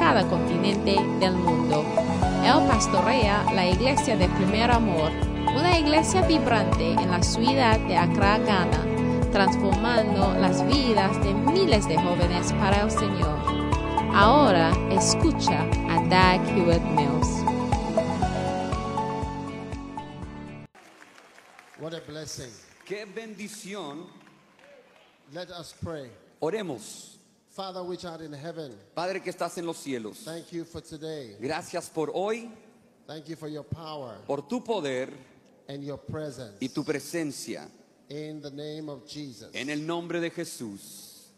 cada 0.00 0.26
continente 0.26 0.96
del 1.20 1.34
mundo. 1.34 1.84
Él 2.42 2.66
pastorea 2.66 3.44
la 3.52 3.66
iglesia 3.66 4.16
de 4.16 4.30
Primer 4.30 4.70
Amor, 4.70 5.12
una 5.54 5.78
iglesia 5.78 6.22
vibrante 6.22 6.92
en 6.92 7.10
la 7.10 7.22
ciudad 7.22 7.78
de 7.80 7.98
Accra, 7.98 8.38
Ghana, 8.38 9.30
transformando 9.30 10.32
las 10.40 10.66
vidas 10.66 11.22
de 11.22 11.34
miles 11.34 11.86
de 11.86 11.96
jóvenes 11.98 12.50
para 12.54 12.80
el 12.80 12.90
Señor. 12.90 13.38
Ahora 14.14 14.72
escucha 14.90 15.68
a 15.90 16.02
Dag 16.08 16.40
Hewitt 16.48 16.82
Mills. 16.96 17.44
What 21.78 21.92
a 21.92 22.00
blessing. 22.08 22.50
Qué 22.86 23.04
bendición. 23.04 24.06
Let 25.34 25.50
us 25.50 25.74
pray. 25.78 26.10
Oremos. 26.40 27.19
Father, 27.60 27.82
which 27.82 28.06
art 28.06 28.22
in 28.22 28.32
heaven, 28.32 28.72
Padre 28.94 29.20
que 29.20 29.30
estás 29.30 29.58
en 29.58 29.66
los 29.66 29.76
cielos, 29.76 30.24
thank 30.24 30.50
you 30.50 30.64
for 30.64 30.80
today. 30.80 31.36
gracias 31.38 31.90
por 31.90 32.10
hoy, 32.14 32.48
Thank 33.06 33.26
you 33.28 33.36
for 33.36 33.48
your 33.48 33.64
power 33.64 34.16
por 34.26 34.40
tu 34.48 34.62
poder 34.64 35.10
and 35.68 35.82
your 35.84 35.98
presence. 35.98 36.56
y 36.60 36.68
tu 36.68 36.82
presencia. 36.84 37.68
In 38.08 38.40
the 38.40 38.50
name 38.50 38.88
of 38.88 39.06
Jesus. 39.06 39.50
En 39.52 39.68
el 39.68 39.86
nombre 39.86 40.20
de 40.20 40.30
Jesús. 40.30 41.28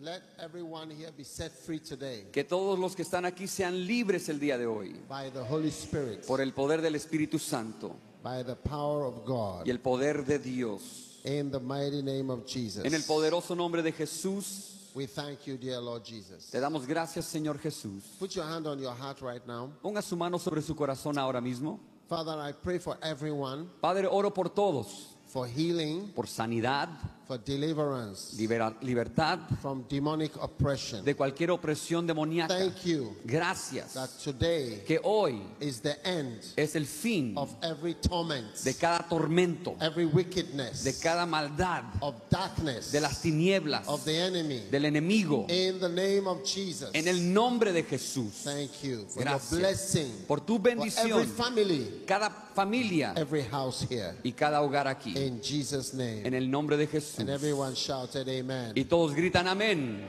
Let 0.00 0.22
everyone 0.38 0.88
here 0.90 1.10
be 1.10 1.24
set 1.24 1.50
free 1.50 1.80
today 1.80 2.26
Que 2.30 2.44
todos 2.44 2.78
los 2.78 2.94
que 2.94 3.02
están 3.02 3.24
aquí 3.24 3.48
sean 3.48 3.86
libres 3.86 4.28
el 4.28 4.38
día 4.38 4.58
de 4.58 4.66
hoy 4.66 4.94
by 5.08 5.30
the 5.32 5.40
Holy 5.40 5.70
Spirit, 5.70 6.24
por 6.26 6.40
el 6.40 6.52
poder 6.52 6.80
del 6.80 6.94
Espíritu 6.94 7.38
Santo 7.40 7.96
by 8.22 8.44
the 8.44 8.54
power 8.54 9.04
of 9.04 9.24
God. 9.26 9.66
y 9.66 9.70
el 9.70 9.80
poder 9.80 10.24
de 10.24 10.38
Dios. 10.38 11.18
In 11.24 11.50
the 11.50 11.58
mighty 11.58 12.02
name 12.04 12.30
of 12.30 12.46
Jesus. 12.46 12.84
En 12.84 12.94
el 12.94 13.02
poderoso 13.02 13.56
nombre 13.56 13.82
de 13.82 13.90
Jesús, 13.90 14.75
We 14.96 15.06
thank 15.06 15.46
you, 15.46 15.58
dear 15.58 15.78
Lord 15.78 16.04
Jesus. 16.04 16.50
te 16.50 16.58
damos 16.58 16.86
gracias, 16.86 17.26
Señor 17.26 17.58
Jesús. 17.58 18.02
Put 18.18 18.30
your 18.34 18.46
hand 18.46 18.66
on 18.66 18.78
your 18.78 18.94
heart 18.94 19.20
right 19.20 19.46
now. 19.46 19.70
Ponga 19.82 20.00
su 20.00 20.16
mano 20.16 20.38
sobre 20.38 20.62
su 20.62 20.74
corazón 20.74 21.18
ahora 21.18 21.38
mismo. 21.42 21.78
Father, 22.08 22.38
I 22.40 22.52
pray 22.52 22.78
for 22.78 22.96
everyone 23.02 23.68
Padre, 23.82 24.06
oro 24.10 24.32
por 24.32 24.48
todos, 24.48 25.18
for 25.26 25.46
healing, 25.46 26.12
por 26.14 26.26
sanidad, 26.26 26.88
for 27.26 27.38
deliverance 27.38 28.36
libera- 28.38 28.74
libertad 28.82 29.40
from 29.60 29.84
demonic 29.88 30.32
oppression. 30.40 31.04
de 31.04 31.14
cualquier 31.16 31.50
opresión 31.50 32.06
demoníaca. 32.06 32.56
Thank 32.56 32.84
you 32.84 33.16
Gracias. 33.24 33.94
today 34.22 34.82
Que 34.86 35.00
hoy 35.02 35.42
is 35.60 35.80
the 35.80 35.96
end 36.04 36.40
es 36.56 36.76
el 36.76 36.86
fin 36.86 37.32
of 37.36 37.50
every 37.62 37.94
torment, 37.94 38.54
de 38.62 38.74
cada 38.74 39.08
tormento, 39.08 39.76
every 39.80 40.04
wickedness, 40.04 40.84
de 40.84 40.92
cada 41.00 41.26
maldad, 41.26 41.82
of 42.00 42.14
darkness, 42.30 42.92
de 42.92 43.00
las 43.00 43.20
tinieblas, 43.22 43.88
of 43.88 44.04
the 44.04 44.16
enemy. 44.16 44.62
del 44.70 44.84
enemigo. 44.84 45.46
In 45.48 45.80
the 45.80 45.88
name 45.88 46.28
of 46.28 46.44
Jesus. 46.44 46.90
En 46.92 47.08
el 47.08 47.32
nombre 47.32 47.72
de 47.72 47.82
Jesús. 47.82 48.44
Thank 48.44 48.70
you 48.84 49.04
for 49.08 49.22
Gracias. 49.24 49.50
your 49.50 49.60
blessing 49.60 50.12
Por 50.28 50.40
tu 50.40 50.58
for 50.58 50.68
every 50.68 50.80
bendición, 50.80 51.26
family, 51.26 52.02
cada 52.06 52.30
familia 52.54 53.12
every 53.16 53.42
house 53.42 53.84
here. 53.90 54.14
y 54.22 54.32
cada 54.32 54.62
hogar 54.62 54.86
aquí. 54.86 55.16
In 55.16 55.40
Jesus' 55.42 55.92
name. 55.92 56.22
En 56.24 56.32
el 56.34 56.48
nombre 56.50 56.76
de 56.76 56.86
Jesús. 56.86 57.15
And 57.18 57.30
everyone 57.30 57.74
shouted 57.74 58.28
amen. 58.28 58.72
Y 58.76 58.84
todos 58.84 59.14
gritan 59.14 59.46
amén. 59.46 60.04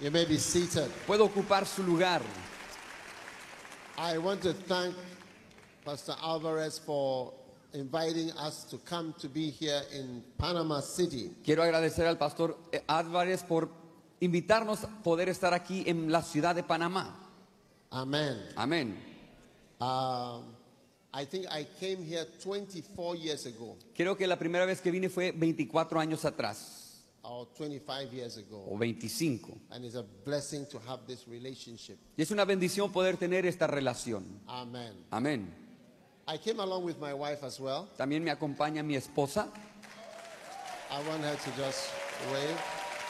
You 0.00 0.10
may 0.10 0.24
be 0.24 0.38
seated. 0.38 0.90
Puedo 1.06 1.24
ocupar 1.24 1.66
su 1.66 1.82
lugar. 1.82 2.22
I 3.96 4.18
want 4.18 4.42
to 4.42 4.52
thank 4.52 4.94
Pastor 5.84 6.14
Alvarez 6.22 6.78
for 6.78 7.32
inviting 7.72 8.30
us 8.32 8.64
to 8.64 8.78
come 8.78 9.14
to 9.18 9.28
be 9.28 9.50
here 9.50 9.82
in 9.92 10.22
Panama 10.36 10.80
City. 10.80 11.32
Quiero 11.42 11.62
agradecer 11.62 12.06
al 12.06 12.16
pastor 12.16 12.56
Álvarez 12.86 13.42
por 13.42 13.70
invitarnos 14.20 14.84
a 14.84 15.02
poder 15.02 15.28
estar 15.28 15.52
aquí 15.52 15.84
en 15.86 16.12
la 16.12 16.22
ciudad 16.22 16.54
de 16.54 16.62
Panamá. 16.62 17.16
Amen. 17.90 18.38
Amén. 18.56 18.96
Um, 19.80 20.57
I 21.20 21.24
think 21.26 21.46
I 21.50 21.66
came 21.80 22.04
here 22.04 22.24
24 22.44 23.16
years 23.16 23.46
ago, 23.46 23.76
Creo 23.96 24.16
que 24.16 24.26
la 24.28 24.38
primera 24.38 24.64
vez 24.66 24.80
que 24.80 24.90
vine 24.92 25.08
fue 25.08 25.32
24 25.32 25.98
años 25.98 26.24
atrás 26.24 27.02
or 27.22 27.46
25 27.56 28.12
years 28.12 28.36
ago, 28.38 28.64
o 28.70 28.76
25. 28.78 29.52
and 29.72 29.84
it's 29.84 29.96
a 29.96 30.04
blessing 30.24 30.64
to 30.66 30.78
have 30.86 31.00
this 31.06 31.26
relationship. 31.26 31.98
Y 32.16 32.22
es 32.22 32.30
una 32.30 32.44
bendición 32.44 32.92
poder 32.92 33.16
tener 33.16 33.46
esta 33.46 33.66
relación. 33.66 34.24
Amen. 34.46 34.92
Amén. 35.10 35.52
I 36.28 36.38
came 36.38 36.60
along 36.60 36.84
with 36.84 36.98
my 37.00 37.12
wife 37.12 37.42
as 37.44 37.58
well. 37.58 37.88
También 37.96 38.22
me 38.22 38.30
acompaña 38.30 38.82
mi 38.84 38.94
esposa. 38.94 39.48
I 40.90 41.08
want 41.08 41.22
her 41.24 41.34
to 41.36 41.50
just 41.60 41.90
wave. 42.30 42.56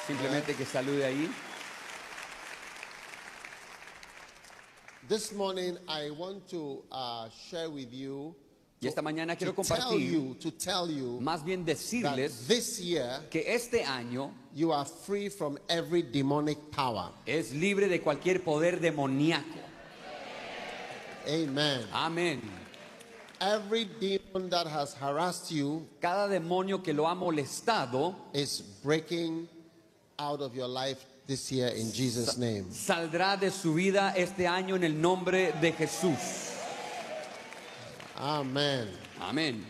Simplemente 0.07 0.55
que 0.55 0.65
salude 0.65 1.05
ahí. 1.05 1.29
This 5.09 5.33
morning, 5.33 5.79
I 5.89 6.11
want 6.11 6.51
to 6.51 6.83
uh, 6.93 7.31
share 7.49 7.71
with 7.71 7.91
you. 7.95 8.35
Y 8.79 8.89
esta 8.89 9.01
mañana 9.01 9.37
quiero 9.37 9.55
compartir, 9.55 9.99
you, 9.99 11.19
más 11.21 11.43
bien 11.43 11.65
decirles 11.65 12.47
this 12.47 12.79
year 12.79 13.23
que 13.31 13.43
este 13.47 13.83
año 13.85 14.31
you 14.55 14.71
are 14.71 14.85
free 14.85 15.31
from 15.31 15.59
every 15.67 16.03
demonic 16.03 16.59
power. 16.71 17.11
es 17.27 17.53
libre 17.55 17.89
de 17.89 18.01
cualquier 18.01 18.45
poder 18.45 18.81
demoníaco. 18.81 19.59
Amen. 21.27 21.87
Amén. 21.91 22.43
Every 23.41 23.87
demon 23.87 24.51
that 24.51 24.67
has 24.67 24.93
harassed 24.93 25.51
you 25.51 25.89
Cada 26.03 26.29
demonio 26.29 26.85
que 26.85 26.93
lo 26.93 27.07
ha 27.07 27.15
molestado 27.15 28.15
is 28.35 28.61
breaking 28.85 29.49
out 30.19 30.43
of 30.43 30.55
your 30.55 30.69
life 30.69 31.07
this 31.29 31.53
year 31.53 31.69
in 31.69 31.93
Jesus' 31.93 32.39
name. 32.39 32.65
saldrá 32.71 33.39
de 33.39 33.51
su 33.51 33.75
vida 33.75 34.15
este 34.17 34.49
año 34.49 34.75
en 34.77 34.83
el 34.83 34.95
nombre 34.95 35.53
de 35.61 35.73
Jesús. 35.73 36.55
Amen. 38.17 38.89
Amén. 39.21 39.65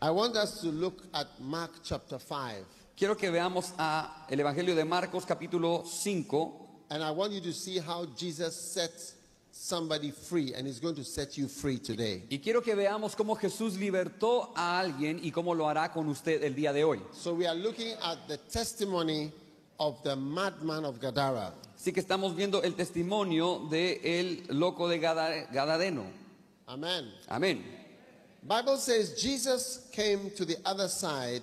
I 0.00 0.10
want 0.10 0.34
us 0.36 0.60
to 0.62 0.68
look 0.68 1.02
at 1.12 1.26
Mark 1.40 1.72
chapter 1.84 2.18
5. 2.18 2.64
Quiero 2.96 3.14
que 3.16 3.30
veamos 3.30 3.72
a 3.78 4.26
el 4.30 4.40
Evangelio 4.40 4.74
de 4.74 4.84
Marcos 4.84 5.24
capítulo 5.26 5.84
5 5.84 6.64
And 6.90 7.04
I 7.04 7.10
want 7.10 7.32
you 7.32 7.42
to 7.42 7.52
see 7.52 7.78
how 7.78 8.06
Jesus 8.16 8.56
set 8.56 8.92
somebody 9.52 10.10
free, 10.10 10.54
and 10.54 10.66
He's 10.66 10.80
going 10.80 10.94
to 10.94 11.04
set 11.04 11.36
you 11.36 11.48
free 11.48 11.78
today. 11.78 12.22
y 12.30 12.38
quiero 12.38 12.62
que 12.62 12.74
veamos 12.74 13.14
cómo 13.14 13.36
Jesús 13.36 13.76
libertó 13.76 14.52
a 14.56 14.80
alguien 14.80 15.20
y 15.22 15.30
cómo 15.30 15.54
lo 15.54 15.68
hará 15.68 15.92
con 15.92 16.08
usted 16.08 16.42
el 16.42 16.54
día 16.54 16.72
de 16.72 16.84
hoy. 16.84 17.02
So 17.12 17.34
we 17.34 17.46
are 17.46 17.54
looking 17.54 17.94
at 18.02 18.26
the 18.26 18.38
testimony 18.38 19.32
of 19.78 20.02
the 20.02 20.16
madman 20.16 20.84
of 20.84 20.98
Gadara. 21.00 21.52
Así 21.76 21.92
que 21.94 22.00
estamos 22.02 22.34
viendo 22.34 22.62
el 22.64 22.74
testimonio 22.74 23.68
de 23.70 24.00
el 24.02 24.42
loco 24.58 24.88
de 24.88 24.98
Gada- 24.98 25.46
Gadadeno. 25.52 26.04
Amen. 26.68 27.08
Amén. 27.28 27.62
Bible 28.46 28.76
says 28.76 29.20
Jesus 29.20 29.88
came 29.92 30.30
to 30.30 30.44
the 30.44 30.56
other 30.64 30.88
side 30.88 31.42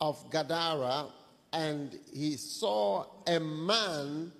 of 0.00 0.18
Gadara 0.30 1.06
and 1.52 1.98
he 2.12 2.36
saw 2.36 3.04
a 3.26 3.38
man 3.40 4.30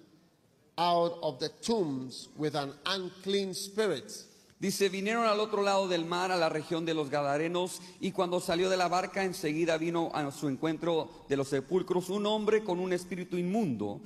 out 0.77 1.19
of 1.23 1.39
the 1.41 1.49
tombs 1.63 2.29
with 2.37 2.55
an 2.55 2.73
unclean 2.87 3.55
spirit. 3.55 4.13
Dice, 4.61 4.89
vinieron 4.89 5.25
al 5.27 5.39
otro 5.39 5.63
lado 5.63 5.87
del 5.87 6.05
mar, 6.05 6.33
a 6.33 6.37
la 6.37 6.49
región 6.49 6.85
de 6.85 6.93
los 6.93 7.11
Gadarenos, 7.11 7.81
y 8.01 8.11
cuando 8.11 8.41
salió 8.41 8.69
de 8.69 8.77
la 8.77 8.89
barca, 8.89 9.23
enseguida 9.23 9.79
vino 9.79 10.11
a 10.13 10.31
su 10.33 10.49
encuentro 10.49 11.09
de 11.29 11.37
los 11.37 11.49
sepulcros 11.49 12.09
un 12.11 12.27
hombre 12.27 12.65
con 12.65 12.81
un 12.81 12.93
espíritu 12.93 13.37
inmundo. 13.37 14.01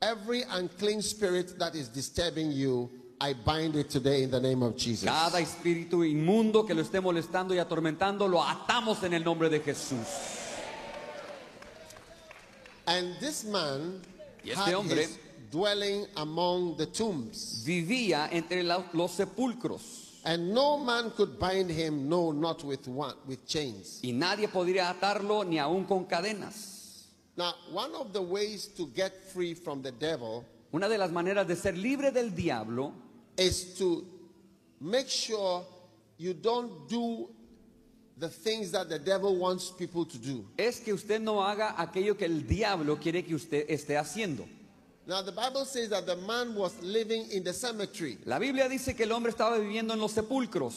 Every 0.00 0.42
unclean 0.44 1.00
spirit 1.00 1.58
that 1.58 1.74
is 1.74 1.92
disturbing 1.92 2.50
you, 2.52 2.90
I 3.20 3.34
bind 3.34 3.76
it 3.76 3.88
today 3.90 4.22
in 4.22 4.30
the 4.30 4.40
name 4.40 4.62
of 4.64 4.74
Jesus. 4.76 5.04
Cada 5.04 5.38
espíritu 5.40 6.02
inmundo 6.04 6.64
que 6.64 6.74
lo 6.74 6.80
esté 6.82 7.00
molestando 7.02 7.54
y 7.54 7.58
atormentando, 7.58 8.26
lo 8.28 8.42
atamos 8.42 9.02
en 9.02 9.12
el 9.12 9.22
nombre 9.24 9.50
de 9.50 9.60
Jesús. 9.60 10.06
And 12.86 13.18
this 13.20 13.44
man 13.44 14.00
Y 14.44 14.50
este 14.50 14.60
had 14.70 14.74
hombre- 14.74 15.02
his 15.04 15.18
dwelling 15.50 16.06
among 16.16 16.76
the 16.76 16.86
tombs. 16.86 17.64
Vivía 17.66 18.28
entre 18.32 18.62
la- 18.62 18.84
los 18.92 19.12
sepulcros. 19.12 20.04
And 20.24 20.52
no 20.52 20.78
man 20.78 21.12
could 21.12 21.38
bind 21.38 21.70
him, 21.70 22.08
no, 22.08 22.32
not 22.32 22.64
with 22.64 22.88
one, 22.88 23.14
with 23.28 23.46
chains. 23.46 24.00
Y 24.02 24.10
nadie 24.12 24.48
podría 24.48 24.90
atarlo 24.90 25.44
ni 25.46 25.58
aún 25.58 25.86
con 25.86 26.04
cadenas. 26.06 27.04
Now, 27.36 27.54
one 27.72 27.94
of 27.94 28.12
the 28.12 28.22
ways 28.22 28.66
to 28.76 28.86
get 28.94 29.12
free 29.32 29.54
from 29.54 29.82
the 29.82 29.92
devil 29.92 30.44
Una 30.72 30.88
de 30.88 30.98
las 30.98 31.10
maneras 31.12 31.46
de 31.46 31.54
ser 31.54 31.76
libre 31.76 32.10
del 32.10 32.30
diablo 32.34 32.92
is 33.38 33.74
to 33.78 34.04
make 34.80 35.08
sure 35.08 35.62
you 36.18 36.34
don't 36.34 36.88
do 36.88 37.28
the 38.18 38.28
things 38.28 38.72
that 38.72 38.88
the 38.88 38.98
devil 38.98 39.36
wants 39.36 39.70
people 39.70 40.04
to 40.04 40.18
do. 40.18 40.44
es 40.58 40.80
que 40.80 40.92
usted 40.92 41.20
no 41.20 41.40
haga 41.42 41.74
aquello 41.78 42.16
que 42.16 42.24
el 42.24 42.46
diablo 42.46 42.96
quiere 42.98 43.22
que 43.22 43.34
usted 43.34 43.66
esté 43.70 43.96
haciendo. 43.96 44.46
Now, 45.06 45.22
the 45.22 45.30
Bible 45.32 45.64
says 45.64 45.88
that 45.90 46.04
the 46.04 46.16
man 46.16 46.54
was 46.56 46.72
living 46.82 47.30
in 47.30 47.44
the 47.44 47.52
cemetery. 47.52 48.18
La 48.24 48.38
Biblia 48.40 48.68
dice 48.68 48.94
que 48.96 49.04
el 49.04 49.12
hombre 49.12 49.30
estaba 49.30 49.56
viviendo 49.58 49.92
en 49.94 50.00
los 50.00 50.12
sepulcros. 50.12 50.74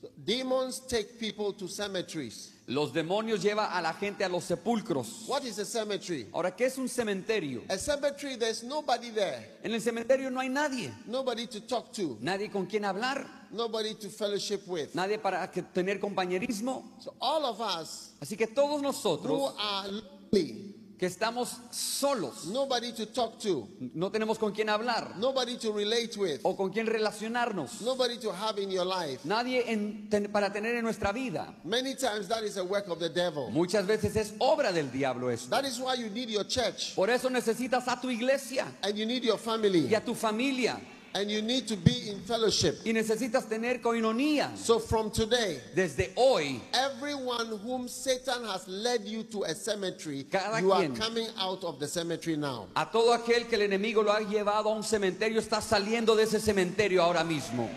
So 0.00 0.08
demons 0.24 0.78
take 0.86 1.18
people 1.18 1.52
to 1.54 1.66
cemeteries. 1.66 2.52
Los 2.68 2.92
demonios 2.92 3.42
llevan 3.42 3.68
a 3.72 3.80
la 3.80 3.92
gente 3.94 4.22
a 4.24 4.28
los 4.28 4.44
sepulcros. 4.44 5.26
What 5.26 5.42
is 5.44 5.58
a 5.58 5.64
cemetery? 5.64 6.28
Ahora, 6.32 6.54
¿qué 6.54 6.66
es 6.66 6.78
un 6.78 6.88
cementerio? 6.88 7.62
A 7.68 7.76
cemetery, 7.76 8.36
there's 8.36 8.62
nobody 8.62 9.10
there, 9.10 9.58
En 9.64 9.72
el 9.72 9.80
cementerio 9.80 10.30
no 10.30 10.38
hay 10.38 10.48
nadie. 10.48 10.92
nobody 11.06 11.46
to 11.48 11.60
talk 11.62 11.92
to, 11.94 12.18
Nadie 12.20 12.50
con 12.52 12.66
quien 12.66 12.84
hablar. 12.84 13.26
nobody 13.50 13.94
to 13.94 14.08
fellowship 14.10 14.60
with. 14.68 14.94
Nadie 14.94 15.18
para 15.18 15.50
que- 15.50 15.62
tener 15.62 15.98
compañerismo. 15.98 16.84
So, 17.02 17.14
all 17.20 17.44
of 17.46 17.60
us 17.60 18.10
Así 18.20 18.36
que 18.36 18.46
todos 18.46 18.76
who 18.78 18.82
nosotros 18.82 19.54
are 19.58 19.88
lonely, 19.90 20.67
que 20.98 21.06
estamos 21.06 21.58
solos, 21.70 22.46
nobody 22.46 22.92
to 22.92 23.06
talk 23.06 23.38
to, 23.38 23.68
no 23.94 24.10
tenemos 24.10 24.36
con 24.38 24.52
quién 24.52 24.68
hablar 24.68 25.16
nobody 25.16 25.56
to 25.56 25.72
relate 25.72 26.16
with, 26.18 26.40
o 26.42 26.56
con 26.56 26.70
quién 26.72 26.86
relacionarnos. 26.86 27.80
nobody 27.82 28.18
to 28.18 28.32
have 28.32 28.58
in 28.58 28.70
your 28.70 28.84
life. 28.84 29.20
Nadie 29.24 29.62
en- 29.70 30.08
ten- 30.10 30.28
para 30.32 30.52
tener 30.52 30.74
en 30.74 30.82
nuestra 30.84 31.12
vida. 31.12 31.54
Many 31.64 31.94
times 31.94 32.26
that 32.28 32.42
is 32.42 32.56
a 32.56 32.64
work 32.64 32.88
of 32.88 32.98
the 32.98 33.08
devil. 33.08 33.48
Muchas 33.50 33.86
veces 33.86 34.16
es 34.16 34.32
obra 34.40 34.72
del 34.72 34.90
diablo 34.90 35.30
esto. 35.30 35.50
That 35.50 35.64
is 35.64 35.78
why 35.78 35.94
you 35.94 36.10
need 36.10 36.28
your 36.30 36.44
church 36.46 36.94
Por 36.96 37.10
eso 37.10 37.28
necesitas 37.30 37.86
a 37.88 38.00
tu 38.00 38.08
iglesia 38.10 38.66
and 38.82 38.96
you 38.96 39.06
need 39.06 39.22
your 39.22 39.38
family 39.38 39.86
y 39.88 39.94
a 39.94 40.04
tu 40.04 40.14
familia 40.14 40.80
and 41.14 41.30
you 41.30 41.40
need 41.42 41.66
to 41.66 41.76
be 41.76 42.10
in 42.10 42.20
fellowship. 42.20 42.78
y 42.84 42.92
necesitas 42.92 43.48
tener 43.48 43.80
coinonía. 43.80 44.56
So 44.56 44.78
from 44.78 45.10
today, 45.10 45.60
Desde 45.74 46.12
hoy, 46.16 46.60
everyone 46.72 47.58
whom 47.64 47.88
Satan 47.88 48.44
has 48.44 48.68
led 48.68 49.04
you 49.06 49.22
to 49.24 49.44
a 49.44 49.54
cemetery, 49.54 50.24
Cada 50.30 50.60
you 50.60 50.72
are 50.72 50.86
coming 50.88 51.28
out 51.38 51.64
of 51.64 51.78
the 51.80 51.86
cemetery 51.88 52.36
now. 52.36 52.66
a 52.76 52.86
todo 52.86 53.12
aquel 53.16 53.48
que 53.48 53.56
el 53.56 53.62
enemigo 53.68 54.02
lo 54.04 54.12
ha 54.12 54.20
llevado 54.20 54.66
a 54.66 54.74
un 54.74 54.82
cementerio, 54.82 55.40
está 55.40 55.60
saliendo 55.62 56.14
de 56.14 56.24
ese 56.24 56.40
cementerio 56.40 57.02
ahora 57.02 57.24
mismo. 57.24 57.68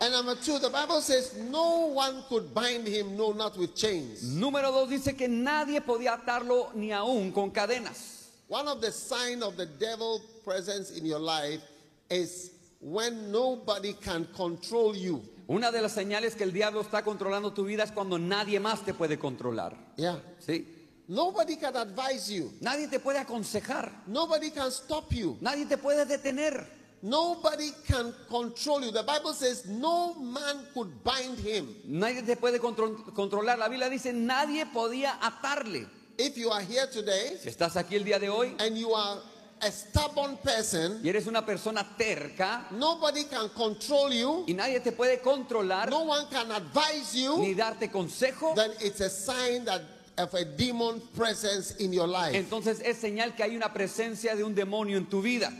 And 0.00 0.12
number 0.12 0.34
two, 0.34 0.58
the 0.58 0.68
Bible 0.68 1.00
says 1.00 1.36
no 1.48 1.86
one 1.86 2.24
could 2.28 2.52
bind 2.52 2.88
him, 2.88 3.16
no, 3.16 3.30
not 3.32 3.56
with 3.56 3.76
chains. 3.76 4.24
Número 4.24 4.72
dos 4.72 4.88
dice 4.90 5.16
que 5.16 5.28
nadie 5.28 5.80
podía 5.80 6.14
atarlo 6.14 6.70
ni 6.74 6.90
aún 6.90 7.32
con 7.32 7.50
cadenas. 7.52 8.21
One 8.52 8.68
of 8.68 8.82
the 8.82 8.92
signs 8.92 9.42
of 9.42 9.56
the 9.56 9.64
devil 9.64 10.20
presence 10.44 10.90
in 10.90 11.06
your 11.06 11.18
life 11.18 11.62
is 12.10 12.50
when 12.82 13.32
nobody 13.32 13.94
can 13.94 14.26
control 14.36 14.94
you. 14.94 15.22
Una 15.48 15.72
de 15.72 15.80
las 15.80 15.92
señales 15.94 16.34
que 16.36 16.44
el 16.44 16.52
diablo 16.52 16.82
está 16.82 17.02
controlando 17.02 17.54
tu 17.54 17.64
vida 17.64 17.82
es 17.82 17.90
cuando 17.92 18.18
nadie 18.18 18.60
más 18.60 18.84
te 18.84 18.92
puede 18.92 19.18
controlar. 19.18 19.74
Yeah. 19.96 20.20
¿sí? 20.38 20.66
Nobody 21.08 21.56
can 21.56 21.74
advise 21.76 22.28
you. 22.30 22.52
Nadie 22.60 22.88
te 22.88 23.00
puede 23.00 23.20
aconsejar, 23.20 23.90
Nobody 24.06 24.50
can 24.50 24.70
stop 24.70 25.10
you. 25.14 25.38
nadie 25.40 25.64
te 25.66 25.78
puede 25.78 26.04
detener, 26.04 26.66
Nobody 27.00 27.72
can 27.88 28.14
control 28.28 28.82
you. 28.84 28.92
The 28.92 29.02
Bible 29.02 29.32
says 29.32 29.64
no 29.64 30.12
man 30.14 30.66
could 30.74 31.02
bind 31.02 31.38
him. 31.38 31.74
nadie 31.86 32.22
te 32.22 32.36
puede 32.36 32.60
contro- 32.60 33.02
controlar. 33.14 33.58
La 33.58 33.68
Biblia 33.70 33.88
dice 33.88 34.12
nadie 34.12 34.66
podía 34.66 35.18
atarle. 35.22 35.88
If 36.18 36.36
you 36.36 36.50
are 36.50 36.62
here 36.62 36.86
today 36.86 37.36
Si 37.40 37.48
estás 37.48 37.76
aquí 37.76 37.96
el 37.96 38.04
día 38.04 38.18
de 38.18 38.28
hoy 38.28 38.54
and 38.58 38.76
you 38.76 38.92
are 38.94 39.18
a 39.64 39.70
stubborn 39.70 40.36
person, 40.38 41.00
y 41.04 41.08
eres 41.08 41.26
una 41.28 41.46
persona 41.46 41.86
terca 41.96 42.66
nobody 42.72 43.24
can 43.24 43.48
control 43.50 44.12
you, 44.12 44.44
y 44.48 44.54
nadie 44.54 44.80
te 44.82 44.90
puede 44.90 45.20
controlar 45.22 45.88
no 45.88 46.00
one 46.00 46.26
can 46.30 46.50
advise 46.50 47.14
you, 47.14 47.38
ni 47.38 47.54
darte 47.54 47.88
consejo, 47.90 48.54
then 48.56 48.72
it's 48.80 49.00
a 49.00 49.08
sign 49.08 49.64
that 49.64 49.80
of 50.18 50.34
a 50.34 50.44
demon 50.44 51.00
presence 51.16 51.76
in 51.76 51.92
your 51.92 52.08
life. 52.08 52.34
entonces 52.34 52.80
es 52.84 52.98
señal 52.98 53.34
que 53.36 53.44
hay 53.44 53.56
una 53.56 53.72
presencia 53.72 54.34
de 54.34 54.42
un 54.42 54.54
demonio 54.54 54.96
en 54.96 55.06
tu 55.06 55.22
vida. 55.22 55.50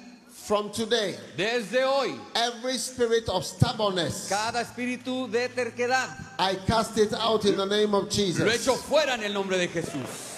From 0.46 0.72
today, 0.72 1.16
Desde 1.37 1.84
hoy, 1.84 2.19
every 2.34 2.76
spirit 2.76 3.28
of 3.28 3.44
stubbornness, 3.44 4.26
cada 4.28 4.62
espíritu 4.62 5.31
de 5.31 5.49
terquedad 5.49 6.08
I 6.40 6.56
cast 6.66 6.99
it 6.99 7.14
out 7.14 7.44
in 7.44 7.56
the 7.56 7.66
name 7.66 7.94
of 7.94 8.04
lo 8.04 8.10
Jesus. 8.10 8.52
echo 8.52 8.75
fuera 8.75 9.14
en 9.14 9.22
el 9.22 9.32
nombre 9.32 9.56
de 9.56 9.69
Jesús. 9.69 10.31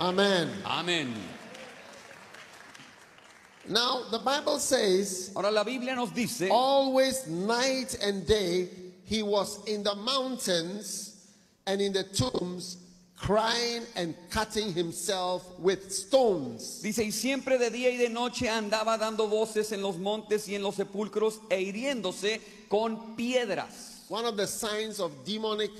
Amen. 0.00 0.48
Amén. 0.64 1.12
Now, 3.68 4.04
the 4.10 4.18
Bible 4.18 4.58
says, 4.58 5.30
Ahora 5.36 5.50
la 5.50 5.62
Biblia 5.62 5.94
nos 5.94 6.10
dice 6.10 6.48
always 6.50 7.26
night 7.26 7.98
and 8.02 8.26
day, 8.26 8.68
he 9.04 9.22
was 9.22 9.62
in 9.66 9.82
the 9.82 9.94
mountains 9.94 11.28
and 11.66 11.82
in 11.82 11.92
the 11.92 12.04
tombs, 12.04 12.78
crying 13.14 13.82
and 13.94 14.14
cutting 14.30 14.72
himself 14.72 15.44
with 15.58 15.92
stones. 15.92 16.80
Dice, 16.82 17.00
y 17.00 17.10
siempre 17.10 17.58
de 17.58 17.68
día 17.68 17.90
y 17.90 17.98
de 17.98 18.08
noche 18.08 18.48
andaba 18.48 18.98
dando 18.98 19.28
voces 19.28 19.70
en 19.72 19.82
los 19.82 19.98
montes 19.98 20.48
y 20.48 20.54
en 20.54 20.62
los 20.62 20.76
sepulcros 20.76 21.40
e 21.50 21.60
hiriéndose 21.60 22.40
con 22.70 23.16
piedras. 23.16 24.06
One 24.08 24.24
of 24.24 24.38
the 24.38 24.46
signs 24.46 24.98
of 24.98 25.12
demonic 25.26 25.70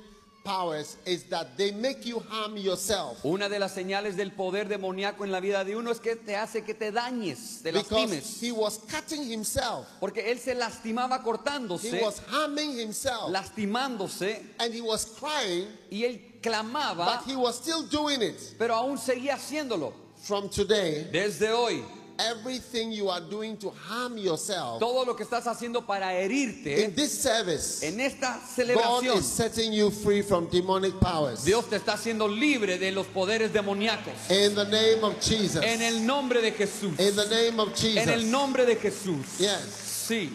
powers 0.44 0.96
is 1.04 1.24
that 1.24 1.56
they 1.56 1.70
make 1.72 2.04
you 2.06 2.18
harm 2.28 2.56
yourself. 2.56 3.24
Una 3.24 3.48
de 3.48 3.58
las 3.58 3.72
señales 3.74 4.16
del 4.16 4.32
poder 4.32 4.68
demoníaco 4.68 5.24
en 5.24 5.32
la 5.32 5.40
vida 5.40 5.64
de 5.64 5.76
uno 5.76 5.90
es 5.90 6.00
que 6.00 6.16
te 6.16 6.34
hace 6.36 6.62
que 6.64 6.74
te 6.74 6.90
dañes, 6.90 7.62
te 7.62 7.72
Because 7.72 7.90
lastimes. 7.90 8.40
he 8.42 8.52
was 8.52 8.78
cutting 8.90 9.22
himself, 9.30 9.86
Porque 10.00 10.30
él 10.30 10.38
se 10.38 10.54
lastimaba 10.54 11.18
he 11.18 11.22
cortándose, 11.22 12.02
was 12.02 12.20
harming 12.28 12.78
himself, 12.78 13.30
lastimándose, 13.30 14.42
and 14.58 14.74
he 14.74 14.80
was 14.80 15.04
crying, 15.18 15.66
y 15.90 16.04
él 16.04 16.20
clamaba, 16.42 17.18
but 17.18 17.24
he 17.30 17.36
was 17.36 17.56
still 17.56 17.82
doing 17.82 18.22
it. 18.22 18.54
pero 18.58 18.74
aún 18.74 18.98
seguía 18.98 19.34
haciéndolo. 19.34 19.92
From 20.22 20.50
today, 20.50 21.08
Desde 21.10 21.50
hoy, 21.50 21.82
everything 22.28 22.92
you 22.92 23.08
are 23.08 23.20
doing 23.20 23.56
to 23.56 23.70
harm 23.70 24.16
yourself 24.18 24.80
todo 24.80 25.04
lo 25.04 25.14
que 25.14 25.24
estás 25.24 25.46
haciendo 25.46 25.86
para 25.86 26.12
in 26.12 26.30
herirte 26.30 26.94
this 26.94 27.22
service, 27.22 27.82
en 27.82 28.00
esta 28.00 28.38
God 28.38 28.48
celebración, 28.48 29.16
is 29.18 29.26
setting 29.26 29.72
you 29.72 29.90
free 29.90 30.22
from 30.22 30.48
demonic 30.48 30.98
powers. 31.00 31.44
Dios 31.44 31.68
te 31.68 31.76
está 31.76 31.94
haciendo 31.94 32.28
libre 32.28 32.78
de 32.78 32.92
los 32.92 33.06
poderes 33.06 33.52
demoníacos. 33.52 34.30
In 34.30 34.54
the 34.54 34.64
name 34.64 35.04
of 35.04 35.20
Jesus. 35.20 35.62
En 35.62 35.80
el 35.82 36.06
nombre 36.06 36.40
de 36.40 36.52
Jesús. 36.52 36.98
In 36.98 37.16
the 37.16 37.26
name 37.26 37.60
of 37.60 37.84
En 37.84 38.08
el 38.08 38.30
nombre 38.30 38.64
de 38.64 38.76
Jesús. 38.76 39.38
Yes. 39.38 40.06
Sí. 40.08 40.30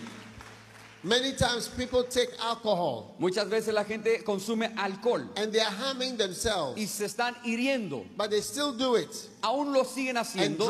Many 1.04 1.34
times 1.34 1.68
people 1.68 2.04
take 2.04 2.30
alcohol 2.42 3.14
Muchas 3.20 3.48
veces 3.48 3.74
la 3.76 3.84
gente 3.84 4.24
consume 4.24 4.74
alcohol 4.76 5.30
and 5.38 5.54
they 5.54 5.60
are 5.60 5.70
harming 5.70 6.14
y 6.14 6.18
themselves, 6.18 6.90
se 6.90 7.06
están 7.06 7.36
hiriendo. 7.44 8.04
but 8.18 8.32
they 8.32 8.42
still 8.42 8.74
do 8.74 8.96
it. 8.96 9.10
Aún 9.44 9.72
lo 9.72 9.84
siguen 9.84 10.18
And 10.18 10.26
haciendo. 10.26 10.68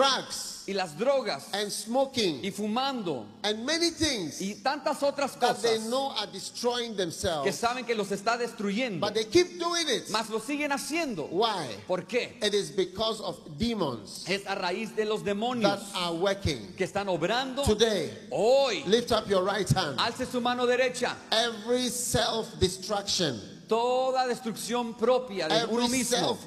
Drugs 0.65 0.67
Y 0.67 0.73
las 0.73 0.95
drogas 0.97 1.43
and 1.53 1.71
smoking 1.71 2.43
y 2.43 2.49
fumando 2.51 3.25
and 3.43 3.65
many 3.65 3.91
things 3.91 4.41
y 4.41 4.55
tantas 4.63 5.01
otras 5.03 5.39
that 5.39 5.61
they 5.61 5.75
cosas 5.77 5.87
know 5.89 6.11
are 6.17 6.27
destroying 6.31 6.91
que 6.91 6.97
themselves, 6.97 7.55
saben 7.55 7.85
que 7.85 7.95
los 7.95 8.09
está 8.11 8.37
destruyendo. 8.37 8.99
but 9.01 9.13
they 9.13 9.25
keep 9.25 9.59
doing 9.59 9.85
it. 9.87 10.09
Mas 10.09 10.29
lo 10.29 10.39
siguen 10.39 10.71
haciendo. 10.71 11.29
Why? 11.31 11.67
¿Por 11.87 12.01
qué? 12.07 12.33
It 12.41 12.53
is 12.53 12.71
because 12.71 13.21
of 13.21 13.37
demons 13.57 14.25
Es 14.27 14.43
a 14.47 14.55
raíz 14.55 14.95
de 14.95 15.05
los 15.05 15.21
that 15.21 15.25
demonios 15.35 15.81
are 15.95 16.13
working. 16.15 16.73
que 16.75 16.85
están 16.85 17.07
obrando 17.07 17.63
Today, 17.63 18.11
hoy. 18.31 18.83
lift 18.87 19.11
up 19.11 19.27
your 19.29 19.43
right 19.43 19.69
hand. 19.69 19.99
Alce 19.99 20.25
su 20.25 20.41
mano 20.41 20.65
derecha. 20.65 21.15
Every 21.31 21.89
self 21.89 22.47
destruction, 22.59 23.39
Toda 23.67 24.27
destrucción 24.27 24.95
propia 24.97 25.47
de 25.47 25.65
uno 25.65 25.87
mismo. 25.87 26.37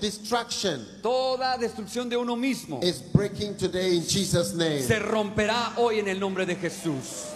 Toda 1.02 1.58
destrucción 1.58 2.08
de 2.08 2.16
uno 2.16 2.36
mismo 2.36 2.80
is 2.82 3.00
breaking 3.00 3.56
today 3.56 3.96
in 3.96 4.02
Jesus' 4.02 4.54
name. 4.54 4.82
se 4.82 4.98
romperá 4.98 5.72
hoy 5.76 5.98
en 5.98 6.08
el 6.08 6.18
nombre 6.18 6.46
de 6.46 6.54
Jesús. 6.54 7.26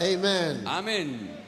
Amen. 0.00 0.66
Amén. 0.66 1.38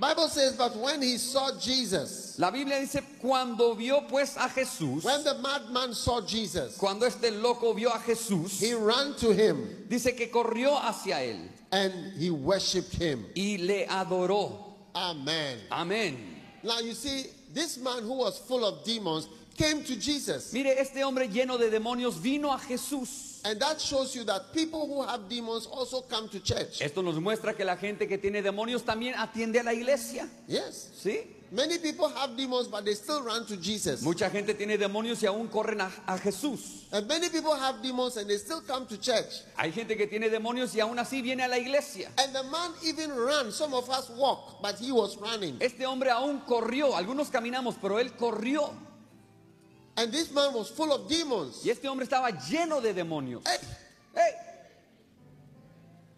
Bible 0.00 0.28
says, 0.28 0.56
but 0.56 0.74
when 0.76 1.02
he 1.02 1.18
saw 1.18 1.50
Jesus, 1.60 2.38
La 2.38 2.50
Biblia 2.50 2.80
dice, 2.80 3.02
cuando 3.20 3.74
vio 3.74 4.06
pues 4.08 4.34
a 4.38 4.48
Jesús, 4.48 5.04
when 5.04 5.22
the 5.24 5.34
madman 5.34 5.92
saw 5.92 6.22
Jesus, 6.22 6.78
cuando 6.78 7.04
este 7.04 7.30
loco 7.30 7.74
vio 7.74 7.90
a 7.90 7.98
Jesús, 7.98 8.58
he 8.62 8.72
ran 8.72 9.14
to 9.16 9.30
him 9.30 9.86
dice 9.90 10.16
que 10.16 10.30
corrió 10.30 10.80
hacia 10.80 11.16
él 11.22 11.48
and 11.70 11.92
he 12.18 12.30
worshipped 12.30 12.94
him. 12.94 13.26
y 13.36 13.58
le 13.58 13.86
adoró. 13.88 14.74
Amen. 14.94 15.58
Amén. 15.70 16.39
Now 16.62 16.80
you 16.80 16.92
see, 16.92 17.26
this 17.52 17.78
man 17.78 18.02
who 18.02 18.14
was 18.14 18.38
full 18.38 18.64
of 18.64 18.84
demons 18.84 19.28
came 19.56 19.82
to 19.84 19.96
Jesus. 19.96 20.52
Mire, 20.52 20.78
este 20.78 21.02
hombre 21.02 21.28
lleno 21.28 21.58
de 21.58 21.70
demonios 21.70 22.20
vino 22.20 22.50
a 22.52 22.58
Jesús. 22.58 23.40
And 23.44 23.58
that 23.60 23.80
shows 23.80 24.14
you 24.14 24.24
that 24.24 24.52
people 24.52 24.86
who 24.86 25.02
have 25.02 25.28
demons 25.28 25.66
also 25.66 26.02
come 26.02 26.28
to 26.28 26.40
church. 26.40 26.82
Esto 26.82 27.02
nos 27.02 27.14
muestra 27.16 27.56
que 27.56 27.64
la 27.64 27.76
gente 27.76 28.06
que 28.06 28.18
tiene 28.18 28.42
demonios 28.42 28.82
también 28.84 29.14
atiende 29.16 29.60
a 29.60 29.62
la 29.62 29.72
iglesia. 29.72 30.28
Yes. 30.46 30.90
¿Sí? 31.02 31.39
Many 31.52 31.78
people 31.78 32.08
have 32.08 32.36
demons, 32.36 32.68
but 32.68 32.84
they 32.84 32.94
still 32.94 33.24
run 33.24 33.44
to 33.46 33.56
Jesus. 33.56 34.02
Mucha 34.02 34.30
gente 34.30 34.54
tiene 34.54 34.78
demonios 34.78 35.20
y 35.20 35.26
aún 35.26 35.48
corren 35.48 35.80
a, 35.80 35.90
a 36.06 36.16
Jesús. 36.16 36.84
And 36.92 37.08
many 37.08 37.28
people 37.28 37.56
have 37.56 37.82
demons 37.82 38.16
and 38.16 38.30
they 38.30 38.36
still 38.36 38.60
come 38.60 38.86
to 38.86 38.96
church. 38.96 39.42
Hay 39.56 39.72
gente 39.72 39.96
que 39.96 40.06
tiene 40.06 40.30
demonios 40.30 40.76
y 40.76 40.80
aún 40.80 40.96
así 41.00 41.20
viene 41.22 41.42
a 41.42 41.48
la 41.48 41.56
iglesia. 41.58 42.08
And 42.18 42.32
the 42.32 42.44
man 42.44 42.70
even 42.84 43.10
ran. 43.16 43.50
Some 43.50 43.74
of 43.74 43.90
us 43.90 44.10
walk, 44.10 44.62
but 44.62 44.78
he 44.78 44.92
was 44.92 45.16
running. 45.16 45.56
Este 45.60 45.80
hombre 45.84 46.10
aún 46.10 46.40
corrió. 46.46 46.94
Algunos 46.94 47.30
caminamos, 47.30 47.74
pero 47.80 47.98
él 47.98 48.12
corrió. 48.16 48.72
And 49.96 50.12
this 50.12 50.30
man 50.32 50.54
was 50.54 50.68
full 50.68 50.92
of 50.92 51.08
demons. 51.08 51.64
Y 51.64 51.70
este 51.70 51.88
hombre 51.88 52.06
estaba 52.06 52.30
lleno 52.30 52.80
de 52.80 52.94
demonios. 52.94 53.42
Hey, 53.44 53.58
¡Ey! 54.16 54.32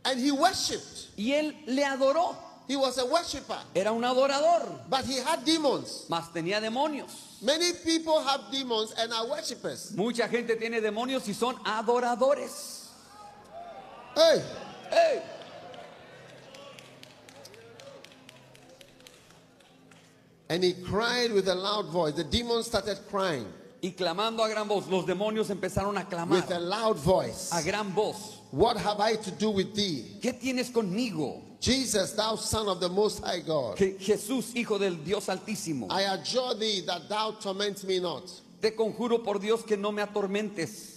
And 0.05 0.21
he 0.21 0.31
worshipped. 0.31 1.09
Y 1.17 1.33
él 1.33 1.57
le 1.67 1.85
adoró. 1.85 2.37
He 2.73 2.76
was 2.76 2.97
a 2.97 3.05
worshiper, 3.05 3.59
Era 3.76 3.93
un 3.93 4.00
adorador, 4.02 4.88
but 4.88 5.05
he 5.05 5.19
had 5.19 5.45
demons. 5.45 6.07
mas 6.09 6.31
tenía 6.31 6.59
demonios. 6.59 7.11
Many 7.43 7.75
people 7.85 8.19
have 8.25 8.50
demons 8.50 8.95
and 8.97 9.12
are 9.12 9.26
worshippers. 9.29 9.93
Mucha 9.95 10.26
gente 10.26 10.57
tiene 10.57 10.81
demonios 10.81 11.29
y 11.29 11.35
son 11.35 11.55
adoradores. 11.67 12.87
Hey, 14.17 14.43
¡Ey! 14.91 15.23
and 20.49 20.64
he 20.64 20.73
cried 20.73 21.31
with 21.31 21.47
a 21.49 21.55
loud 21.55 21.91
voice. 21.91 22.14
The 22.14 22.25
demons 22.25 22.69
started 22.69 23.00
crying 23.11 23.47
Y 23.83 23.91
clamando 23.91 24.43
a 24.43 24.49
gran 24.49 24.67
voz, 24.67 24.87
los 24.88 25.05
demonios 25.05 25.50
empezaron 25.50 25.99
a 25.99 26.07
with 26.25 26.45
a 26.45 26.47
clamar 26.47 26.61
loud 26.71 26.97
voice. 26.97 27.50
a 27.52 27.62
gran 27.62 27.91
voz. 27.93 28.38
What 28.50 28.79
have 28.79 28.99
I 28.99 29.17
to 29.17 29.31
do 29.31 29.50
with 29.50 29.75
thee? 29.75 30.17
¿Qué 30.23 30.33
tienes 30.41 30.71
conmigo? 30.73 31.43
Jesus, 31.62 32.12
thou 32.16 32.35
son 32.35 32.69
of 32.69 32.81
the 32.81 32.88
most 32.88 33.23
high 33.25 33.38
God. 33.40 33.76
Que 33.76 33.97
Jesús, 33.99 34.52
hijo 34.54 34.78
del 34.78 34.97
Dios 35.04 35.28
Altísimo, 35.28 35.87
I 35.90 36.02
adjure 36.12 36.54
thee 36.59 36.81
that 36.87 37.09
thou 37.09 37.31
torment 37.40 37.85
me 37.85 38.00
not. 38.00 38.25
te 38.61 38.73
conjuro 38.75 39.23
por 39.23 39.38
Dios 39.38 39.62
que 39.64 39.76
no 39.76 39.92
me 39.92 40.02
atormentes. 40.02 40.90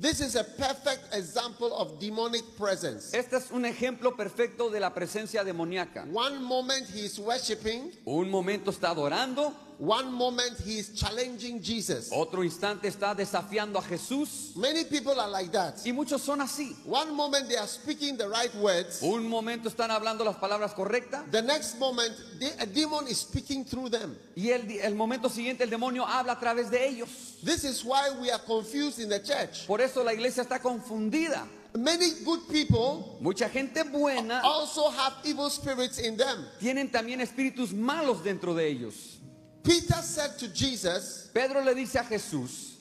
This 0.00 0.20
is 0.20 0.36
a 0.36 0.44
perfect 0.44 1.12
example 1.14 1.72
of 1.72 1.98
demonic 2.00 2.44
presence. 2.56 3.12
Este 3.14 3.34
es 3.36 3.50
un 3.52 3.64
ejemplo 3.64 4.16
perfecto 4.16 4.70
de 4.70 4.80
la 4.80 4.90
presencia 4.92 5.44
demoníaca. 5.44 6.04
One 6.12 6.40
moment 6.40 6.86
he 6.92 7.04
is 7.04 7.18
worshiping, 7.18 7.92
Un 8.04 8.28
momento 8.28 8.70
está 8.72 8.90
adorando, 8.90 9.52
one 9.78 10.10
moment 10.12 10.58
he 10.64 10.78
is 10.78 10.92
challenging 10.94 11.62
Jesus. 11.62 12.10
otro 12.12 12.42
instante 12.42 12.88
está 12.88 13.14
desafiando 13.14 13.78
a 13.78 13.82
Jesús 13.82 14.56
Many 14.56 14.84
people 14.84 15.18
are 15.20 15.30
like 15.30 15.52
that. 15.52 15.74
y 15.86 15.92
muchos 15.92 16.20
son 16.22 16.40
así. 16.40 16.74
One 16.84 17.12
moment 17.14 17.48
they 17.48 17.56
are 17.56 17.68
speaking 17.68 18.16
the 18.16 18.28
right 18.28 18.52
words, 18.56 19.00
Un 19.02 19.28
momento 19.28 19.68
están 19.68 19.90
hablando 19.90 20.24
las 20.24 20.36
palabras 20.36 20.74
correctas 20.74 21.30
the 21.30 21.42
next 21.42 21.78
moment 21.78 22.12
the- 22.40 22.52
a 22.60 22.66
demon 22.66 23.06
is 23.06 23.18
speaking 23.20 23.64
through 23.64 23.88
them. 23.90 24.16
y 24.36 24.50
el, 24.50 24.68
el 24.80 24.94
momento 24.96 25.28
siguiente 25.28 25.62
el 25.62 25.70
demonio 25.70 26.04
habla 26.06 26.32
a 26.32 26.40
través 26.40 26.70
de 26.70 26.84
ellos. 26.88 27.08
This 27.44 27.62
is 27.62 27.84
why 27.84 28.10
we 28.20 28.30
are 28.32 28.40
confused 28.44 28.98
in 28.98 29.08
the 29.08 29.20
church. 29.20 29.64
Por 29.66 29.80
eso 29.80 30.02
la 30.02 30.12
iglesia 30.12 30.42
está 30.42 30.60
confundida. 30.60 31.46
Many 31.76 32.24
good 32.24 32.48
people 32.50 33.18
Mucha 33.20 33.48
gente 33.48 33.84
buena 33.84 34.40
also 34.42 34.90
have 34.90 35.12
evil 35.24 35.48
spirits 35.50 35.98
in 36.00 36.16
them. 36.16 36.46
tienen 36.58 36.90
también 36.90 37.20
espíritus 37.20 37.72
malos 37.72 38.24
dentro 38.24 38.54
de 38.54 38.66
ellos. 38.66 39.17
Peter 39.68 40.02
said 40.02 40.38
to 40.38 40.48
Jesus, 40.48 41.30
Pedro 41.34 41.62
le 41.62 41.74
dice 41.74 41.96
a 41.96 42.02
Jesús, 42.04 42.74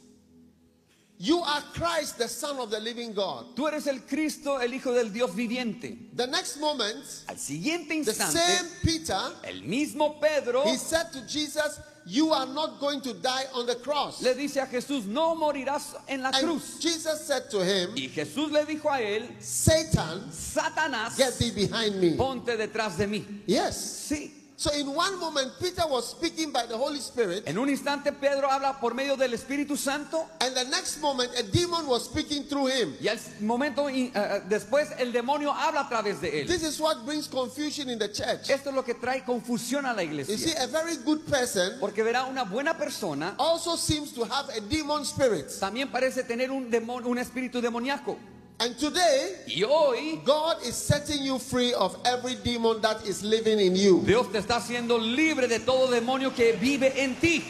You 1.19 1.39
are 1.39 1.61
Christ, 1.73 2.19
the 2.19 2.27
Son 2.27 2.57
of 2.59 2.69
the 2.69 2.79
living 2.79 3.11
God. 3.13 3.55
tú 3.55 3.67
eres 3.67 3.87
el 3.87 3.99
Cristo, 4.07 4.57
el 4.57 4.69
Hijo 4.71 4.93
del 4.93 5.09
Dios 5.11 5.31
viviente. 5.31 6.15
The 6.15 6.27
next 6.27 6.57
moment, 6.59 7.03
Al 7.27 7.35
siguiente 7.35 7.87
the 7.89 8.11
instante, 8.11 8.37
same 8.37 8.67
Peter, 8.83 9.19
el 9.43 9.61
mismo 9.63 10.21
Pedro 10.21 10.63
he 10.65 10.77
said 10.77 11.11
to 11.13 11.21
Jesus, 11.27 11.79
You 12.05 12.31
are 12.31 12.45
not 12.45 12.79
going 12.79 13.01
to 13.01 13.13
die 13.15 13.45
on 13.53 13.65
the 13.65 13.75
cross. 13.75 14.21
le 14.21 14.33
dice 14.35 14.57
a 14.57 14.67
Jesús, 14.67 15.05
no 15.07 15.35
morirás 15.35 15.95
en 16.07 16.21
la 16.21 16.29
And 16.33 16.45
cruz. 16.45 16.79
Jesus 16.79 17.25
said 17.25 17.49
to 17.49 17.65
him, 17.65 17.95
Y 17.97 18.09
Jesús 18.13 18.51
le 18.51 18.63
dijo 18.65 18.85
a 18.89 19.01
él, 19.01 19.27
Satan, 19.41 20.29
Satanás, 20.31 21.17
get 21.17 21.33
thee 21.39 21.49
behind 21.51 21.99
me. 21.99 22.15
ponte 22.15 22.55
detrás 22.55 22.95
de 22.95 23.07
mí. 23.07 23.25
Yes. 23.47 23.75
Sí. 24.07 24.31
So 24.59 24.71
in 24.73 24.87
one 24.87 25.19
moment, 25.19 25.51
Peter 25.61 25.83
was 25.87 26.09
speaking 26.09 26.51
by 26.51 26.65
the 26.65 26.75
Holy 26.75 26.99
Spirit, 26.99 27.43
En 27.47 27.59
un 27.59 27.69
instante 27.69 28.11
Pedro 28.11 28.49
habla 28.49 28.79
por 28.81 28.95
medio 28.95 29.15
del 29.15 29.33
Espíritu 29.35 29.77
Santo 29.77 30.25
and 30.41 30.55
the 30.55 30.63
next 30.63 30.99
moment, 30.99 31.29
a 31.37 31.43
demon 31.43 31.85
was 31.85 32.05
speaking 32.05 32.43
through 32.45 32.65
him. 32.65 32.95
y 32.99 33.07
al 33.07 33.19
momento 33.41 33.87
eh, 33.87 34.11
después 34.49 34.89
el 34.97 35.11
demonio 35.13 35.51
habla 35.53 35.81
a 35.81 35.87
través 35.89 36.19
de 36.21 36.41
él. 36.41 36.47
This 36.47 36.63
is 36.63 36.79
what 36.79 37.05
brings 37.05 37.27
confusion 37.27 37.87
in 37.91 37.99
the 37.99 38.07
church. 38.11 38.49
Esto 38.49 38.69
es 38.71 38.75
lo 38.75 38.83
que 38.83 38.95
trae 38.95 39.23
confusión 39.23 39.85
a 39.85 39.93
la 39.93 40.01
You 40.01 40.23
see, 40.25 40.33
iglesia. 40.33 40.63
a 40.63 40.65
very 40.67 40.95
good 41.05 41.19
person 41.29 41.77
Porque 41.79 42.01
verá 42.01 42.23
una 42.27 42.43
buena 42.43 42.75
persona 42.75 43.35
also 43.37 43.75
seems 43.75 44.11
to 44.11 44.23
have 44.25 44.49
a 44.49 44.59
demon 44.61 45.05
spirit. 45.05 45.49
también 45.59 45.91
parece 45.91 46.23
tener 46.23 46.49
un, 46.49 46.71
demon- 46.71 47.05
un 47.05 47.19
espíritu 47.19 47.61
demoníaco. 47.61 48.17
And 48.59 48.77
today, 48.77 49.35
Y 49.47 49.63
hoy 49.63 50.19
God 50.25 50.63
is 50.63 50.75
setting 50.75 51.21
you 51.21 51.37
free 51.37 51.73
of 51.73 51.97
every 52.05 52.35
demon 52.35 52.81
that 52.81 53.05
is 53.05 53.23
living 53.23 53.59
in 53.59 53.75
you. 53.75 54.01
Dios 54.03 54.27
te 54.27 54.39
está 54.39 54.55
haciendo 54.57 54.99
libre 54.99 55.47
de 55.47 55.59
todo 55.59 55.87
demonio 55.91 56.35
que 56.35 56.53
vive 56.53 56.91
en 56.97 57.15
ti. 57.15 57.45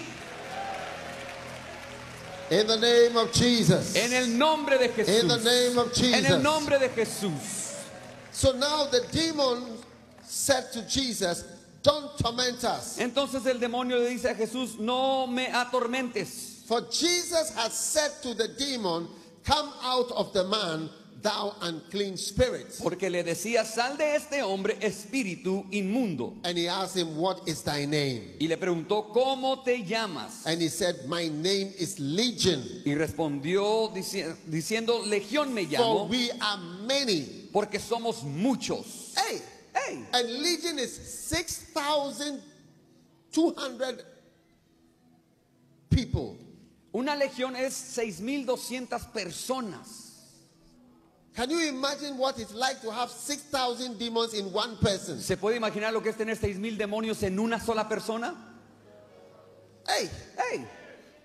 In 2.49 2.67
the 2.67 2.77
name 2.77 3.17
of 3.17 3.31
Jesus. 3.33 3.95
En 3.95 4.11
el 4.11 4.27
nombre 4.37 4.77
de 4.77 4.89
Jesús. 4.89 5.21
In 5.21 5.27
the 5.27 5.37
name 5.37 5.77
of 5.77 5.93
Jesus. 5.93 6.25
En 6.25 6.25
el 6.25 6.39
nombre 6.39 6.77
de 6.77 6.89
Jesús. 6.89 7.85
So 8.31 8.51
now 8.51 8.87
the 8.91 9.05
demon 9.11 9.77
said 10.21 10.71
to 10.73 10.81
Jesus, 10.83 11.43
Don't 11.83 12.17
torment 12.17 12.63
us. 12.65 12.99
Entonces 12.99 13.45
el 13.45 13.59
demonio 13.59 13.97
le 13.97 14.09
dice 14.09 14.25
a 14.25 14.35
Jesús, 14.35 14.77
no 14.77 15.25
me 15.27 15.47
atormentes. 15.47 16.65
For 16.65 16.81
Jesus 16.91 17.55
had 17.55 17.71
said 17.71 18.11
to 18.23 18.33
the 18.33 18.49
demon, 18.49 19.07
Come 19.47 19.71
out 19.81 20.11
of 20.11 20.33
the 20.33 20.43
man, 20.43 20.89
thou 21.21 21.55
unclean 21.61 22.17
spirit. 22.17 22.77
Porque 22.83 23.09
le 23.09 23.23
decía, 23.23 23.63
sal 23.63 23.95
de 23.97 24.15
este 24.15 24.41
hombre 24.43 24.75
espíritu 24.81 25.65
inmundo. 25.71 26.33
And 26.43 26.57
he 26.57 26.67
asked 26.67 26.97
him, 26.97 27.15
What 27.15 27.47
is 27.47 27.61
thy 27.63 27.85
name? 27.85 28.35
Y 28.41 28.47
le 28.47 28.57
preguntó, 28.57 29.09
¿cómo 29.13 29.63
te 29.63 29.83
llamas? 29.85 30.45
And 30.45 30.61
he 30.61 30.67
said, 30.67 31.05
My 31.07 31.29
name 31.29 31.71
is 31.79 31.97
Legion, 31.97 32.61
Y 32.85 32.93
respondió 32.95 33.87
dici- 33.93 34.35
diciendo, 34.49 35.01
Legión 35.05 35.53
me 35.53 35.63
for 35.65 35.71
llamo, 35.77 36.07
we 36.09 36.29
are 36.41 36.57
many. 36.85 37.47
porque 37.53 37.79
somos 37.79 38.23
muchos. 38.23 39.13
Hey, 39.15 39.41
¡Ey! 39.87 40.05
and 40.13 40.29
Legion 40.43 40.77
is 40.77 40.91
6,200 41.29 44.03
people. 45.89 46.35
Una 46.93 47.15
legión 47.15 47.55
es 47.55 47.73
6.200 47.97 49.11
personas. 49.11 50.07
Can 51.35 51.51
you 51.51 51.59
imagine 51.59 52.17
what 52.17 52.39
it's 52.39 52.53
like 52.53 52.81
to 52.81 52.89
have 52.89 53.11
6,000 53.11 53.99
demons 53.99 54.33
in 54.33 54.51
one 54.51 54.75
person? 54.77 55.19
¿Se 55.19 55.35
puede 55.35 55.57
imaginar 55.57 55.93
lo 55.93 56.01
que 56.01 56.09
es 56.09 56.17
tener 56.17 56.35
6.000 56.35 56.77
demonios 56.77 57.21
en 57.21 57.37
una 57.37 57.59
sola 57.59 57.87
persona? 57.87 58.33
Hey, 59.87 60.09
¡Ey! 60.51 60.65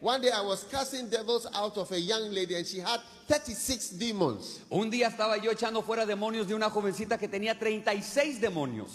one 0.01 0.21
day 0.21 0.31
I 0.31 0.43
was 0.43 0.65
casting 0.65 1.09
devils 1.09 1.47
out 1.55 1.79
of 1.79 1.91
a 1.93 1.99
young 1.99 2.31
lady 2.31 2.57
and 2.57 2.67
she 2.67 2.79
had 2.81 3.01
36 3.27 3.91
demons. 3.91 4.61
Un 4.71 4.91
día 4.91 5.09
estaba 5.09 5.43
yo 5.43 5.51
echando 5.51 5.83
fuera 5.83 6.05
demonios 6.05 6.47
de 6.47 6.55
una 6.55 6.69
jovencita 6.69 7.19
que 7.19 7.29
tenía 7.29 7.59
36 7.59 8.39
demonios. 8.39 8.91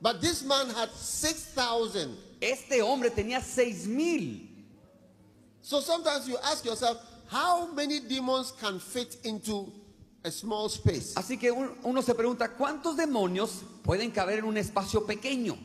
But 0.00 0.20
this 0.20 0.42
man 0.42 0.70
had 0.70 0.90
6,000. 0.90 2.16
Este 2.40 2.82
hombre 2.82 3.10
tenía 3.10 3.40
6.000. 3.40 4.49
So 5.62 5.80
sometimes 5.80 6.26
you 6.28 6.36
ask 6.42 6.64
yourself, 6.64 6.98
how 7.28 7.66
many 7.72 8.00
demons 8.00 8.52
can 8.60 8.80
fit 8.80 9.16
into 9.24 9.70
a 10.24 10.30
small 10.30 10.68
space? 10.68 11.14
Así 11.14 11.38
que 11.38 11.50
un- 11.52 11.76
uno 11.84 12.00
se 12.02 12.14
pregunta, 12.14 12.56
¿cuántos 12.56 12.96
demonios 12.96 13.62
pueden 13.84 14.10
caber 14.10 14.38
en 14.40 14.44
un 14.46 14.56
espacio 14.56 15.06
pequeño? 15.06 15.56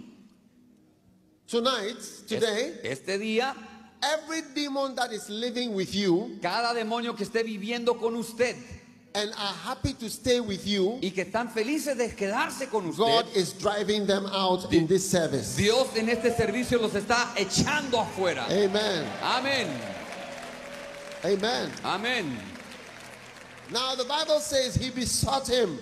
Tonight, 1.48 1.98
today, 2.28 2.80
Este 2.84 3.20
día, 3.20 3.54
every 4.02 4.42
demon 4.54 4.96
that 4.96 5.12
is 5.14 5.30
living 5.30 5.74
with 5.76 5.94
you 5.94 6.38
cada 6.42 6.74
demonio 6.74 7.16
que 7.16 7.24
esté 7.24 7.44
viviendo 7.44 8.00
con 8.00 8.16
usted 8.16 8.56
and 9.16 9.32
are 9.32 9.54
happy 9.54 9.94
to 9.94 10.10
stay 10.10 10.40
with 10.40 10.68
you, 10.68 11.00
y 11.02 11.12
que 11.12 11.24
están 11.26 11.50
felices 11.52 11.98
de 11.98 12.10
quedarse 12.10 12.70
con 12.70 12.92
God 12.92 13.26
usted, 13.26 13.40
is 13.40 13.54
driving 13.54 14.06
them 14.06 14.26
out 14.28 14.74
in 14.74 14.88
this 14.88 15.10
service. 15.10 15.56
Dios 15.56 15.96
en 15.96 16.10
este 16.10 16.36
servicio 16.36 16.80
los 16.80 16.92
está 16.94 17.34
echando 17.36 18.00
afuera. 18.00 18.46
Amen. 18.50 19.08
Amén. 19.22 19.68
Amen. 21.24 21.72
Amén. 21.84 22.38
Now 23.72 23.96
the 23.96 24.04
Bible 24.06 24.40
says 24.40 24.76
he 24.76 24.92
besought 24.92 25.48
him 25.48 25.80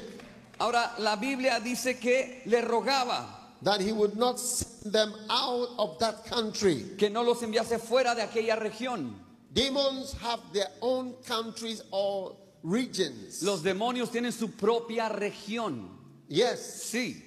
Ahora, 0.59 0.91
la 0.99 1.15
Biblia 1.15 1.59
dice 1.61 1.99
que 1.99 2.41
le 2.45 2.61
rogaba 2.61 3.25
that 3.63 3.81
he 3.81 3.91
would 3.91 4.15
not 4.15 4.39
send 4.39 4.93
them 4.93 5.13
out 5.29 5.69
of 5.77 5.97
that 5.99 6.25
country. 6.25 6.85
que 6.97 7.09
no 7.09 7.21
los 7.21 7.41
enviase 7.41 7.79
fuera 7.79 8.15
de 8.15 8.21
aquella 8.21 8.57
región. 8.57 9.13
Demons 9.53 10.13
have 10.13 10.39
their 10.53 10.67
own 10.81 11.13
countries 11.25 11.81
or 11.91 12.35
regions. 12.63 13.41
Los 13.43 13.61
demonios 13.61 14.11
tienen 14.11 14.31
su 14.31 14.51
propia 14.51 15.09
región. 15.09 15.89
Yes. 16.27 16.89
Sí. 16.91 17.21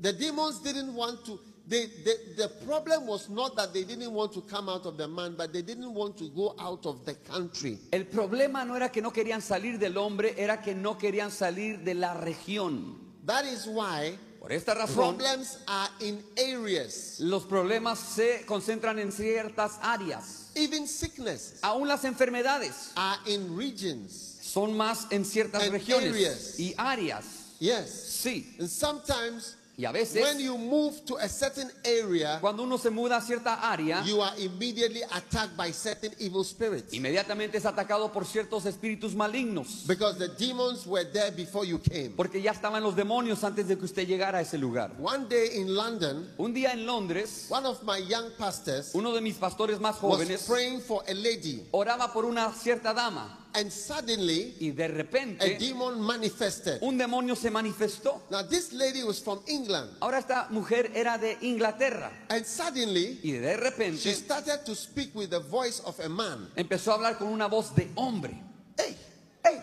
The 0.00 0.12
demons 0.12 0.62
didn't 0.62 0.94
want 0.94 1.24
to. 1.26 1.40
They, 1.66 1.86
the, 1.86 2.18
the 2.36 2.48
problem 2.66 3.06
was 3.06 3.28
not 3.28 3.54
that 3.56 3.72
they 3.72 3.84
didn't 3.84 4.12
want 4.12 4.32
to 4.32 4.40
come 4.40 4.68
out 4.68 4.86
of 4.86 4.96
the 4.96 5.06
man, 5.06 5.34
but 5.36 5.52
they 5.52 5.62
didn't 5.62 5.94
want 5.94 6.16
to 6.18 6.28
go 6.30 6.54
out 6.58 6.84
of 6.86 7.04
the 7.04 7.14
country. 7.14 7.78
El 7.92 8.06
problema 8.06 8.64
no 8.64 8.74
era 8.74 8.88
que 8.88 9.00
no 9.00 9.12
querían 9.12 9.40
salir 9.40 9.78
del 9.78 9.96
hombre, 9.96 10.34
era 10.36 10.60
que 10.60 10.74
no 10.74 10.96
querían 10.98 11.30
salir 11.30 11.84
de 11.84 11.94
la 11.94 12.14
región. 12.14 12.96
That 13.24 13.44
is 13.44 13.66
why 13.66 14.18
Por 14.40 14.52
esta 14.52 14.74
razón, 14.74 15.16
problems 15.16 15.58
are 15.66 15.90
in 16.00 16.24
areas, 16.36 17.20
los 17.20 17.44
problemas 17.44 17.98
se 17.98 18.44
concentran 18.46 18.98
en 18.98 19.12
ciertas 19.12 19.78
áreas. 19.82 20.39
Even 20.54 20.86
sickness 20.86 21.58
Aún 21.62 21.86
las 21.88 22.04
enfermedades 22.04 22.90
are 22.96 23.18
in 23.26 23.56
regions. 23.56 24.38
son 24.42 24.76
más 24.76 25.06
en 25.12 25.24
ciertas 25.24 25.62
And 25.62 25.72
regiones 25.72 26.12
areas. 26.14 26.58
y 26.60 26.74
áreas. 26.76 27.24
Yes. 27.60 27.90
Sí, 28.22 28.56
And 28.58 28.68
sometimes 28.68 29.54
y 29.76 29.84
a 29.84 29.92
veces 29.92 30.22
when 30.22 30.38
you 30.38 30.56
move 30.58 31.04
to 31.06 31.16
a 31.18 31.28
certain 31.28 31.70
area, 31.84 32.38
cuando 32.40 32.62
uno 32.62 32.76
se 32.76 32.90
muda 32.90 33.16
a 33.16 33.20
cierta 33.20 33.54
área, 33.54 34.04
you 34.04 34.20
are 34.22 34.36
immediately 34.38 35.02
attacked 35.12 35.56
by 35.56 35.72
certain 35.72 36.12
evil 36.18 36.44
spirits. 36.44 36.92
inmediatamente 36.92 37.56
es 37.56 37.64
atacado 37.64 38.12
por 38.12 38.26
ciertos 38.26 38.66
espíritus 38.66 39.14
malignos. 39.14 39.84
Because 39.86 40.18
the 40.18 40.28
demons 40.28 40.86
were 40.86 41.04
there 41.04 41.30
before 41.30 41.64
you 41.66 41.78
came. 41.78 42.10
Porque 42.16 42.42
ya 42.42 42.52
estaban 42.52 42.82
los 42.82 42.94
demonios 42.94 43.42
antes 43.44 43.68
de 43.68 43.76
que 43.78 43.84
usted 43.84 44.06
llegara 44.06 44.38
a 44.38 44.42
ese 44.42 44.58
lugar. 44.58 44.92
One 45.00 45.26
day 45.28 45.58
in 45.60 45.74
London, 45.74 46.28
Un 46.36 46.52
día 46.52 46.72
en 46.72 46.86
Londres, 46.86 47.46
one 47.48 47.66
of 47.66 47.82
my 47.82 47.98
young 47.98 48.30
pastors 48.38 48.90
uno 48.94 49.12
de 49.12 49.20
mis 49.20 49.36
pastores 49.36 49.80
más 49.80 50.00
was 50.02 50.18
jóvenes 50.18 50.46
praying 50.46 50.80
for 50.80 51.02
a 51.08 51.14
lady, 51.14 51.66
oraba 51.70 52.12
por 52.12 52.24
una 52.24 52.52
cierta 52.52 52.92
dama 52.92 53.39
and 53.54 53.70
suddenly 53.70 54.54
y 54.60 54.70
de 54.70 54.84
a 54.84 54.88
repente 54.88 55.58
demon 55.58 56.00
manifested. 56.00 56.78
un 56.82 56.96
demonio 56.98 57.34
se 57.36 57.50
manifestó. 57.50 58.22
Now, 58.30 58.42
this 58.42 58.72
lady 58.72 59.02
was 59.02 59.20
from 59.20 59.40
England, 59.46 59.90
Ahora 60.00 60.18
esta 60.18 60.48
mujer 60.50 60.90
era 60.94 61.18
de 61.18 61.36
Inglaterra 61.42 62.12
and 62.28 62.44
suddenly 62.44 63.18
y 63.22 63.32
de 63.32 63.54
she 63.54 63.60
repente 63.60 64.14
started 64.14 64.64
to 64.64 64.74
speak 64.74 65.14
with 65.14 65.30
the 65.30 65.40
voice 65.40 65.80
of 65.84 65.98
a 66.00 66.08
man. 66.08 66.48
empezó 66.56 66.92
a 66.92 66.94
hablar 66.94 67.18
con 67.18 67.28
una 67.28 67.46
voz 67.48 67.74
de 67.74 67.90
hombre. 67.96 68.40
Hey, 68.78 68.96
hey. 69.44 69.60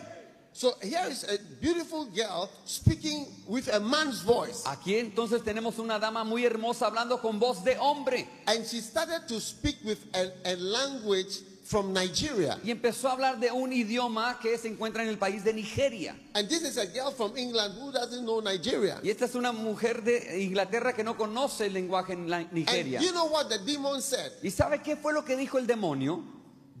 So 0.52 0.74
here 0.82 1.06
is 1.08 1.22
a 1.22 1.38
beautiful 1.60 2.06
girl 2.06 2.50
speaking 2.64 3.26
with 3.46 3.68
a 3.72 3.78
man's 3.78 4.22
voice. 4.22 4.64
Aquí 4.66 4.96
entonces 4.96 5.44
tenemos 5.44 5.78
una 5.78 6.00
dama 6.00 6.24
muy 6.24 6.44
hermosa 6.44 6.86
hablando 6.86 7.20
con 7.20 7.38
voz 7.38 7.62
de 7.62 7.76
hombre 7.78 8.26
And 8.46 8.66
she 8.66 8.80
started 8.80 9.28
to 9.28 9.38
speak 9.40 9.76
with 9.84 9.98
a, 10.14 10.32
a 10.44 10.56
language 10.56 11.42
from 11.68 11.92
Nigeria. 11.92 12.58
y 12.64 12.70
empezó 12.70 13.08
a 13.08 13.12
hablar 13.12 13.38
de 13.38 13.52
un 13.52 13.72
idioma 13.72 14.38
que 14.40 14.56
se 14.56 14.68
encuentra 14.68 15.02
en 15.02 15.08
el 15.10 15.18
país 15.18 15.44
de 15.44 15.52
Nigeria. 15.52 16.16
And 16.34 16.48
this 16.48 16.62
is 16.62 16.78
a 16.78 16.86
girl 16.86 17.10
from 17.12 17.36
England 17.36 17.74
who 17.78 17.92
doesn't 17.92 18.22
know 18.24 18.40
Nigeria. 18.40 18.98
Y 19.02 19.10
esta 19.10 19.26
es 19.26 19.34
una 19.34 19.52
mujer 19.52 20.02
de 20.02 20.42
Inglaterra 20.42 20.94
que 20.94 21.04
no 21.04 21.16
conoce 21.16 21.66
el 21.66 21.74
lenguaje 21.74 22.14
en 22.14 22.28
la- 22.30 22.38
And 22.38 22.52
Nigeria. 22.52 23.00
you 23.00 23.12
know 23.12 23.26
what 23.26 23.48
the 23.48 23.58
demon 23.58 24.00
said? 24.00 24.32
¿Y 24.42 24.50
sabe 24.50 24.80
qué 24.82 24.96
fue 24.96 25.12
lo 25.12 25.24
que 25.24 25.36
dijo 25.36 25.58
el 25.58 25.66
demonio? 25.66 26.22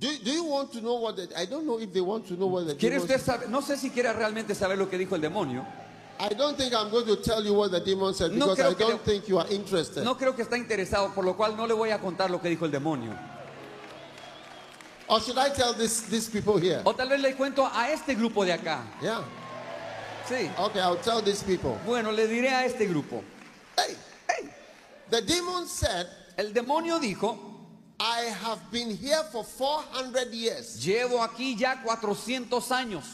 Do, 0.00 0.06
do 0.24 0.32
you 0.32 0.44
want 0.44 0.70
to 0.72 0.80
know 0.80 0.96
what 1.00 1.16
the, 1.16 1.28
I 1.36 1.44
don't 1.46 1.64
know 1.64 1.78
if 1.80 1.92
they 1.92 2.00
want 2.00 2.26
to 2.28 2.34
know 2.36 2.46
what 2.46 2.66
the 2.66 2.76
¿Quiere 2.76 2.94
demon 2.98 3.08
usted 3.10 3.20
saber? 3.20 3.48
No 3.50 3.60
sé 3.60 3.76
si 3.76 3.90
quiere 3.90 4.12
realmente 4.12 4.54
saber 4.54 4.78
lo 4.78 4.88
que 4.88 4.96
dijo 4.96 5.16
el 5.16 5.20
demonio. 5.20 5.66
I 6.20 6.34
don't 6.34 6.56
think 6.56 6.72
I'm 6.72 6.88
going 6.90 7.04
to 7.06 7.16
tell 7.16 7.44
you 7.44 7.52
what 7.54 7.70
the 7.72 7.80
demon 7.80 8.14
said 8.14 8.32
No 8.32 8.46
because 8.48 8.58
creo 8.58 8.70
I 8.70 8.74
que 8.74 8.84
don't 8.84 9.06
le- 9.06 9.12
think 9.12 9.28
you 9.28 9.38
are 9.38 9.48
interested. 9.52 10.02
No 10.02 10.16
creo 10.16 10.34
que 10.34 10.42
está 10.44 10.56
interesado, 10.56 11.12
por 11.14 11.24
lo 11.24 11.36
cual 11.36 11.56
no 11.56 11.66
le 11.66 11.74
voy 11.74 11.90
a 11.90 11.98
contar 12.00 12.30
lo 12.30 12.40
que 12.40 12.48
dijo 12.48 12.64
el 12.64 12.70
demonio. 12.70 13.12
Or 15.08 15.20
should 15.20 15.38
I 15.38 15.48
tell 15.50 15.72
this, 15.72 16.02
these 16.02 16.28
people 16.28 16.58
here? 16.58 16.82
O 16.84 16.92
tal 16.92 17.08
vez 17.08 17.20
le 17.20 17.32
cuento 17.34 17.64
a 17.64 17.90
este 17.90 18.14
grupo 18.14 18.44
de 18.44 18.52
acá. 18.52 18.82
Yeah. 19.02 19.24
Sí. 20.26 20.50
Okay, 20.58 20.80
I'll 20.80 20.96
tell 20.96 21.22
these 21.22 21.42
people. 21.42 21.78
Bueno, 21.86 22.12
le 22.12 22.26
diré 22.26 22.50
a 22.50 22.66
este 22.66 22.86
grupo. 22.86 23.22
Hey, 23.76 23.96
hey. 24.28 24.48
The 25.08 25.22
demon 25.22 25.66
said, 25.66 26.06
El 26.36 26.52
demonio 26.52 27.00
dijo, 27.00 27.38
I 27.98 28.24
have 28.42 28.70
been 28.70 28.94
here 28.96 29.24
for 29.32 29.42
400 29.44 30.32
years. 30.32 30.84
llevo 30.84 31.22
aquí 31.22 31.58
ya 31.58 31.82
400 31.82 32.70
años. 32.70 33.04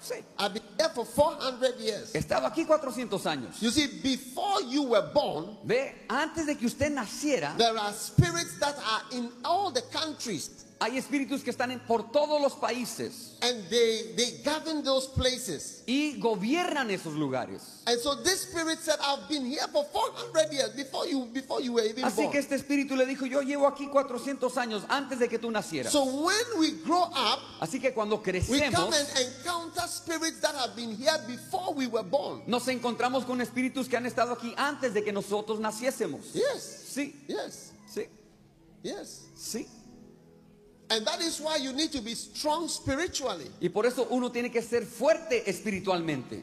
Sí. 0.00 0.22
I've 0.38 0.52
been 0.52 0.62
here 0.78 0.90
for 0.90 1.04
400 1.04 1.80
years. 1.80 2.12
He 2.12 2.18
estado 2.18 2.46
aquí 2.46 2.66
400 2.66 3.26
años. 3.26 3.60
You 3.60 3.70
see, 3.70 3.86
before 4.02 4.62
you 4.62 4.82
were 4.82 5.10
born, 5.12 5.56
Ve, 5.64 6.06
antes 6.08 6.46
de 6.46 6.54
que 6.56 6.66
usted 6.66 6.92
naciera, 6.92 7.56
there 7.56 7.76
are 7.76 7.92
spirits 7.92 8.58
that 8.60 8.76
are 8.76 9.02
in 9.18 9.30
all 9.44 9.70
the 9.70 9.82
countries 9.90 10.66
hay 10.84 10.98
espíritus 10.98 11.42
que 11.42 11.50
están 11.50 11.70
en- 11.70 11.80
por 11.80 12.10
todos 12.12 12.40
los 12.40 12.52
países 12.54 13.38
and 13.42 13.68
they, 13.70 14.14
they 14.16 14.42
govern 14.44 14.82
those 14.84 15.08
places. 15.08 15.82
y 15.86 16.18
gobiernan 16.20 16.90
esos 16.90 17.14
lugares. 17.14 17.82
And 17.86 17.98
so 18.00 18.14
this 18.22 18.42
spirit 18.42 18.78
said, 18.80 18.96
I've 19.00 19.28
been 19.28 19.44
here 19.46 19.66
for 19.72 19.84
400 19.92 20.52
years 20.52 20.70
before 20.76 21.06
you, 21.06 21.26
before 21.32 21.60
you 21.62 21.72
were 21.74 21.84
even 21.84 22.04
Así 22.04 22.22
born. 22.22 22.32
que 22.32 22.38
este 22.38 22.54
espíritu 22.54 22.96
le 22.96 23.04
dijo, 23.06 23.26
yo 23.26 23.40
llevo 23.42 23.66
aquí 23.66 23.88
400 23.88 24.56
años 24.56 24.82
antes 24.88 25.18
de 25.18 25.28
que 25.28 25.38
tú 25.38 25.50
nacieras. 25.50 25.90
So 25.92 26.04
when 26.04 26.58
we 26.58 26.70
grow 26.84 27.02
up, 27.04 27.40
Así 27.60 27.80
que 27.80 27.92
cuando 27.92 28.16
we 28.16 28.22
come 28.22 28.40
crecemos, 28.40 28.94
and 28.94 29.18
encounter 29.38 29.86
spirits 29.88 30.40
that 30.40 30.54
have 30.54 30.74
been 30.76 30.96
here 30.96 31.18
before 31.26 31.72
we 31.74 31.86
were 31.86 32.02
born. 32.04 32.42
nos 32.46 32.66
encontramos 32.68 33.24
con 33.26 33.40
espíritus 33.40 33.88
que 33.88 33.96
han 33.96 34.06
estado 34.06 34.32
aquí 34.32 34.54
antes 34.56 34.92
de 34.94 35.02
que 35.04 35.12
nosotros 35.12 35.58
naciésemos. 35.60 36.32
Yes, 36.32 36.80
Sí, 36.94 37.14
yes, 37.26 37.72
sí, 37.92 38.06
yes. 38.82 39.22
sí. 39.36 39.66
And 40.90 41.06
that 41.06 41.20
is 41.20 41.40
why 41.40 41.56
you 41.56 41.72
need 41.72 41.90
to 41.92 42.00
be 42.02 42.14
strong 42.14 42.68
spiritually. 42.68 43.50
Y 43.60 43.68
por 43.68 43.86
eso 43.86 44.06
uno 44.10 44.30
tiene 44.30 44.50
que 44.50 44.60
ser 44.62 44.84
fuerte 44.84 45.48
espiritualmente. 45.48 46.42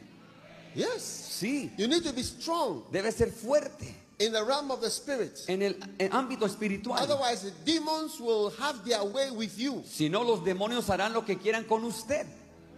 Yes. 0.76 1.02
Sí, 1.42 1.72
You 1.78 1.88
need 1.88 2.04
to 2.04 2.14
be 2.14 2.24
strong 2.24 2.84
debe 2.92 3.12
ser 3.12 3.32
fuerte 3.32 3.94
in 4.20 4.32
the 4.32 4.44
realm 4.44 4.72
of 4.72 4.80
the 4.82 4.90
spirit. 4.90 5.40
en 5.48 5.62
el 5.62 5.76
en 6.00 6.12
ámbito 6.12 6.46
espiritual. 6.46 7.00
Otherwise, 7.02 7.42
the 7.44 7.52
demons 7.66 8.20
will 8.20 8.52
have 8.60 8.84
their 8.86 9.04
way 9.04 9.32
with 9.32 9.58
you. 9.58 9.84
Si 9.86 10.08
no, 10.10 10.24
los 10.24 10.44
demonios 10.44 10.90
harán 10.90 11.14
lo 11.14 11.24
que 11.26 11.38
quieran 11.38 11.66
con 11.66 11.84
usted. 11.84 12.26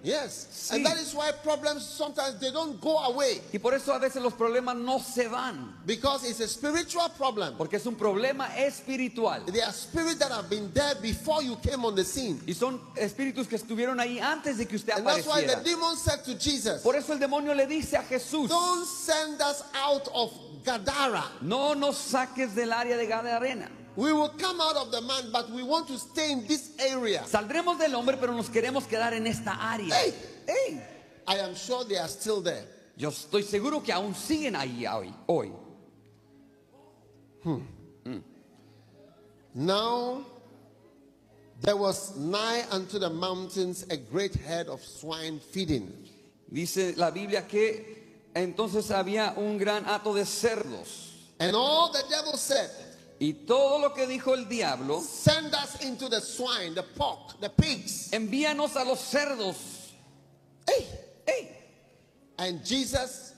Yes. 0.04 0.48
Sí. 0.52 0.76
And 0.76 0.86
that 0.86 0.98
is 0.98 1.14
why 1.14 1.32
problems 1.32 1.86
sometimes 1.88 2.38
they 2.40 2.52
don't 2.52 2.80
go 2.82 2.98
away 2.98 3.40
Y 3.54 3.58
por 3.60 3.74
eso 3.74 3.94
a 3.94 4.00
veces 4.00 4.22
los 4.22 4.34
problemas 4.34 4.76
no 4.76 5.00
se 5.00 5.28
van. 5.30 5.74
because 5.86 6.26
it's 6.30 6.42
a 6.42 6.48
spiritual 6.48 7.10
problem. 7.18 7.56
Porque 7.58 7.76
es 7.78 7.86
un 7.86 7.96
problema 7.96 8.50
espiritual. 8.58 9.46
There 9.46 9.64
are 9.64 9.72
spirits 9.72 10.20
that 10.20 10.32
have 10.32 10.50
been 10.50 10.72
there 10.74 10.96
before 11.02 11.42
you 11.42 11.56
came 11.56 11.86
on 11.86 11.96
the 11.96 12.04
scene. 12.04 12.42
Y 12.46 12.54
son 12.54 12.82
espíritus 12.98 13.48
que 13.48 13.58
estuvieron 13.58 14.00
ahí 14.02 14.20
antes 14.20 14.58
de 14.58 14.66
que 14.66 14.76
usted 14.76 14.94
And 14.98 15.08
that's 15.08 15.26
why 15.26 15.42
the 15.46 15.54
apareciera. 15.56 15.64
demon 15.64 15.96
said 15.96 16.24
to 16.26 16.36
Jesus, 16.38 16.82
Por 16.84 16.96
eso 16.98 17.14
el 17.14 17.20
demonio 17.20 17.56
le 17.56 17.66
dice 17.66 17.94
a 17.96 18.04
Jesús, 18.04 18.50
Don't 18.50 18.86
send 18.86 19.42
us 19.42 19.64
out 19.74 20.08
of 20.14 20.32
Gadara. 20.66 21.24
no 21.42 21.74
nos 21.76 21.98
saques 21.98 22.54
del 22.56 22.74
área 22.74 22.98
de 22.98 23.06
Gadarena. 23.08 23.70
We 23.96 24.12
will 24.12 24.30
come 24.30 24.60
out 24.60 24.76
of 24.76 24.92
the 24.92 25.02
man, 25.02 25.32
but 25.32 25.52
we 25.52 25.62
want 25.62 25.88
to 25.88 25.98
stay 25.98 26.32
in 26.32 26.48
this 26.48 26.72
area. 26.80 27.24
Saldremos 27.28 27.78
del 27.78 27.94
hombre, 27.94 28.18
pero 28.20 28.34
nos 28.34 28.50
queremos 28.50 28.88
quedar 28.88 29.14
en 29.14 29.28
esta 29.28 29.52
área. 29.52 29.94
Hey. 29.94 30.14
Ey, 30.48 30.82
I 31.28 31.38
am 31.38 31.56
sure 31.56 31.86
they 31.86 31.98
are 31.98 32.08
still 32.08 32.42
there. 32.42 32.66
Yo 32.98 33.10
estoy 33.10 33.44
seguro 33.44 33.82
que 33.82 33.94
aún 33.94 34.14
siguen 34.14 34.56
ahí 34.56 34.86
hoy. 34.86 35.14
hoy. 35.28 35.52
Now 39.54 40.26
there 41.62 41.76
was 41.76 42.16
nigh 42.18 42.64
unto 42.72 42.98
the 43.00 43.10
mountains 43.10 43.86
a 43.90 43.98
great 43.98 44.36
herd 44.36 44.68
of 44.68 44.84
swine 44.84 45.40
feeding. 45.40 45.92
Dice 46.52 46.98
la 46.98 47.12
Biblia 47.12 47.48
que 47.48 48.30
entonces 48.36 48.90
había 48.92 49.34
un 49.38 49.58
gran 49.58 49.86
hato 49.86 50.14
de 50.14 50.26
cerdos. 50.26 51.12
And 51.40 51.56
all 51.56 51.92
the 51.92 52.04
devil 52.10 52.38
said, 52.38 52.70
Y 53.24 53.46
todo 53.46 53.80
lo 53.80 53.94
que 53.94 54.06
dijo 54.06 54.34
el 54.34 54.50
diablo, 54.50 55.00
Send 55.00 55.54
us 55.56 55.82
into 55.82 56.10
the 56.10 56.20
swine, 56.20 56.76
the 56.76 56.84
pork, 56.84 57.40
the 57.40 57.50
pigs. 57.50 58.12
envíanos 58.12 58.76
a 58.76 58.84
los 58.84 59.00
cerdos. 59.00 59.56
Hey. 60.68 60.86
Ey, 61.26 61.48
And 62.38 62.66
Jesus 62.66 63.33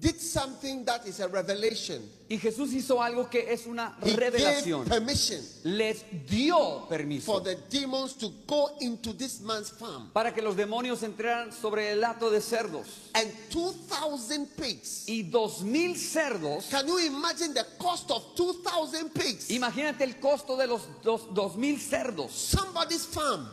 did 0.00 0.20
something 0.20 0.84
that 0.84 1.06
is 1.06 1.20
a 1.20 1.28
revelation. 1.28 2.02
Y 2.28 2.38
Jesús 2.38 2.72
hizo 2.72 3.02
algo 3.02 3.28
que 3.30 3.52
es 3.52 3.66
una 3.66 3.96
He 4.02 4.10
gave 4.12 4.30
revelación. 4.30 4.88
permission 4.88 5.40
Les 5.64 6.02
dio 6.26 6.80
for 6.80 6.88
permiso 6.88 7.40
the 7.42 7.54
demons 7.70 8.14
to 8.14 8.30
go 8.46 8.70
into 8.80 9.12
this 9.12 9.40
man's 9.40 9.70
farm. 9.70 10.10
para 10.12 10.32
que 10.32 10.40
los 10.42 10.56
demonios 10.56 11.02
entraran 11.02 11.52
sobre 11.52 11.92
el 11.92 12.02
hato 12.02 12.30
de 12.30 12.40
cerdos. 12.40 12.86
And 13.14 13.30
2,000 13.50 14.46
pigs. 14.56 15.04
Y 15.08 15.22
dos 15.30 15.62
mil 15.62 15.94
cerdos. 15.96 16.66
Can 16.70 16.86
you 16.86 16.98
imagine 16.98 17.52
the 17.54 17.66
cost 17.78 18.10
of 18.10 18.22
2,000 18.36 19.10
pigs? 19.12 19.50
Imagínate 19.50 20.02
el 20.04 20.14
costo 20.18 20.56
de 20.56 20.66
los 20.66 20.82
dos, 21.02 21.32
dos 21.34 21.56
mil 21.56 21.78
cerdos. 21.78 22.30
Somebody's 22.32 23.04
farm, 23.06 23.46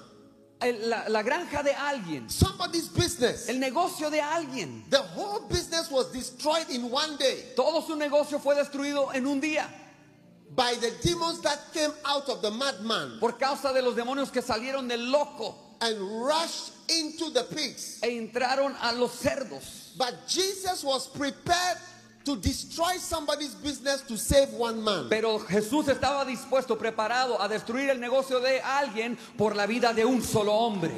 la, 0.62 1.08
la 1.10 1.24
granja 1.24 1.64
de 1.64 1.72
alguien. 1.74 2.30
somebody's 2.30 2.88
business. 2.88 3.50
El 3.50 3.60
negocio 3.60 4.10
de 4.10 4.20
alguien. 4.22 4.84
The 4.90 5.02
whole 5.02 5.48
business 5.48 5.90
was 5.90 6.12
destroyed 6.12 6.70
in 6.70 6.90
one 6.90 7.18
day 7.18 7.54
Todo 7.56 7.82
su 7.82 7.96
negocio 7.96 8.40
fue 8.40 8.56
destruido 8.56 9.14
en 9.14 9.26
un 9.26 9.42
día 9.42 9.66
by 10.56 10.74
the 10.76 10.92
demons 11.02 11.40
that 11.42 11.60
came 11.74 11.92
out 12.06 12.28
of 12.30 12.42
the 12.42 12.52
madman 12.52 13.18
por 13.20 13.34
causa 13.34 13.74
de 13.74 13.82
los 13.82 13.96
demonios 13.96 14.32
que 14.32 14.42
salieron 14.42 14.88
del 14.88 15.10
loco 15.10 15.56
and 15.80 15.98
rushed 16.00 16.74
into 16.90 17.30
the 17.32 17.44
pigs. 17.46 18.00
e 18.04 18.08
entraron 18.20 18.76
a 18.82 18.94
los 18.94 19.12
cerdos. 19.14 19.96
But 19.98 20.28
Jesus 20.28 20.84
was 20.84 21.08
prepared 21.08 21.78
to 22.26 22.36
destroy 22.38 22.98
somebody's 22.98 23.56
business 23.56 24.02
to 24.02 24.18
save 24.18 24.50
one 24.54 24.84
man. 24.84 25.08
Pero 25.10 25.40
Jesús 25.40 25.88
estaba 25.88 26.26
dispuesto, 26.26 26.78
preparado 26.78 27.42
a 27.42 27.48
destruir 27.48 27.90
el 27.90 28.00
negocio 28.00 28.40
de 28.40 28.62
alguien 28.62 29.18
por 29.38 29.56
la 29.56 29.66
vida 29.66 29.94
de 29.94 30.06
un 30.06 30.22
solo 30.22 30.54
hombre. 30.54 30.92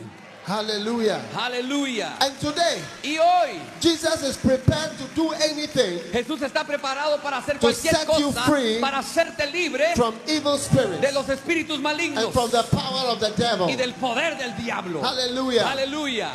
Hallelujah. 0.46 1.22
Aleluya. 1.38 2.18
And 2.20 2.38
today, 2.40 2.82
Y 3.02 3.18
hoy 3.18 3.62
Jesus 3.80 4.24
is 4.24 4.36
prepared 4.36 4.92
to 4.98 5.08
do 5.16 5.32
anything 5.32 6.00
Jesús 6.12 6.42
está 6.42 6.66
preparado 6.66 7.22
para 7.22 7.38
hacer 7.38 7.60
cualquier 7.60 8.06
cosa, 8.06 8.44
para 8.82 8.98
hacerte 9.00 9.50
libre 9.50 9.96
from 9.96 10.14
evil 10.28 10.58
de 10.58 10.60
spirits 10.60 11.14
los 11.14 11.30
espíritus 11.30 11.80
malignos 11.80 12.26
and 12.26 12.34
from 12.34 12.50
the 12.52 12.64
power 12.64 13.08
of 13.08 13.22
the 13.22 13.32
devil. 13.38 13.68
y 13.70 13.76
del 13.78 13.94
poder 13.94 14.38
del 14.38 14.54
diablo. 14.58 15.02
Hallelujah. 15.02 15.66
Aleluya. 15.66 16.32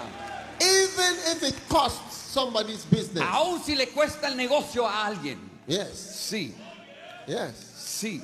Even 0.60 1.14
if 1.26 1.42
it 1.42 1.68
costs 1.68 2.27
somebody's 2.42 2.84
business. 2.84 3.24
Aún 3.32 3.60
si 3.62 3.74
le 3.74 3.88
cuesta 3.88 4.28
el 4.28 4.36
negocio 4.36 4.86
a 4.86 5.06
alguien. 5.06 5.38
Yes. 5.66 5.88
Sí, 6.28 6.54
Yes. 7.26 7.52
sí. 7.76 8.22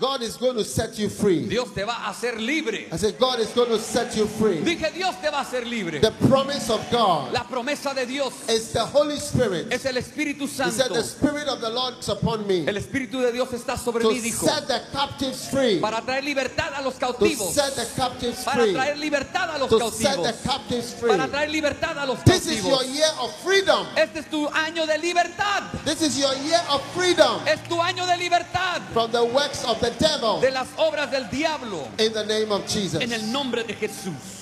God 0.00 0.22
is 0.22 0.36
going 0.36 0.56
to 0.56 0.64
set 0.64 0.98
you 0.98 1.08
free. 1.08 1.46
Dios 1.46 1.68
te 1.74 1.84
va 1.84 1.92
a 1.92 2.10
hacer 2.10 2.40
libre. 2.40 2.86
I 2.90 2.96
said, 2.96 3.18
God 3.18 3.38
is 3.40 3.48
going 3.54 3.68
to 3.68 3.78
set 3.78 4.16
you 4.16 4.26
free. 4.26 4.58
Dije, 4.60 4.92
Dios 4.94 5.14
te 5.20 5.28
va 5.30 5.38
a 5.38 5.44
hacer 5.44 5.64
libre. 5.66 6.00
The 6.00 6.10
promise 6.28 6.70
of 6.70 6.80
God 6.90 7.32
La 7.32 7.44
promesa 7.44 7.94
de 7.94 8.04
Dios 8.06 8.32
is 8.48 8.72
the 8.72 8.84
Holy 8.84 9.18
Spirit. 9.20 9.72
es 9.72 9.84
el 9.84 9.96
Espíritu 9.96 10.42
He 10.42 10.48
said, 10.48 10.72
Santo. 10.72 10.94
The 10.94 11.02
Spirit 11.04 11.46
of 11.46 11.60
the 11.60 11.70
Lord 11.70 11.98
is 12.00 12.08
upon 12.08 12.46
me 12.46 12.66
El 12.66 12.76
Espíritu 12.76 13.20
de 13.20 13.32
Dios 13.32 13.48
está 13.52 13.76
sobre 13.76 14.02
to 14.02 14.10
mí, 14.10 14.20
dijo, 14.20 14.44
set 14.46 14.66
the 14.66 14.80
captives 14.92 15.48
free. 15.50 15.78
para 15.78 16.00
traer 16.00 16.24
libertad 16.24 16.72
a 16.74 16.82
los 16.82 16.94
To 16.94 17.00
cautivos. 17.12 17.52
set 17.52 17.74
the 17.76 17.86
captives 17.94 18.44
Para 18.44 18.62
free. 18.64 18.72
traer 18.72 18.98
libertad 18.98 19.50
a 19.54 19.58
los 19.58 19.68
To 19.68 19.90
set 19.90 20.16
the 20.16 20.32
cautivos. 20.32 20.42
captives 20.42 20.94
free. 20.94 21.10
Para 21.10 21.28
traer 21.28 21.50
libertad 21.50 21.98
a 21.98 22.06
los 22.06 22.18
This 22.24 22.46
is 22.46 22.64
your 22.64 22.78
cautivos. 22.78 22.94
year 22.96 23.10
of 23.20 23.34
freedom. 23.44 23.86
Este 23.96 24.16
es 24.20 24.26
tu 24.30 24.48
año 24.48 24.86
de 24.86 24.98
libertad. 24.98 25.62
This 25.84 26.02
is 26.02 26.18
your 26.18 26.34
year 26.36 26.60
of 26.70 26.82
freedom 26.94 27.40
Es 27.46 27.60
tu 27.68 27.76
año 27.80 28.06
de 28.06 28.16
libertad 28.16 28.80
from 28.92 29.12
the 29.12 29.22
works 29.24 29.62
of 29.64 29.81
the 29.82 29.90
devil 29.98 30.40
de 30.40 30.50
las 30.50 30.68
obras 30.78 31.10
del 31.10 31.28
diablo. 31.30 31.88
in 31.98 32.12
the 32.12 32.24
name 32.24 32.50
of 32.52 32.66
Jesus. 32.66 33.02
En 33.02 33.12
el 33.12 33.30
nombre 33.30 33.64
de 33.64 33.74
Jesús. 33.74 34.40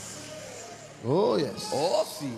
Oh, 1.05 1.37
yes. 1.37 1.71
Oh, 1.73 2.05
sí. 2.07 2.31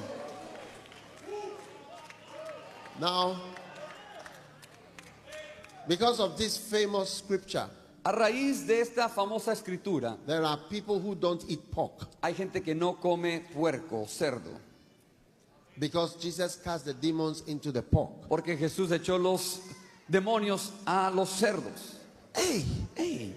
Now, 3.01 3.37
because 5.89 6.21
of 6.21 6.37
this 6.37 6.57
famous 6.57 7.11
scripture, 7.19 7.69
A 8.05 8.13
raíz 8.13 8.67
de 8.67 8.81
esta 8.81 9.09
famosa 9.09 9.53
escritura, 9.53 10.17
there 10.27 10.45
are 10.45 10.59
people 10.69 10.99
who 10.99 11.15
don't 11.15 11.45
eat 11.49 11.71
pork 11.71 12.09
hay 12.23 12.33
gente 12.33 12.61
que 12.61 12.75
no 12.75 12.95
come 12.95 13.45
puerco, 13.55 14.07
cerdo, 14.07 14.51
because 15.79 16.17
Jesus 16.17 16.57
cast 16.57 16.85
the 16.85 16.95
demons 16.95 17.43
into 17.47 17.71
the 17.73 17.83
pork. 17.83 18.11
porque 18.29 18.57
Jesús 18.57 18.91
echó 18.91 19.21
los 19.21 19.61
demonios 20.11 20.71
a 20.85 21.11
los 21.15 21.29
cerdos. 21.31 21.99
Hey, 22.35 22.65
Ey, 22.97 23.33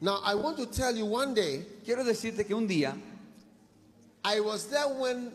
now 0.00 0.20
I 0.24 0.34
want 0.34 0.56
to 0.58 0.66
tell 0.66 0.94
you 0.96 1.06
one 1.06 1.34
day, 1.34 1.64
quiero 1.84 2.04
decirte 2.04 2.46
que 2.46 2.54
un 2.54 2.66
día 2.66 2.94
I 4.24 4.40
was 4.40 4.66
there 4.66 4.88
when 4.88 5.32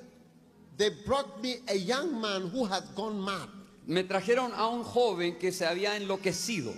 they 0.77 0.89
brought 1.05 1.41
me 1.41 1.57
a 1.67 1.75
young 1.75 2.19
man 2.19 2.49
who 2.49 2.65
had 2.65 2.83
gone 2.95 3.19
mad. 3.19 3.47
me 3.87 4.03
trajeron 4.03 4.51
a 4.53 4.67
un 4.67 4.83
joven 4.83 5.37
que 5.39 5.51
se 5.51 5.65
había 5.65 5.95
enloquecido. 5.97 6.73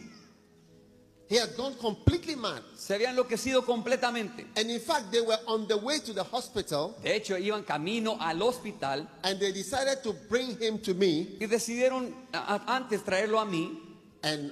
He 1.29 1.37
had 1.37 1.55
gone 1.57 1.73
completely 1.75 2.35
mad. 2.35 2.61
Se 2.75 2.93
había 2.95 3.09
enloquecido 3.09 3.65
completamente. 3.65 4.45
And 4.55 4.69
in 4.69 4.79
fact, 4.79 5.11
they 5.11 5.21
were 5.21 5.39
on 5.47 5.67
the 5.67 5.77
way 5.77 5.99
to 5.99 6.13
the 6.13 6.23
hospital 6.23 6.95
De 7.01 7.15
hecho, 7.15 7.35
iban 7.37 7.65
camino 7.65 8.17
al 8.19 8.41
hospital 8.43 9.07
and 9.23 9.39
they 9.39 9.51
decided 9.51 10.03
to 10.03 10.13
bring 10.29 10.57
him 10.59 10.77
to 10.79 10.93
me. 10.93 11.37
y 11.39 11.47
decidieron 11.47 12.13
a- 12.33 12.63
antes 12.75 13.01
traerlo 13.03 13.39
a 13.39 13.45
mí 13.45 13.79
And 14.21 14.51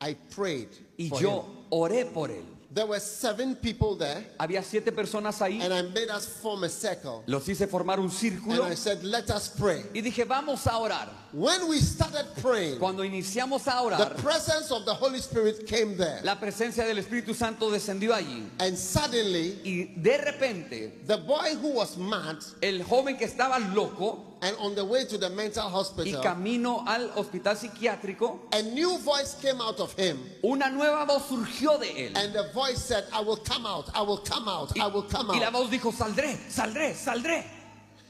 I 0.00 0.14
prayed. 0.34 0.68
y 0.96 1.08
for 1.08 1.20
yo 1.20 1.42
him. 1.42 1.66
oré 1.70 2.04
por 2.12 2.30
él. 2.30 2.44
There 2.70 2.84
were 2.86 3.00
seven 3.00 3.56
people 3.56 3.96
there, 3.96 4.26
Había 4.38 4.62
siete 4.62 4.92
personas 4.92 5.40
ahí, 5.40 5.58
and 5.62 5.72
I 5.72 5.80
made 5.82 6.10
us 6.10 6.26
form 6.26 6.64
a 6.64 6.68
circle. 6.68 7.24
los 7.26 7.46
hice 7.48 7.66
formar 7.66 7.98
un 7.98 8.04
And 8.10 8.12
círculo 8.12 8.70
I 8.70 8.74
said, 8.76 9.02
Let 9.02 9.30
us 9.30 9.48
pray. 9.48 9.84
y 9.94 10.02
dije, 10.02 10.24
vamos 10.26 10.66
a 10.66 10.76
orar. 10.78 11.08
When 11.32 11.66
we 11.66 11.78
started 11.80 12.26
praying, 12.42 12.78
Cuando 12.78 13.02
iniciamos 13.04 13.66
a 13.66 13.70
the 13.72 14.04
orar, 14.04 14.16
presence 14.16 14.70
of 14.70 14.84
the 14.84 14.92
Holy 14.94 15.18
Spirit 15.18 15.66
came 15.66 15.96
there. 15.96 16.20
la 16.22 16.36
presencia 16.38 16.84
del 16.84 16.98
Espíritu 16.98 17.34
Santo 17.34 17.70
descendió 17.70 18.12
allí 18.14 18.46
And 18.60 18.76
suddenly, 18.76 19.58
y 19.64 19.94
de 19.96 20.18
repente 20.18 20.92
the 21.06 21.16
boy 21.16 21.54
who 21.62 21.70
was 21.70 21.96
mad 21.96 22.36
el 22.60 22.82
joven 22.84 23.16
que 23.16 23.24
estaba 23.24 23.58
loco 23.74 24.27
and 24.40 24.56
on 24.58 24.74
the 24.74 24.84
way 24.84 25.04
to 25.04 25.18
the 25.18 25.28
mental 25.30 25.66
y 25.66 25.70
hospital, 25.72 26.22
camino 26.22 26.84
al 26.86 27.10
hospital 27.16 27.56
psiquiátrico, 27.56 28.40
a 28.52 28.62
new 28.62 28.98
voice 28.98 29.34
came 29.40 29.60
out 29.60 29.80
of 29.80 29.92
him. 29.98 30.18
una 30.44 30.70
nueva 30.70 31.04
voz 31.06 31.24
surgió 31.28 31.78
de 31.78 31.86
él. 32.08 32.16
And 32.16 32.32
the 32.32 32.50
voice 32.54 32.78
said, 32.82 33.04
I 33.12 33.20
will 33.20 33.36
come 33.36 33.66
out, 33.66 33.90
I 33.94 34.02
will 34.02 34.18
come 34.18 34.48
out, 34.48 34.78
I 34.78 34.86
will 34.86 35.02
come 35.02 35.30
Y 35.30 35.38
la 35.40 35.46
out. 35.46 35.52
voz 35.54 35.70
dijo, 35.70 35.92
saldré, 35.92 36.36
saldré, 36.48 36.94
saldré. 36.94 37.44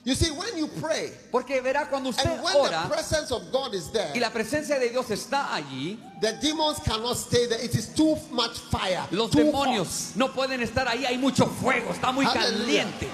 You 0.05 0.15
see, 0.15 0.31
when 0.31 0.57
you 0.57 0.69
pray, 0.81 1.11
Porque 1.31 1.61
verá 1.61 1.87
cuando 1.91 2.11
usted 2.11 2.27
and 2.27 2.43
when 2.43 2.53
the 2.55 2.59
ora 2.61 2.87
presence 2.89 3.31
of 3.31 3.51
God 3.53 3.75
is 3.75 3.91
there, 3.91 4.11
y 4.15 4.21
la 4.21 4.31
presencia 4.31 4.79
de 4.79 4.89
Dios 4.91 5.07
está 5.11 5.53
allí, 5.53 5.99
the 6.21 6.33
demons 6.41 6.79
cannot 6.79 7.17
stay 7.17 7.47
there. 7.47 7.63
It 7.63 7.75
is 7.75 7.89
too 7.95 8.17
much 8.31 8.59
fire. 8.71 9.07
los 9.11 9.31
too 9.31 9.39
demonios 9.45 10.15
no 10.17 10.29
pueden 10.29 10.63
estar 10.63 10.87
ahí, 10.87 11.05
hay 11.05 11.19
mucho 11.19 11.47
fuego, 11.47 11.91
está 11.93 12.13
muy 12.13 12.25
Aleluya. 12.25 12.85
caliente. 12.85 13.09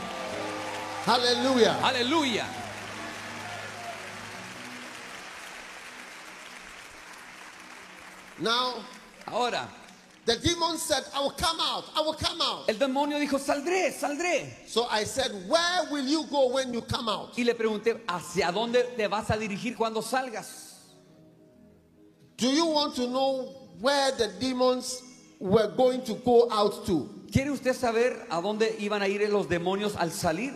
Hallelujah. 1.04 1.80
Aleluya. 1.82 2.46
Now, 8.40 8.74
Ahora, 9.26 9.66
the 10.26 10.36
demon 10.36 10.76
said, 10.76 11.02
I 11.14 11.20
will 11.20 11.30
come 11.30 11.58
out, 11.60 11.84
I 11.96 12.00
will 12.00 12.14
come 12.14 12.40
out. 12.40 12.68
el 12.68 12.74
demonio 12.76 13.18
dijo, 13.18 13.38
saldré, 13.38 13.90
saldré. 13.92 14.50
So 14.66 14.86
I 14.90 15.04
said, 15.04 15.30
Where 15.48 15.86
will 15.90 16.04
you 16.06 16.26
go 16.30 16.52
when 16.52 16.72
you 16.74 16.82
come 16.82 17.08
out? 17.08 17.34
Y 17.36 17.44
le 17.44 17.54
pregunté, 17.54 18.00
¿hacia 18.06 18.52
dónde 18.52 18.96
te 18.96 19.06
vas 19.06 19.30
a 19.30 19.36
dirigir 19.36 19.76
cuando 19.76 20.02
salgas? 20.02 20.72
Do 22.36 22.48
you 22.50 22.66
want 22.66 22.96
to 22.96 23.06
know 23.06 23.54
where 23.80 24.12
the 24.12 24.28
demons 24.40 25.02
were 25.38 25.68
going 25.68 26.02
to 26.04 26.14
go 26.14 26.48
out 26.50 26.84
to? 26.86 27.08
¿Quiere 27.32 27.50
usted 27.50 27.74
saber 27.74 28.26
a 28.30 28.40
dónde 28.42 28.76
iban 28.78 29.02
a 29.02 29.08
ir 29.08 29.28
los 29.30 29.46
demonios 29.46 29.94
al 29.96 30.10
salir? 30.10 30.54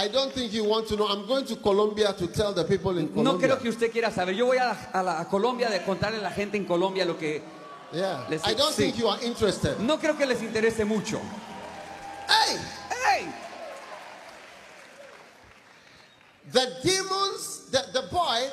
I 0.00 0.08
don't 0.08 0.32
think 0.32 0.52
you 0.52 0.64
want 0.64 0.86
to 0.88 0.96
know. 0.96 1.08
I'm 1.08 1.26
going 1.26 1.44
to 1.46 1.56
Colombia 1.56 2.12
to 2.12 2.26
tell 2.28 2.52
the 2.52 2.64
people 2.64 2.96
in 2.98 3.06
No 3.06 3.12
Colombia. 3.34 3.48
creo 3.48 3.60
que 3.60 3.68
usted 3.70 3.90
quiera 3.90 4.10
saber. 4.12 4.32
Yo 4.34 4.46
voy 4.46 4.58
a, 4.58 4.66
la, 4.66 4.76
a 4.92 5.02
la- 5.02 5.20
a 5.20 5.24
Colombia 5.28 5.68
de 5.68 5.80
contarle 5.82 6.18
a 6.18 6.22
la 6.22 6.30
gente 6.30 6.56
en 6.56 6.64
Colombia 6.66 7.04
lo 7.04 7.16
que... 7.18 7.42
Yeah. 7.92 8.26
Les- 8.30 8.46
I 8.46 8.54
don't 8.54 8.72
sí. 8.72 8.82
think 8.84 8.96
you 8.98 9.08
are 9.08 9.18
interested. 9.24 9.78
No 9.80 9.98
creo 9.98 10.16
que 10.16 10.24
les 10.26 10.40
interese 10.42 10.84
mucho. 10.84 11.18
Hey, 12.28 12.56
¡Ey! 13.18 13.26
the 16.52 16.66
demons, 16.84 17.68
the, 17.70 17.82
the 17.92 18.02
boy 18.10 18.48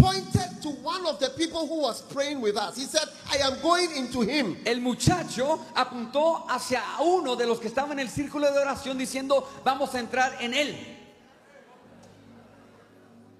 pointed 0.00 0.62
to 0.62 0.70
one 0.82 1.06
of 1.06 1.18
the 1.18 1.30
people 1.30 1.66
who 1.66 1.80
was 1.82 2.02
praying 2.02 2.40
with 2.40 2.56
us. 2.56 2.76
He 2.76 2.84
said, 2.84 3.08
I 3.30 3.36
am 3.38 3.60
going 3.60 3.90
into 3.96 4.22
him. 4.22 4.56
El 4.64 4.80
muchacho 4.80 5.60
apuntó 5.74 6.46
hacia 6.48 6.82
uno 7.00 7.36
de 7.36 7.46
los 7.46 7.60
que 7.60 7.68
estaban 7.68 7.92
en 7.92 8.00
el 8.00 8.08
círculo 8.08 8.52
de 8.52 8.58
oración 8.58 8.98
diciendo, 8.98 9.46
vamos 9.64 9.94
a 9.94 10.00
entrar 10.00 10.36
en 10.40 10.54
él. 10.54 10.76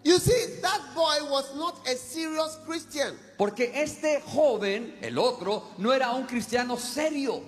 You 0.02 0.18
see, 0.18 0.60
that 0.62 0.80
boy 0.94 1.30
was 1.30 1.54
not 1.56 1.86
a 1.86 1.94
serious 1.94 2.58
Christian. 2.64 3.14
Porque 3.36 3.70
este 3.74 4.22
joven, 4.22 4.94
el 5.02 5.18
otro, 5.18 5.64
no 5.78 5.92
era 5.92 6.10
un 6.14 6.26
cristiano 6.26 6.76
serio. 6.76 7.42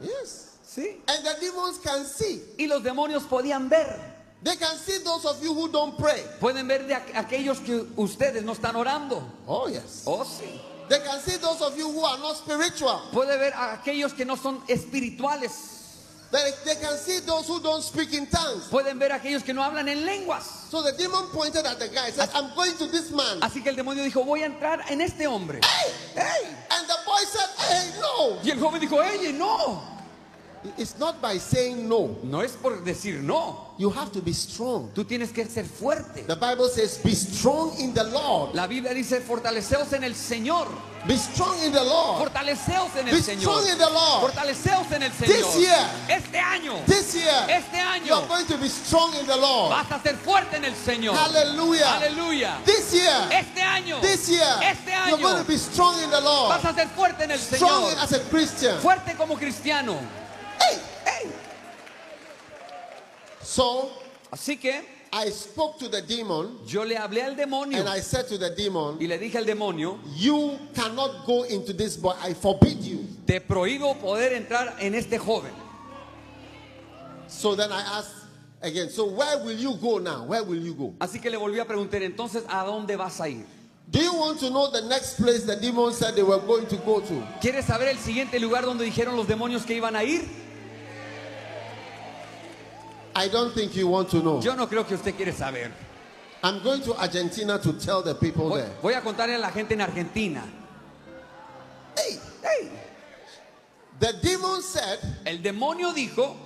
Yes. 0.00 0.58
¿Sí? 0.66 1.00
And 1.06 1.24
the 1.24 1.40
demons 1.40 1.78
can 1.78 2.04
see. 2.04 2.42
Y 2.58 2.66
los 2.66 2.82
demonios 2.82 3.22
podían 3.24 3.70
ver. 3.70 4.13
They 4.44 4.56
can 4.56 4.76
see 4.76 4.98
those 4.98 5.24
of 5.24 5.42
you 5.42 5.54
who 5.54 5.68
don't 5.72 5.96
pray. 5.98 6.22
Pueden 6.38 6.68
ver 6.68 6.86
de 6.86 6.94
aqu- 6.94 7.14
aquellos 7.16 7.60
que 7.64 7.86
ustedes 7.96 8.44
no 8.44 8.52
están 8.52 8.76
orando. 8.76 9.22
Oh, 9.48 9.68
yes. 9.68 10.04
Oh, 10.06 10.22
sí. 10.22 10.60
They 10.88 10.98
can 11.00 11.18
see 11.20 11.38
those 11.38 11.62
of 11.62 11.76
you 11.78 11.90
who 11.90 12.04
are 12.04 12.18
not 12.18 12.36
spiritual. 12.36 13.00
Puede 13.10 13.38
ver 13.38 13.52
a 13.54 13.72
aquellos 13.80 14.12
que 14.14 14.26
no 14.26 14.36
son 14.36 14.60
espirituales. 14.68 15.80
They, 16.30 16.50
they 16.66 16.74
can 16.74 16.98
see 16.98 17.20
those 17.20 17.46
who 17.48 17.58
don't 17.60 17.82
speak 17.82 18.12
in 18.12 18.26
tongues. 18.26 18.64
Pueden 18.68 18.98
ver 18.98 19.12
a 19.12 19.14
aquellos 19.18 19.42
que 19.44 19.54
no 19.54 19.62
hablan 19.62 19.88
en 19.88 20.04
lenguas. 20.04 20.42
So 20.68 20.82
the 20.82 20.92
demon 20.92 21.28
pointed 21.32 21.64
at 21.64 21.78
the 21.78 21.88
guy 21.88 22.06
and 22.06 22.14
said, 22.14 22.28
I'm 22.34 22.54
going 22.54 22.72
to 22.76 22.86
this 22.88 23.10
man. 23.12 23.40
Así 23.40 23.62
que 23.62 23.70
el 23.70 23.76
demonio 23.76 24.02
dijo, 24.04 24.24
voy 24.26 24.42
a 24.42 24.46
entrar 24.46 24.80
en 24.90 25.00
este 25.00 25.26
hombre. 25.26 25.60
Hey, 25.64 25.92
hey. 26.16 26.48
And 26.70 26.86
the 26.86 26.96
boy 27.06 27.22
said, 27.24 27.48
Hey, 27.56 27.90
no. 28.00 28.38
Y 28.42 28.50
el 28.50 28.58
joven 28.58 28.80
dijo, 28.80 29.00
¡ey, 29.02 29.32
no! 29.32 29.80
It's 30.76 30.98
not 30.98 31.22
by 31.22 31.38
saying 31.38 31.88
no. 31.88 32.16
No 32.24 32.40
es 32.42 32.56
por 32.56 32.82
decir 32.84 33.20
no. 33.22 33.63
You 33.76 33.90
have 33.90 34.12
to 34.12 34.20
be 34.22 34.32
strong. 34.32 34.90
Tú 34.94 35.04
tienes 35.04 35.32
que 35.32 35.44
ser 35.46 35.64
fuerte. 35.64 36.24
The 36.28 36.36
Bible 36.36 36.68
says, 36.68 36.98
Be 37.02 37.12
strong 37.12 37.74
in 37.80 37.92
the 37.92 38.04
Lord. 38.04 38.54
La 38.54 38.68
Biblia 38.68 38.94
dice, 38.94 39.20
fortaleceos 39.20 39.92
en 39.92 40.04
el 40.04 40.14
Señor. 40.14 40.68
Be 41.08 41.16
strong 41.18 41.58
in 41.64 41.72
the 41.72 41.82
Lord. 41.82 42.20
Fortaleceos 42.30 42.94
en 42.96 43.06
Be 43.06 43.10
el 43.10 43.22
Señor. 43.22 43.40
strong 43.40 43.66
in 43.68 43.76
the 43.78 43.90
Lord. 43.90 44.30
Fortaleceos 44.30 44.92
en 44.92 45.02
el 45.02 45.10
This 45.10 45.44
Señor. 45.44 45.58
year. 45.60 45.90
Este 46.08 46.38
año. 46.38 46.84
This 46.86 47.14
year, 47.16 47.46
Este 47.50 47.76
you 48.06 48.14
are 48.14 48.22
año. 48.22 48.28
going 48.28 48.46
to 48.46 48.56
be 48.58 48.68
strong 48.68 49.12
in 49.18 49.26
the 49.26 49.36
Lord. 49.36 49.70
Vas 49.70 49.90
a 49.90 50.00
ser 50.00 50.14
fuerte 50.18 50.54
en 50.56 50.64
el 50.66 50.74
Señor. 50.76 51.16
Hallelujah. 51.16 51.96
Aleluya. 51.98 52.58
This 52.64 52.92
year, 52.94 53.28
Este 53.32 53.60
año. 53.60 54.00
this 54.00 54.28
year, 54.28 54.46
Este 54.62 54.86
you're 55.08 55.18
going 55.18 55.34
año. 55.34 55.42
to 55.42 55.48
be 55.48 55.58
strong 55.58 56.00
in 56.00 56.10
the 56.10 56.20
Lord. 56.20 56.50
Vas 56.62 56.64
a 56.64 56.74
ser 56.74 56.86
fuerte 56.94 57.24
en 57.24 57.32
el 57.32 57.38
Strong 57.40 57.90
Señor. 57.90 58.02
as 58.04 58.12
a 58.12 58.20
Christian. 58.30 58.78
Fuerte 58.80 59.16
como 59.16 59.34
cristiano. 59.36 59.98
Hey. 60.60 60.78
So 63.44 63.90
Así 64.34 64.56
que 64.60 64.82
I 65.12 65.30
spoke 65.30 65.78
to 65.78 65.88
the 65.88 66.02
demon 66.02 66.58
yo 66.66 66.82
le 66.82 66.96
hablé 66.96 67.22
al 67.22 67.36
demonio 67.36 67.78
and 67.78 67.88
I 67.88 68.00
said 68.00 68.26
to 68.26 68.36
the 68.36 68.50
demon, 68.50 68.98
y 69.00 69.06
le 69.06 69.16
dije 69.16 69.36
al 69.36 69.44
demonio, 69.44 70.00
You 70.16 70.58
cannot 70.74 71.24
go 71.24 71.44
into 71.44 71.72
this 71.72 71.96
boy. 71.96 72.14
I 72.20 72.34
forbid 72.34 72.82
you. 72.82 73.06
te 73.24 73.40
prohíbo 73.40 73.94
poder 74.00 74.32
entrar 74.32 74.74
en 74.80 74.94
este 74.96 75.18
joven. 75.18 75.52
So 77.28 77.54
then 77.54 77.70
I 77.70 77.80
asked 77.98 78.26
again, 78.60 78.88
So 78.90 79.06
where 79.06 79.38
will 79.38 79.56
you 79.56 79.74
go 79.76 79.98
now? 79.98 80.24
Where 80.24 80.42
will 80.42 80.60
you 80.60 80.74
go? 80.74 80.94
Así 80.98 81.20
que 81.22 81.30
le 81.30 81.36
volví 81.36 81.60
a 81.60 81.64
preguntar, 81.64 82.02
entonces, 82.02 82.42
¿a 82.48 82.64
dónde 82.64 82.96
vas 82.96 83.20
a 83.20 83.28
ir? 83.28 83.46
Do 83.88 84.00
you 84.00 84.14
want 84.14 84.40
to 84.40 84.50
know 84.50 84.68
the 84.70 84.80
next 84.88 85.16
place 85.16 85.44
the 85.44 85.54
demon 85.54 85.92
said 85.92 86.16
they 86.16 86.24
were 86.24 86.40
going 86.40 86.66
to 86.66 86.76
go 86.78 87.00
to? 87.00 87.22
¿Quieres 87.40 87.66
saber 87.66 87.86
el 87.86 87.98
siguiente 87.98 88.40
lugar 88.40 88.64
donde 88.64 88.84
dijeron 88.84 89.14
los 89.14 89.28
demonios 89.28 89.64
que 89.64 89.76
iban 89.76 89.94
a 89.94 90.02
ir? 90.02 90.22
I 93.16 93.28
don't 93.28 93.52
think 93.54 93.76
you 93.76 93.86
want 93.88 94.10
to 94.10 94.20
know. 94.20 94.40
Yo 94.40 94.54
no 94.54 94.66
creo 94.66 94.86
que 94.86 94.96
usted 94.96 95.14
quiere 95.14 95.32
saber. 95.32 95.70
I'm 96.42 96.62
going 96.62 96.82
to 96.82 96.94
Argentina 96.94 97.58
to 97.58 97.72
tell 97.74 98.02
the 98.02 98.14
people 98.14 98.48
Voy, 98.50 98.58
there. 98.60 98.70
voy 98.82 98.92
a 98.94 99.00
contarle 99.00 99.34
a 99.36 99.38
la 99.38 99.50
gente 99.50 99.72
en 99.74 99.80
Argentina. 99.80 100.42
Hey, 101.96 102.18
Hey, 102.42 102.68
the 103.98 104.12
demon 104.22 104.60
said, 104.60 104.98
el 105.24 105.38
demonio 105.38 105.94
dijo, 105.94 106.36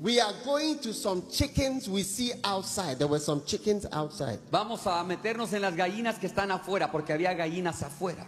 We 0.00 0.20
are 0.20 0.32
going 0.44 0.78
to 0.78 0.94
some 0.94 1.24
chickens 1.28 1.88
we 1.88 2.04
see 2.04 2.32
outside. 2.44 2.98
There 2.98 3.08
were 3.08 3.18
some 3.18 3.42
chickens 3.44 3.84
outside. 3.92 4.38
vamos 4.50 4.86
a 4.86 5.02
meternos 5.04 5.52
en 5.52 5.62
las 5.62 5.74
gallinas 5.74 6.18
que 6.20 6.28
están 6.28 6.50
afuera, 6.52 6.90
porque 6.90 7.12
había 7.12 7.34
gallinas 7.34 7.82
afuera. 7.82 8.24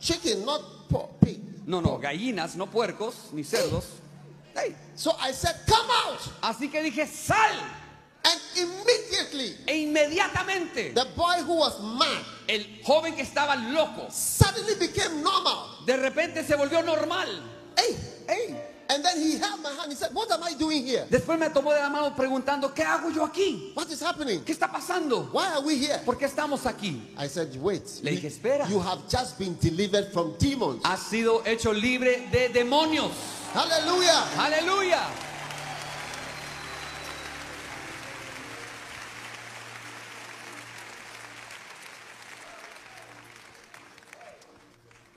Chicken, 0.00 0.44
not 0.46 0.88
pork, 0.88 1.20
pig. 1.20 1.38
No, 1.66 1.80
no, 1.80 1.98
gallinas, 1.98 2.56
no 2.56 2.66
puercos 2.66 3.28
ni 3.32 3.44
cerdos. 3.44 3.84
Hey, 3.84 4.09
So 4.94 5.12
I 5.20 5.32
said, 5.32 5.54
Come 5.66 5.86
out. 5.90 6.20
Así 6.42 6.70
que 6.70 6.82
dije, 6.82 7.06
sal. 7.06 7.56
And 8.22 8.40
immediately, 8.54 9.56
E 9.66 9.84
inmediatamente 9.84 10.92
the 10.94 11.06
boy 11.16 11.42
who 11.46 11.54
was 11.54 11.80
mad 11.80 12.22
el 12.48 12.64
joven 12.84 13.14
que 13.14 13.22
estaba 13.24 13.56
loco, 13.72 14.10
suddenly 14.10 14.74
became 14.74 15.22
normal. 15.22 15.84
de 15.86 15.96
repente 15.96 16.44
se 16.44 16.54
volvió 16.54 16.84
normal. 16.84 17.28
Hey, 17.78 17.96
hey. 18.28 18.56
And 18.90 19.04
then 19.04 19.18
he 19.22 19.38
held 19.38 19.62
my 19.62 19.70
hand. 19.70 19.92
He 19.92 19.94
said, 19.94 20.12
What 20.12 20.30
am 20.32 20.42
I 20.42 20.52
doing 20.54 20.84
here? 20.84 21.06
Después 21.08 21.38
me 21.38 21.48
tomó 21.48 21.72
de 21.72 21.78
la 21.80 21.88
mano 21.88 22.12
preguntando, 22.14 22.74
¿qué 22.74 22.82
hago 22.82 23.08
yo 23.10 23.24
aquí? 23.24 23.72
What 23.74 23.88
is 23.88 24.02
happening? 24.02 24.40
¿Qué 24.40 24.52
está 24.52 24.70
pasando? 24.70 25.32
Why 25.32 25.46
are 25.54 25.62
we 25.62 25.76
here? 25.78 25.98
¿Por 26.04 26.16
qué 26.18 26.26
estamos 26.26 26.66
aquí? 26.66 27.00
I 27.16 27.28
said, 27.28 27.54
Wait. 27.56 27.84
Le 28.02 28.10
dije, 28.16 28.26
"Espera." 28.26 28.68
You 28.68 28.80
have 28.80 29.08
just 29.08 29.38
been 29.38 29.56
delivered 29.60 30.12
from 30.12 30.34
demons. 30.38 30.82
Has 30.84 31.04
sido 31.04 31.40
hecho 31.46 31.72
libre 31.72 32.28
de 32.32 32.48
demonios. 32.48 33.12
Hallelujah. 33.52 34.24
Aleluya. 34.38 35.30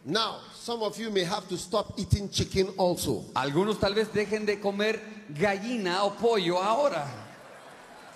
Now, 0.05 0.41
some 0.53 0.81
of 0.83 0.99
you 0.99 1.09
may 1.09 1.23
have 1.23 1.47
to 1.47 1.57
stop 1.57 1.93
eating 1.97 2.29
chicken 2.29 2.67
also. 2.77 3.23
Algunos 3.35 3.79
tal 3.79 3.93
vez 3.93 4.09
dejen 4.09 4.45
de 4.45 4.57
comer 4.57 4.99
gallina 5.31 6.03
o 6.03 6.09
pollo 6.09 6.57
ahora. 6.57 7.07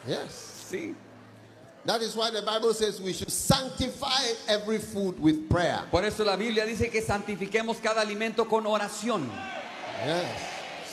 Yes. 0.06 0.68
Sí. 0.70 0.96
That 1.86 2.02
is 2.02 2.16
why 2.16 2.32
the 2.32 2.42
Bible 2.42 2.74
says 2.74 3.00
we 3.00 3.14
should 3.14 3.32
sanctify 3.32 4.34
every 4.50 4.80
food 4.80 5.18
with 5.20 5.50
prayer. 5.50 5.84
Por 5.90 6.04
eso 6.04 6.26
la 6.26 6.36
Biblia 6.36 6.66
dice 6.66 6.92
que 6.92 7.02
santifiquemos 7.02 7.82
cada 7.82 8.02
alimento 8.02 8.46
con 8.50 8.66
oración. 8.66 9.30
Yes. 10.06 10.42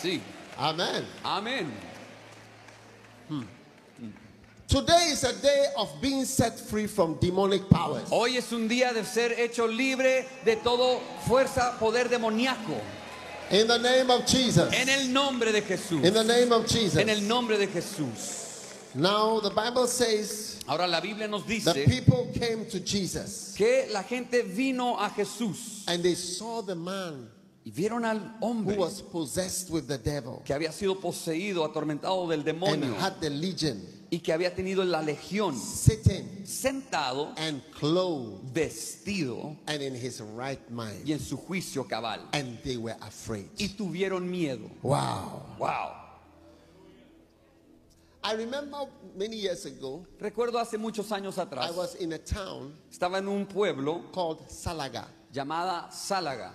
Sí. 0.01 0.21
Amen. 0.59 1.05
Amén. 1.25 1.73
Today 4.67 5.11
is 5.13 5.25
a 5.25 5.41
day 5.41 5.67
of 5.77 5.91
being 6.01 6.25
set 6.25 6.59
free 6.59 6.87
from 6.87 7.17
demonic 7.21 7.69
powers. 7.69 8.09
Hoy 8.11 8.37
es 8.37 8.51
un 8.53 8.69
día 8.69 8.93
de 8.93 9.05
ser 9.05 9.31
hecho 9.39 9.67
libre 9.67 10.27
de 10.45 10.57
todo 10.57 11.01
fuerza, 11.27 11.79
poder 11.79 12.09
demoníaco. 12.09 12.81
In 13.51 13.67
the 13.69 13.79
name 13.79 14.11
of 14.11 14.27
Jesus. 14.27 14.73
En 14.73 14.89
el 14.89 15.13
nombre 15.13 15.53
de 15.53 15.61
Jesús. 15.61 16.03
In 16.05 16.15
the 16.15 16.25
name 16.25 16.53
of 16.53 16.67
Jesus. 16.67 16.97
En 16.97 17.09
el 17.09 17.21
nombre 17.21 17.59
de 17.59 17.67
Jesús. 17.67 18.43
Now, 18.95 19.41
the 19.41 19.51
Bible 19.51 19.87
says 19.87 20.55
Ahora 20.67 20.87
la 20.87 21.01
Biblia 21.01 21.29
nos 21.29 21.45
the 21.45 21.55
dice 21.55 21.85
people 21.85 22.31
came 22.35 22.65
to 22.67 22.81
Jesus 22.81 23.55
que 23.57 23.87
la 23.93 24.03
gente 24.03 24.43
vino 24.43 24.97
a 24.97 25.11
Jesús 25.11 25.85
and 25.89 26.03
they 26.03 26.15
saw 26.15 26.63
the 26.63 26.75
man 26.75 27.29
y 27.65 27.71
vieron 27.71 28.05
al 28.05 28.19
who 28.41 28.47
hombre 28.47 28.77
was 28.77 29.01
possessed 29.01 29.71
with 29.71 29.87
the 29.87 29.99
devil 29.99 30.43
que 30.45 30.55
había 30.55 30.71
sido 30.71 31.01
poseído, 31.01 31.65
atormentado 31.65 32.29
del 32.29 32.41
and 32.41 32.45
demonio 32.47 32.95
had 32.99 33.19
the 33.21 33.31
legion 33.31 33.81
y 34.11 34.19
que 34.21 34.33
había 34.33 34.55
tenido 34.55 34.85
la 34.85 35.01
legión 35.01 35.57
sitting 35.57 36.45
sentado, 36.45 37.33
and 37.37 37.63
clothed 37.73 38.53
vestido 38.53 39.57
and 39.67 39.83
in 39.83 39.95
his 39.95 40.21
right 40.21 40.61
y 40.69 40.73
mind. 40.73 41.09
en 41.11 41.19
su 41.19 41.37
juicio 41.37 41.89
cabal. 41.89 42.21
And 42.33 42.59
they 42.63 42.77
were 42.77 42.97
afraid. 43.01 43.49
Y 43.59 43.69
tuvieron 43.77 44.29
miedo. 44.29 44.71
Wow. 44.83 45.43
Wow. 45.59 45.97
I 48.23 48.33
remember 48.35 48.87
many 49.17 49.37
years 49.37 49.67
ago, 49.67 50.07
Recuerdo 50.21 50.59
hace 50.59 50.79
muchos 50.79 51.11
años 51.11 51.37
I 51.37 51.43
atrás, 51.43 51.75
was 51.75 51.95
in 51.97 52.13
a 52.13 52.19
town 52.19 52.73
estaba 52.91 53.19
en 53.19 53.29
un 53.29 53.47
pueblo 53.47 54.05
called 54.13 54.49
Salaga. 54.49 55.07
llamada 55.33 55.91
Sálaga 55.91 56.53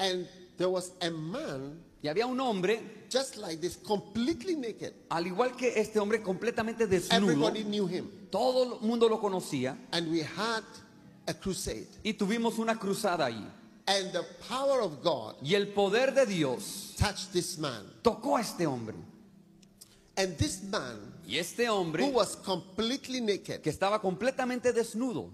And 0.00 0.26
there 0.56 0.68
was 0.70 0.92
a 1.00 1.10
man 1.10 1.78
y 2.02 2.08
había 2.08 2.26
un 2.26 2.40
hombre, 2.40 2.80
just 3.10 3.36
like 3.36 3.60
this, 3.60 3.76
completely 3.76 4.56
naked. 4.56 4.94
al 5.10 5.26
igual 5.26 5.54
que 5.56 5.74
este 5.78 5.98
hombre 5.98 6.22
completamente 6.22 6.86
desnudo, 6.86 7.30
Everybody 7.30 7.64
knew 7.64 7.86
him. 7.86 8.10
todo 8.30 8.74
el 8.74 8.80
mundo 8.80 9.08
lo 9.08 9.20
conocía 9.20 9.76
And 9.92 10.10
we 10.10 10.22
had 10.22 10.64
a 11.26 11.34
crusade. 11.34 11.86
y 12.02 12.14
tuvimos 12.14 12.58
una 12.58 12.78
cruzada 12.78 13.26
ahí. 13.26 13.46
And 13.86 14.12
the 14.12 14.22
power 14.48 14.80
of 14.80 15.02
God 15.02 15.34
Y 15.42 15.54
el 15.54 15.68
poder 15.68 16.14
de 16.14 16.24
Dios 16.24 16.94
touched 16.96 17.32
this 17.32 17.58
man. 17.58 17.84
tocó 18.02 18.36
a 18.38 18.40
este 18.40 18.66
hombre. 18.66 18.96
And 20.16 20.36
this 20.38 20.62
man, 20.62 20.96
Y 21.26 21.36
este 21.38 21.66
who 21.68 21.72
hombre 21.74 22.10
was 22.10 22.34
completely 22.36 23.20
naked, 23.20 23.60
que 23.62 23.70
estaba 23.70 24.00
completamente 24.00 24.72
desnudo, 24.72 25.30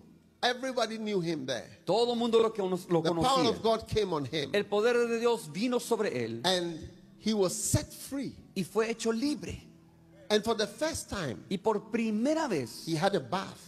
everybody 0.51 0.99
knew 0.99 1.21
him 1.21 1.47
there. 1.47 1.67
todo 1.85 2.13
el 2.13 2.19
mundo 2.19 2.41
lo, 2.41 2.53
que 2.53 2.63
lo 2.63 2.77
The 2.77 2.87
power 2.89 3.03
conocía. 3.15 3.51
of 3.51 3.63
God 3.63 3.87
came 3.89 4.13
on 4.13 4.25
him. 4.27 4.51
El 4.55 4.65
poder 4.67 4.97
de 5.09 5.19
Dios 5.19 5.51
vino 5.53 5.79
sobre 5.79 6.25
él 6.25 6.41
And 6.45 6.79
he 7.19 7.35
was 7.35 7.55
set 7.55 7.93
free. 7.93 8.35
y 8.55 8.63
fue 8.65 8.91
hecho 8.91 9.13
libre. 9.13 9.63
And 10.31 10.43
for 10.45 10.55
the 10.57 10.67
first 10.67 11.09
time, 11.09 11.45
Y 11.49 11.59
por 11.59 11.91
primera 11.91 12.49
vez 12.49 12.85
he 12.87 12.97
had 12.97 13.15
a 13.15 13.21
bath. 13.21 13.59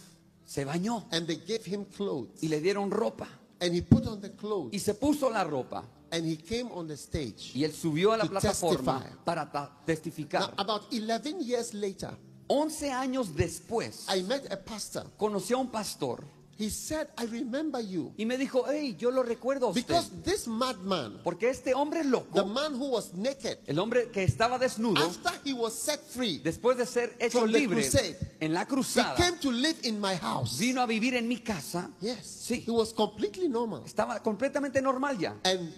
se 0.45 0.65
bañó 0.65 1.05
And 1.11 1.27
they 1.27 1.37
gave 1.37 1.63
him 1.65 1.85
clothes. 1.85 2.41
y 2.41 2.47
le 2.47 2.59
dieron 2.61 2.89
ropa. 2.91 3.27
And 3.61 3.73
he 3.73 3.81
put 3.81 4.07
on 4.07 4.21
the 4.21 4.31
clothes. 4.35 4.73
Y 4.73 4.79
se 4.79 4.93
puso 4.93 5.29
la 5.29 5.43
ropa 5.43 5.83
And 6.11 6.25
he 6.25 6.37
came 6.37 6.71
on 6.71 6.87
the 6.87 6.95
stage. 6.97 7.51
y 7.53 7.63
él 7.63 7.71
subió 7.73 8.13
a 8.13 8.17
la 8.17 8.25
plataforma 8.25 8.99
testify. 9.01 9.23
para 9.25 9.51
ta- 9.51 9.69
Now, 9.77 9.85
testificar. 9.85 10.53
about 10.57 10.83
11 10.91 11.39
years 11.41 11.73
later, 11.73 12.17
11 12.47 12.89
años 12.91 13.35
después 13.35 14.05
I 14.09 14.23
met 14.23 14.51
a 14.51 14.57
pastor. 14.57 15.05
conocí 15.17 15.53
a 15.53 15.57
un 15.57 15.69
pastor 15.69 16.23
He 16.59 16.69
said, 16.69 17.07
I 17.17 17.23
remember 17.25 17.79
you. 17.79 18.13
y 18.17 18.25
me 18.25 18.37
dijo, 18.37 18.65
hey, 18.67 18.93
yo 18.99 19.11
lo 19.11 19.23
recuerdo 19.23 19.67
a 19.67 19.69
usted. 19.69 19.87
Because 19.87 20.09
this 20.23 20.45
madman, 20.45 21.21
Porque 21.23 21.49
este 21.49 21.73
hombre 21.73 22.03
the 22.03 22.09
loco, 22.09 22.45
man 22.45 22.73
who 22.73 22.89
was 22.89 23.13
naked, 23.13 23.59
el 23.65 23.79
hombre 23.79 24.11
que 24.11 24.23
estaba 24.23 24.59
desnudo, 24.59 24.97
after 24.97 25.31
he 25.45 25.53
was 25.53 25.73
set 25.73 26.01
free, 26.01 26.39
después 26.43 26.75
de 26.75 26.85
ser 26.85 27.15
hecho 27.17 27.39
From 27.39 27.51
the 27.53 27.59
libre 27.59 27.81
crusade. 27.81 28.17
en 28.41 28.53
la 28.53 28.63
he 28.63 28.67
cruzada, 28.67 29.15
came 29.15 29.37
to 29.39 29.49
live 29.51 29.77
in 29.83 30.01
my 30.01 30.17
house. 30.17 30.59
vino 30.59 30.81
a 30.81 30.85
vivir 30.85 31.13
en 31.15 31.29
mi 31.29 31.37
casa. 31.37 31.89
Yes. 32.01 32.25
Sí. 32.25 32.65
He 32.67 32.71
was 32.71 32.91
completely 32.91 33.47
normal. 33.47 33.83
Estaba 33.85 34.21
completamente 34.21 34.81
normal 34.81 35.17
ya. 35.17 35.35
And 35.45 35.73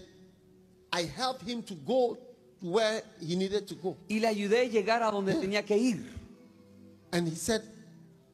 I 0.91 1.03
helped 1.03 1.47
him 1.47 1.61
to 1.61 1.75
go 1.75 2.17
where 2.59 3.03
he 3.19 3.35
needed 3.35 3.67
to 3.67 3.75
go. 3.75 3.97
Y 4.09 4.19
le 4.19 4.27
ayudé 4.27 4.61
a 4.61 4.65
llegar 4.67 5.03
a 5.03 5.11
donde 5.11 5.35
tenía 5.35 5.63
que 5.63 5.77
ir. 5.77 6.11
And 7.11 7.27
he 7.27 7.35
said, 7.35 7.61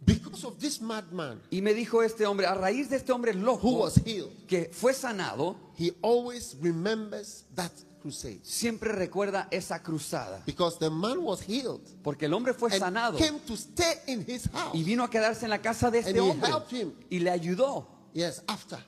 because 0.05 0.43
of 0.45 0.59
this 0.59 0.79
madman 0.79 1.41
Y 1.51 1.61
me 1.61 1.73
dijo 1.73 2.03
este 2.03 2.25
hombre, 2.25 2.45
a 2.45 2.53
raíz 2.55 2.89
de 2.89 2.97
este 2.97 3.11
hombre 3.11 3.33
who 3.33 3.43
loco 3.43 3.69
was 3.71 3.95
healed, 4.05 4.29
que 4.47 4.69
fue 4.71 4.93
sanado, 4.93 5.55
he 5.77 5.91
always 6.01 6.55
remembers 6.61 7.45
that 7.55 7.71
crusade. 8.01 8.39
siempre 8.43 8.91
recuerda 8.93 9.47
esa 9.51 9.81
cruzada. 9.81 10.43
Because 10.45 10.77
the 10.79 10.89
man 10.89 11.21
was 11.23 11.41
healed 11.41 11.81
Porque 12.03 12.23
el 12.25 12.33
hombre 12.33 12.53
fue 12.53 12.69
and 12.71 12.79
sanado 12.81 13.17
came 13.17 13.39
to 13.39 13.55
stay 13.57 13.95
in 14.07 14.23
his 14.27 14.47
house. 14.53 14.73
y 14.75 14.83
vino 14.83 15.03
a 15.03 15.09
quedarse 15.09 15.43
en 15.43 15.49
la 15.49 15.59
casa 15.61 15.89
de 15.91 15.99
este 15.99 16.09
And 16.11 16.17
he 16.17 16.21
hombre 16.21 16.49
helped 16.49 16.71
him. 16.71 16.93
y 17.09 17.19
le 17.19 17.31
ayudó 17.31 17.87
Yes, 18.13 18.41
after. 18.47 18.79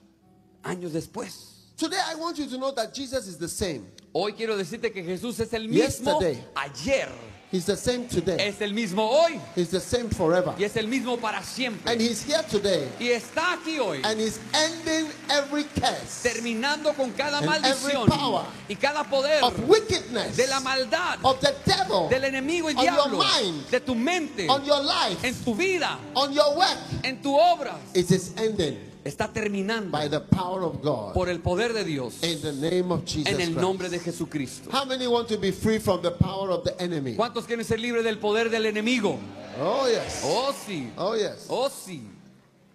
años 0.63 0.93
después. 0.93 1.55
Today 1.75 1.97
I 2.11 2.15
want 2.15 2.37
you 2.37 2.45
to 2.47 2.57
know 2.57 2.71
that 2.73 2.93
Jesus 2.93 3.27
is 3.27 3.37
the 3.37 3.47
same. 3.47 3.85
Hoy 4.13 4.33
quiero 4.33 4.57
decirte 4.57 4.91
que 4.91 5.03
Jesús 5.03 5.39
es 5.39 5.53
el 5.53 5.67
mismo 5.69 6.19
Yesterday. 6.19 6.43
ayer, 6.55 7.09
He's 7.51 7.65
the 7.65 7.75
same 7.75 8.07
today. 8.07 8.37
es 8.39 8.61
el 8.61 8.73
mismo 8.73 9.09
hoy 9.09 9.39
He's 9.55 9.69
the 9.71 9.79
same 9.79 10.09
forever. 10.09 10.53
y 10.59 10.63
es 10.65 10.75
el 10.75 10.87
mismo 10.87 11.17
para 11.19 11.41
siempre. 11.41 11.91
And 11.91 11.99
he's 11.99 12.21
here 12.21 12.43
today. 12.43 12.87
Y 12.99 13.07
está 13.09 13.53
aquí 13.53 13.79
hoy, 13.79 14.01
And 14.03 14.19
he's 14.19 14.39
ending 14.53 15.11
every 15.29 15.63
curse 15.63 16.21
terminando 16.21 16.93
con 16.93 17.11
cada 17.13 17.41
maldición 17.41 18.07
power 18.07 18.43
y 18.67 18.75
cada 18.75 19.03
poder 19.03 19.43
of 19.43 19.57
wickedness, 19.67 20.37
de 20.37 20.45
la 20.47 20.59
maldad, 20.59 21.17
of 21.23 21.39
the 21.39 21.55
devil, 21.65 22.07
del 22.09 22.25
enemigo 22.25 22.69
y 22.69 22.75
on 22.75 22.83
your 22.85 22.93
diablo, 22.93 23.17
mind, 23.17 23.69
de 23.71 23.79
tu 23.79 23.95
mente, 23.95 24.47
on 24.47 24.63
your 24.63 24.83
life, 24.83 25.23
en 25.23 25.33
tu 25.43 25.55
vida, 25.55 25.97
on 26.13 26.31
your 26.31 26.55
work. 26.55 26.77
en 27.03 27.19
tu 27.21 27.35
obra. 27.35 27.77
It 27.95 28.11
is 28.11 28.31
ending 28.37 28.77
Está 29.03 29.31
terminando 29.31 29.91
by 29.91 30.09
the 30.09 30.19
power 30.19 30.63
of 30.63 30.81
God 30.81 31.13
por 31.13 31.29
el 31.29 31.39
poder 31.39 31.71
de 31.73 31.83
Dios 31.85 32.21
in 32.21 32.41
the 32.41 32.51
name 32.51 32.91
of 32.91 33.05
Jesus 33.05 33.27
en 33.31 33.39
el 33.39 33.55
nombre 33.55 33.87
de 33.89 33.97
Jesucristo. 33.99 34.69
How 34.71 34.83
many 34.85 35.07
want 35.07 35.27
to 35.29 35.37
be 35.37 35.51
free 35.51 35.79
from 35.79 36.01
the 36.01 36.11
power 36.11 36.51
of 36.51 36.63
the 36.65 36.79
enemy? 36.81 37.15
¿Cuántos 37.15 37.45
quieren 37.45 37.63
ser 37.65 37.79
libres 37.79 38.03
del 38.03 38.17
poder 38.17 38.49
del 38.49 38.65
enemigo? 38.65 39.17
Oh, 39.61 39.87
yes. 39.87 40.21
Oh 40.25 40.53
sí, 40.53 40.89
Oh, 40.97 41.15
yes. 41.15 41.45
oh 41.49 41.69
sí, 41.69 42.01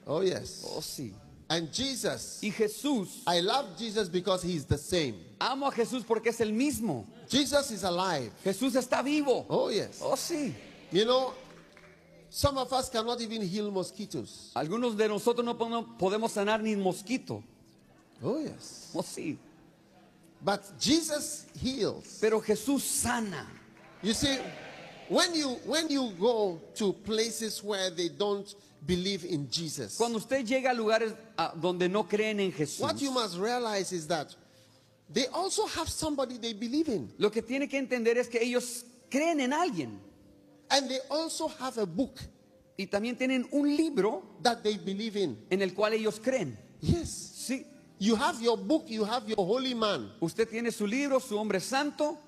Oh, 0.06 0.22
yes. 0.22 0.64
oh 0.66 0.80
sí. 0.80 1.12
And 1.50 1.70
Jesus, 1.70 2.40
Y 2.42 2.50
Jesús, 2.50 3.22
I 3.26 3.40
love 3.40 3.76
Jesus 3.78 4.08
because 4.08 4.42
he's 4.42 4.64
the 4.64 4.78
same. 4.78 5.14
amo 5.38 5.66
a 5.68 5.72
Jesús 5.72 6.04
porque 6.06 6.28
es 6.30 6.40
el 6.40 6.52
mismo. 6.52 7.04
Jesus 7.28 7.70
is 7.70 7.84
alive. 7.84 8.30
Jesús 8.42 8.74
está 8.76 9.02
vivo. 9.04 9.44
Oh, 9.50 9.68
yes. 9.70 10.00
Oh 10.02 10.16
sí. 10.16 10.54
You 10.90 11.04
know, 11.04 11.34
some 12.34 12.58
of 12.58 12.72
us 12.72 12.88
cannot 12.88 13.20
even 13.20 13.42
heal 13.42 13.70
mosquitoes. 13.70 14.50
Algunos 14.56 14.96
de 14.96 15.06
nosotros 15.06 15.44
no 15.44 15.54
podemos- 15.54 16.32
sanar 16.32 16.60
ni 16.60 16.74
mosquito. 16.74 17.44
Oh, 18.20 18.40
yes. 18.40 18.90
Oh 18.92 19.02
sí. 19.02 19.36
But 20.42 20.60
Jesus 20.80 21.46
heals. 21.56 22.18
Pero 22.20 22.40
Jesús 22.40 22.80
sana. 22.80 23.46
You 24.02 24.14
see, 24.14 24.36
when 25.08 25.32
you 25.32 25.50
when 25.64 25.88
you 25.88 26.10
go 26.18 26.60
to 26.74 26.92
places 26.92 27.62
where 27.62 27.90
they 27.90 28.08
don't 28.08 28.52
believe 28.84 29.24
in 29.24 29.48
Jesus, 29.48 29.96
Cuando 29.96 30.18
usted 30.18 30.44
llega 30.44 30.72
a 30.72 30.74
lugares 30.74 31.14
donde 31.60 31.88
no 31.88 32.02
creen 32.02 32.40
en 32.40 32.50
Jesús, 32.50 32.80
what 32.80 33.00
you 33.00 33.12
must 33.12 33.38
realize 33.38 33.92
is 33.92 34.08
that 34.08 34.34
they 35.08 35.28
also 35.28 35.66
have 35.66 35.88
somebody 35.88 36.36
they 36.36 36.52
believe 36.52 36.88
in, 36.88 37.12
lo 37.16 37.30
que 37.30 37.42
tiene 37.42 37.68
que 37.68 37.78
entender 37.78 38.16
es 38.18 38.26
que 38.26 38.40
ellos 38.40 38.84
creen 39.08 39.38
en 39.40 39.52
alguien 39.52 40.00
and 40.70 40.88
they 40.88 40.98
also 41.10 41.48
have 41.48 41.78
a 41.78 41.86
book 41.86 42.18
y 42.76 42.86
también 42.86 43.16
tienen 43.16 43.46
un 43.52 43.76
libro 43.76 44.22
that 44.42 44.62
they 44.62 44.76
believe 44.76 45.16
in. 45.16 45.38
en 45.50 45.62
el 45.62 45.72
cual 45.74 45.92
ellos 45.92 46.18
creen. 46.20 46.56
Yes, 46.80 47.08
Sí, 47.46 47.66
you 47.98 48.16
have 48.16 48.40
your 48.42 48.56
book, 48.56 48.84
you 48.88 49.04
have 49.04 49.26
your 49.28 49.36
holy 49.46 49.74
man. 49.74 50.10
usted 50.20 50.48
tiene 50.48 50.70
su 50.72 50.86
libro, 50.86 51.20
su 51.20 51.36
hombre 51.38 51.60
santo. 51.60 52.18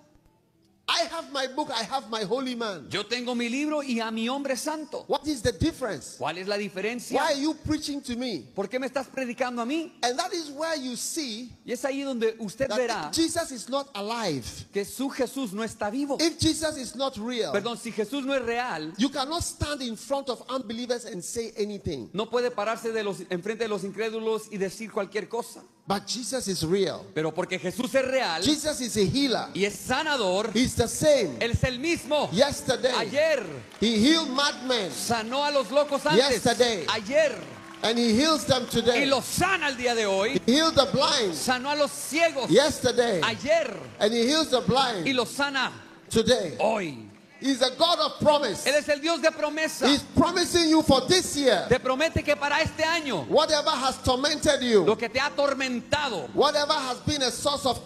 I 0.88 1.00
have 1.10 1.32
my 1.32 1.48
book, 1.48 1.68
I 1.74 1.82
have 1.82 2.08
my 2.08 2.22
holy 2.22 2.54
man. 2.54 2.86
Yo 2.90 3.02
tengo 3.02 3.34
mi 3.34 3.48
libro 3.48 3.82
y 3.82 3.98
a 3.98 4.08
mi 4.12 4.28
hombre 4.28 4.56
santo. 4.56 5.04
What 5.08 5.26
is 5.26 5.42
the 5.42 5.50
difference? 5.50 6.16
¿Cuál 6.16 6.38
es 6.38 6.46
la 6.46 6.56
diferencia? 6.56 7.16
Why 7.18 7.32
are 7.32 7.40
you 7.40 7.54
preaching 7.54 8.00
to 8.02 8.14
me? 8.16 8.44
¿Por 8.54 8.68
qué 8.68 8.78
me 8.78 8.86
estás 8.86 9.08
predicando 9.08 9.62
a 9.62 9.66
mí? 9.66 9.90
And 10.02 10.16
that 10.16 10.32
is 10.32 10.48
where 10.50 10.76
you 10.76 10.94
see 10.94 11.50
Y 11.64 11.72
es 11.72 11.84
ahí 11.84 12.02
donde 12.04 12.36
usted 12.38 12.68
that 12.68 12.78
verá 12.78 13.12
Jesus 13.12 13.50
is 13.50 13.68
not 13.68 13.88
alive. 13.96 14.44
que 14.72 14.84
su 14.84 15.10
Jesús 15.10 15.52
no 15.52 15.64
está 15.64 15.90
vivo. 15.90 16.18
If 16.20 16.38
Jesus 16.38 16.76
is 16.76 16.94
not 16.94 17.16
real, 17.16 17.52
Perdón, 17.52 17.76
si 17.78 17.90
Jesús 17.90 18.24
no 18.24 18.32
es 18.34 18.42
real, 18.42 18.92
you 18.96 19.08
cannot 19.10 19.42
stand 19.42 19.82
in 19.82 19.96
front 19.96 20.28
of 20.28 20.40
unbelievers 20.48 21.04
and 21.04 21.20
say 21.22 21.52
anything. 21.58 22.08
no 22.12 22.26
puede 22.26 22.52
pararse 22.52 22.92
de 22.92 23.02
los, 23.02 23.22
enfrente 23.28 23.64
de 23.64 23.68
los 23.68 23.82
incrédulos 23.82 24.44
y 24.52 24.56
decir 24.56 24.92
cualquier 24.92 25.28
cosa. 25.28 25.64
But 25.88 26.04
Jesus 26.06 26.48
is 26.48 26.64
real. 26.64 27.04
Pero 27.14 27.30
porque 27.32 27.60
Jesús 27.60 27.94
es 27.94 28.04
real 28.04 28.42
Jesus 28.42 28.80
is 28.80 28.96
a 28.96 29.04
healer. 29.04 29.46
y 29.54 29.64
es 29.64 29.74
sanador, 29.76 30.50
He's 30.52 30.74
the 30.74 30.88
same. 30.88 31.38
Él 31.38 31.52
es 31.52 31.62
el 31.62 31.78
mismo. 31.78 32.28
Yesterday, 32.32 32.92
Ayer 32.92 33.44
He 33.80 33.96
healed 33.98 34.28
madmen 34.30 34.90
sanó 34.90 35.44
a 35.44 35.50
los 35.52 35.70
locos 35.70 36.04
antes. 36.04 36.28
Yesterday. 36.42 36.84
Ayer. 36.88 37.36
and 37.84 37.96
He 37.98 38.14
heals 38.14 38.44
them 38.46 38.64
Y 38.64 38.68
today. 38.70 39.06
los 39.06 39.24
sana 39.24 39.68
el 39.68 39.76
día 39.76 39.94
de 39.94 40.06
hoy. 40.06 40.40
He 40.44 40.52
healed 40.54 40.74
the 40.74 40.86
blind 40.92 41.34
Sanó 41.34 41.70
a 41.70 41.76
los 41.76 41.92
ciegos 41.92 42.48
yesterday, 42.50 43.20
ayer. 43.22 43.76
and 44.00 44.12
He 44.12 44.26
heals 44.26 44.48
the 44.50 44.60
Y 44.60 44.64
blind 44.66 45.14
los 45.14 45.30
sana 45.30 45.70
today. 46.10 46.56
hoy. 46.58 47.05
He's 47.40 47.60
a 47.62 47.70
God 47.76 47.98
of 48.00 48.18
promise. 48.20 48.66
Él 48.66 48.74
es 48.74 48.88
el 48.88 49.00
Dios 49.00 49.20
de 49.20 49.30
promesa. 49.30 49.86
He's 49.86 50.02
promising 50.02 50.68
you 50.70 50.82
for 50.82 51.02
this 51.06 51.36
year 51.36 51.66
Te 51.68 51.78
promete 51.78 52.24
que 52.24 52.34
para 52.36 52.60
este 52.62 52.82
año, 52.84 53.26
whatever 53.28 53.70
has 53.70 53.98
tormented 54.02 54.62
you, 54.62 54.84
lo 54.84 54.96
que 54.96 55.08
te 55.08 55.18
ha 55.20 55.26
atormentado, 55.30 56.28
whatever 56.34 56.72
has 56.72 56.98
been 57.00 57.22
a 57.22 57.30
source 57.30 57.66
of 57.66 57.80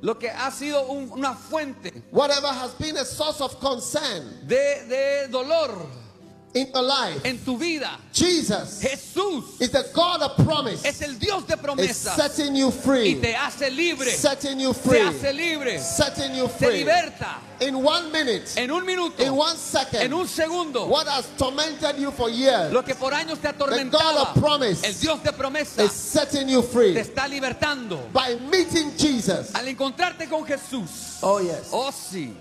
lo 0.00 0.14
que 0.18 0.28
ha 0.28 0.50
sido 0.50 0.86
un- 0.90 1.10
una 1.12 1.34
fuente 1.34 1.90
whatever 2.10 2.48
has 2.48 2.72
been 2.74 2.96
a 2.98 3.04
source 3.06 3.40
of 3.40 3.58
concern 3.58 4.46
de, 4.46 4.84
de 4.86 5.28
dolor 5.30 5.70
in 6.54 6.68
your 6.72 6.82
life, 6.82 7.20
en 7.24 7.38
tu 7.44 7.56
vida, 7.58 7.98
Jesus 8.12 8.80
Jesús 8.82 9.60
is 9.60 9.70
the 9.70 9.84
God 9.92 10.22
of 10.22 10.36
promise. 10.44 10.84
es 10.84 11.00
el 11.02 11.14
Dios 11.18 11.44
de 11.46 11.54
Is 11.54 11.60
promesa 11.60 12.14
setting 12.14 12.54
you 12.54 12.68
y 12.68 12.70
free, 12.70 13.14
te 13.20 13.34
hace 13.34 13.70
libre, 13.70 14.10
setting 14.10 14.60
you 14.60 14.72
te 14.72 14.78
free, 14.88 15.00
hace 15.00 15.32
libre, 15.32 15.78
setting 15.80 16.34
you 16.36 16.46
te 16.46 16.66
free. 16.66 16.84
liberta. 16.84 17.40
In 17.60 17.74
one 17.82 18.10
minute, 18.12 18.56
en 18.56 18.70
un 18.70 18.84
minuto, 18.84 19.20
in 19.22 19.32
one 19.34 19.52
en 19.52 19.56
second, 19.56 20.12
un 20.12 20.26
segundo. 20.28 20.86
what 20.86 21.06
has 21.08 21.26
tormented 21.36 21.98
you 21.98 22.10
for 22.12 22.28
years. 22.30 22.72
Lo 22.72 22.82
que 22.82 22.94
por 22.94 23.12
años 23.12 23.40
te 23.40 23.48
God 23.52 23.60
atormentaba, 23.60 24.22
of 24.22 24.34
promise 24.40 24.84
el 24.86 24.94
Dios 24.94 25.22
de 25.22 25.32
promesa 25.32 25.82
is 25.84 25.92
setting 25.92 26.48
you 26.48 26.62
te 26.62 26.68
free 26.68 26.94
está 26.96 27.26
libertando. 27.28 28.12
by 28.12 28.36
meeting 28.50 28.92
Jesus. 28.96 29.52
Al 29.54 29.66
encontrarte 29.68 30.28
con 30.28 30.44
Jesús, 30.44 31.18
Oh, 31.22 31.40
yes. 31.40 31.68
oh 31.72 31.90
sí, 31.90 32.32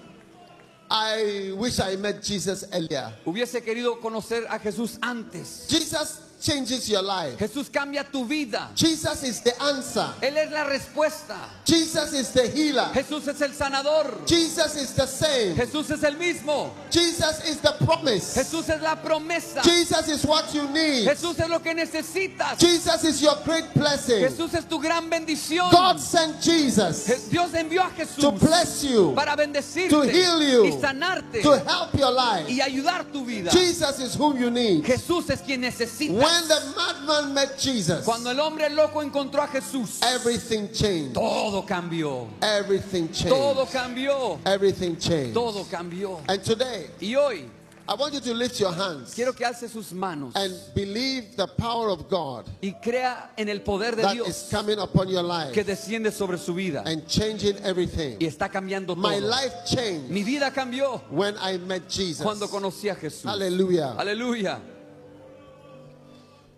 I 0.95 1.51
wish 1.57 1.79
I 1.79 1.97
met 1.97 2.21
Jesus 2.21 2.67
earlier. 2.71 3.11
hubiese 3.25 3.63
querido 3.63 3.99
conocer 3.99 4.45
a 4.47 4.59
Jesús 4.59 4.99
antes. 5.01 5.65
Jesus 5.67 6.19
changes 6.43 6.89
your 6.89 7.01
life. 7.01 7.37
Jesús 7.39 7.69
cambia 7.71 8.03
tu 8.11 8.25
vida. 8.25 8.69
Jesus 8.75 9.23
is 9.23 9.41
the 9.41 9.53
answer. 9.63 10.07
Él 10.21 10.37
es 10.37 10.51
la 10.51 10.65
respuesta. 10.65 11.37
Jesus 11.65 12.13
is 12.13 12.29
the 12.31 12.47
healer. 12.49 12.89
Jesús 12.93 13.27
es 13.27 13.41
el 13.41 13.51
sanador. 13.51 14.27
Jesus 14.27 14.75
is 14.75 14.93
the 14.93 15.07
same. 15.07 15.55
Jesús 15.55 15.89
es 15.89 16.03
el 16.03 16.15
mismo. 16.17 16.71
Jesus 16.91 17.45
is 17.47 17.57
the 17.61 17.71
promise. 17.85 18.35
Jesús 18.35 18.67
es 18.69 18.81
la 18.81 18.95
promesa. 18.95 19.61
Jesus 19.63 20.07
is 20.09 20.25
what 20.25 20.53
you 20.53 20.67
need. 20.69 21.07
Jesús 21.07 21.39
es 21.39 21.49
lo 21.49 21.59
que 21.59 21.73
necesitas. 21.73 22.59
Jesus 22.59 23.03
is 23.05 23.21
your 23.21 23.35
great 23.45 23.73
blessing. 23.73 24.19
Jesús 24.21 24.53
es 24.53 24.65
tu 24.67 24.79
gran 24.79 25.09
bendición. 25.09 25.71
God 25.71 25.99
sent 25.99 26.41
Jesus 26.41 27.07
Je- 27.07 27.29
Dios 27.29 27.51
envió 27.53 27.81
a 27.83 27.89
to 27.89 27.95
Jesús 28.05 28.39
bless 28.39 28.83
you, 28.83 29.13
para 29.15 29.35
bendecirte 29.35 29.89
to 29.89 30.01
heal 30.03 30.41
you, 30.41 30.65
y 30.65 30.71
sanarte 30.81 31.41
to 31.41 31.57
help 31.59 31.93
your 31.97 32.11
life. 32.11 32.47
y 32.49 32.59
ayudar 32.59 33.05
tu 33.11 33.23
vida. 33.25 33.49
Jesus 33.51 33.99
is 33.99 34.15
whom 34.15 34.37
you 34.37 34.49
need. 34.49 34.83
Jesús 34.83 35.29
es 35.29 35.41
quien 35.41 35.61
necesitas. 35.61 36.15
When 36.15 36.32
the 36.47 36.73
madman 36.75 37.33
met 37.33 37.57
Jesus, 37.59 38.03
Cuando 38.05 38.29
el 38.31 38.39
hombre 38.39 38.69
loco 38.69 39.01
encontró 39.01 39.41
a 39.43 39.47
Jesús, 39.47 39.99
everything 40.03 40.69
changed. 40.71 41.13
todo 41.13 41.63
cambió. 41.65 42.27
Everything 42.41 43.09
changed. 43.11 43.29
Todo 43.29 43.65
cambió. 43.65 44.39
Everything 44.45 44.95
changed. 44.97 45.33
Todo 45.33 45.63
cambió. 45.65 46.19
And 46.27 46.43
today, 46.43 46.87
Y 47.01 47.13
hoy 47.15 47.45
I 47.85 47.95
want 47.95 48.13
you 48.13 48.21
to 48.21 48.33
lift 48.33 48.61
your 48.61 48.71
hands 48.71 49.13
quiero 49.13 49.33
que 49.33 49.43
alce 49.45 49.67
sus 49.67 49.91
manos 49.91 50.33
and 50.37 50.53
believe 50.73 51.35
the 51.35 51.47
power 51.47 51.89
of 51.89 52.07
God 52.09 52.45
y 52.61 52.71
crea 52.81 53.31
en 53.35 53.49
el 53.49 53.59
poder 53.59 53.97
de 53.97 54.03
that 54.03 54.15
is 54.15 54.23
Dios 54.23 54.49
coming 54.49 54.79
upon 54.79 55.09
your 55.09 55.21
que 55.51 55.63
life 55.63 55.63
desciende 55.65 56.09
sobre 56.13 56.37
su 56.37 56.53
vida 56.53 56.81
and 56.85 57.05
changing 57.07 57.57
everything. 57.57 58.15
y 58.21 58.25
está 58.25 58.47
cambiando 58.49 58.95
My 58.95 59.19
todo. 59.19 59.27
life 59.27 59.53
changed 59.65 60.09
Mi 60.09 60.23
vida 60.23 60.49
cambió 60.51 61.01
when 61.11 61.35
I 61.39 61.57
met 61.57 61.89
Jesus. 61.89 62.23
cuando 62.23 62.47
conocí 62.47 62.87
a 62.89 62.95
Jesús. 62.95 63.25
Hallelujah. 63.29 63.95
Aleluya. 63.97 64.61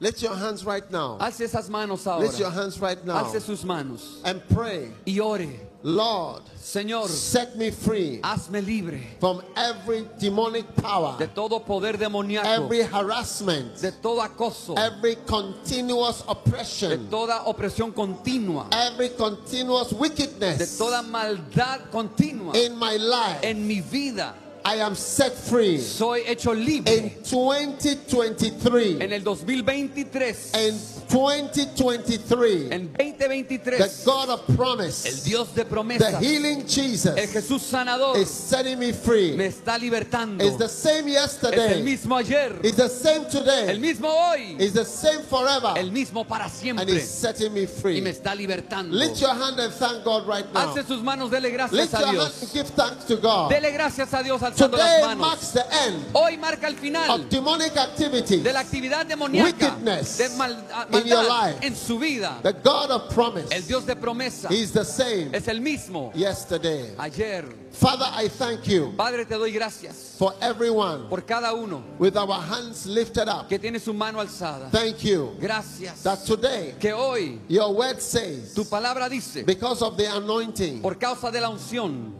Lift 0.05 0.21
your 0.21 0.35
hands 0.35 0.63
right 0.63 0.89
now. 0.91 1.17
Alce 1.19 1.39
esas 1.41 1.67
manos 1.67 2.05
Lift 2.05 2.37
your 2.37 2.49
ahora. 2.49 2.61
hands 2.61 2.79
right 2.79 3.03
now 3.03 3.25
Alce 3.25 3.43
sus 3.43 3.63
manos 3.63 4.21
and 4.23 4.39
pray. 4.49 4.91
y 5.07 5.19
ore. 5.19 5.49
Lord, 5.81 6.41
Señor, 6.59 7.07
set 7.09 7.55
me 7.57 7.69
free 7.71 8.19
hazme 8.23 8.63
libre 8.65 9.01
from 9.19 9.41
every 9.55 10.07
demonic 10.19 10.65
power, 10.75 11.15
de 11.17 11.27
todo 11.27 11.59
poder 11.59 11.93
demoníaco, 11.97 12.45
every 12.65 12.81
harassment, 12.81 13.79
de 13.81 13.91
todo 13.91 14.21
acoso, 14.21 14.75
every 14.77 15.15
continuous 15.27 16.23
de 16.23 16.31
oppression, 16.31 17.07
toda 17.09 17.43
opresión 17.45 17.91
continua, 17.93 18.67
every 18.71 19.09
continuous 19.09 19.89
de 19.89 19.95
wickedness 19.95 20.77
toda 20.77 21.01
maldad 21.03 21.81
continua 21.91 22.55
in 22.55 22.77
my 22.77 22.97
life. 22.97 23.43
en 23.43 23.67
mi 23.67 23.81
vida. 23.81 24.33
I 24.67 24.77
am 24.81 24.95
set 24.95 25.31
free. 25.33 25.77
Soy 25.77 26.23
hecho 26.25 26.51
libre. 26.51 26.91
In 26.91 27.11
2023, 27.23 28.99
En 28.99 29.13
el 29.13 29.23
2023, 29.23 30.53
in 30.55 30.79
2023, 31.07 32.71
en 32.71 32.91
the 32.91 33.03
2023, 33.03 34.03
God 34.05 34.29
of 34.31 34.49
el 34.49 34.55
promise, 34.55 35.23
Dios 35.23 35.49
de 35.53 35.63
the 35.63 35.69
promesas, 35.69 36.19
healing 36.19 36.61
el 36.61 36.67
Jesus, 36.67 37.15
Jesús 37.15 37.61
sanador, 37.61 38.17
is 38.17 38.27
setting 38.27 38.79
me 38.79 38.91
free. 38.91 39.35
me 39.37 39.45
está 39.45 39.77
libertando. 39.77 40.43
It's 40.43 40.57
the 40.57 40.67
same 40.67 41.09
Es 41.09 41.15
el 41.43 41.51
yesterday. 41.51 41.83
mismo 41.83 42.15
ayer, 42.17 42.59
It's 42.63 42.77
the 42.77 42.89
same 42.89 43.25
el 43.25 43.29
today. 43.29 43.77
mismo 43.79 44.07
hoy, 44.09 44.55
It's 44.59 44.73
the 44.73 44.83
same 44.85 45.21
forever. 45.29 45.73
el 45.77 45.91
mismo 45.91 46.25
para 46.27 46.45
And 46.45 46.53
siempre. 46.53 46.85
He's 46.95 47.07
setting 47.07 47.53
me 47.53 47.61
Y 47.61 47.65
me 47.65 47.67
free. 47.67 48.01
está 48.11 48.33
libertando. 48.35 48.95
Lift 48.95 49.21
your 49.21 49.29
hand 49.35 49.59
and 49.59 49.71
thank 49.73 50.03
God 50.03 50.25
right 50.27 50.51
now. 50.51 50.69
Alce 50.69 50.83
sus 50.87 51.03
manos, 51.03 51.29
dele 51.29 51.51
gracias 51.51 51.71
Lift 51.79 51.93
a 51.93 51.97
your 51.99 52.07
hand 52.07 52.17
Dios. 52.17 52.41
and 52.41 52.51
give 52.51 52.67
thanks 52.69 53.05
to 53.05 53.15
God. 53.17 53.51
Dele 53.51 53.71
gracias 53.71 54.11
a 54.11 54.23
Dios 54.23 54.41
alzando 54.55 54.77
las 54.77 54.87
Today 54.87 55.01
manos. 55.05 55.27
marks 55.27 55.51
the 55.51 55.63
end 55.85 56.05
Hoy 56.13 56.37
marca 56.37 56.67
el 56.67 56.75
final 56.75 57.09
of 57.21 57.29
demonic 57.29 57.75
activity. 57.77 58.37
de 58.41 58.53
la 58.53 58.59
actividad 58.61 59.05
demoníaca, 59.05 59.45
Wickedness 59.75 60.17
de 60.17 60.29
mal- 60.29 60.65
a- 60.73 60.87
in 60.97 61.07
your 61.07 61.17
maldad 61.23 61.47
life. 61.53 61.59
en 61.65 61.75
su 61.75 61.99
vida. 61.99 62.39
The 62.43 62.53
God 62.53 62.91
of 62.91 63.13
promise. 63.13 63.47
El 63.51 63.61
Dios 63.67 63.85
de 63.85 63.95
promesa 63.95 64.49
He's 64.49 64.71
the 64.71 64.85
same 64.85 65.29
es 65.33 65.47
el 65.47 65.59
mismo 65.61 66.11
yesterday. 66.15 66.93
ayer. 66.97 67.45
Father, 67.75 68.05
I 68.15 68.29
thank 68.29 68.67
you 68.67 68.93
Padre, 68.95 69.25
te 69.25 69.35
doy 69.35 69.51
gracias 69.51 70.15
for 70.17 70.33
everyone 70.39 71.09
por 71.09 71.21
cada 71.25 71.53
uno 71.53 71.83
with 71.99 72.15
our 72.15 72.39
hands 72.41 72.85
lifted 72.85 73.27
up. 73.27 73.49
que 73.49 73.59
tiene 73.59 73.79
su 73.81 73.93
mano 73.93 74.19
alzada. 74.21 74.69
Thank 74.71 75.03
you 75.03 75.35
Gracias 75.41 76.01
that 76.03 76.23
today 76.25 76.75
que 76.79 76.93
hoy 76.93 77.41
your 77.49 77.73
word 77.73 77.99
says, 78.01 78.53
tu 78.53 78.63
palabra 78.63 79.09
dice, 79.09 79.43
because 79.45 79.81
of 79.81 79.97
the 79.97 80.07
anointing, 80.07 80.81
por 80.81 80.95
causa 80.97 81.29
de 81.31 81.41
la 81.41 81.49
unción, 81.49 82.13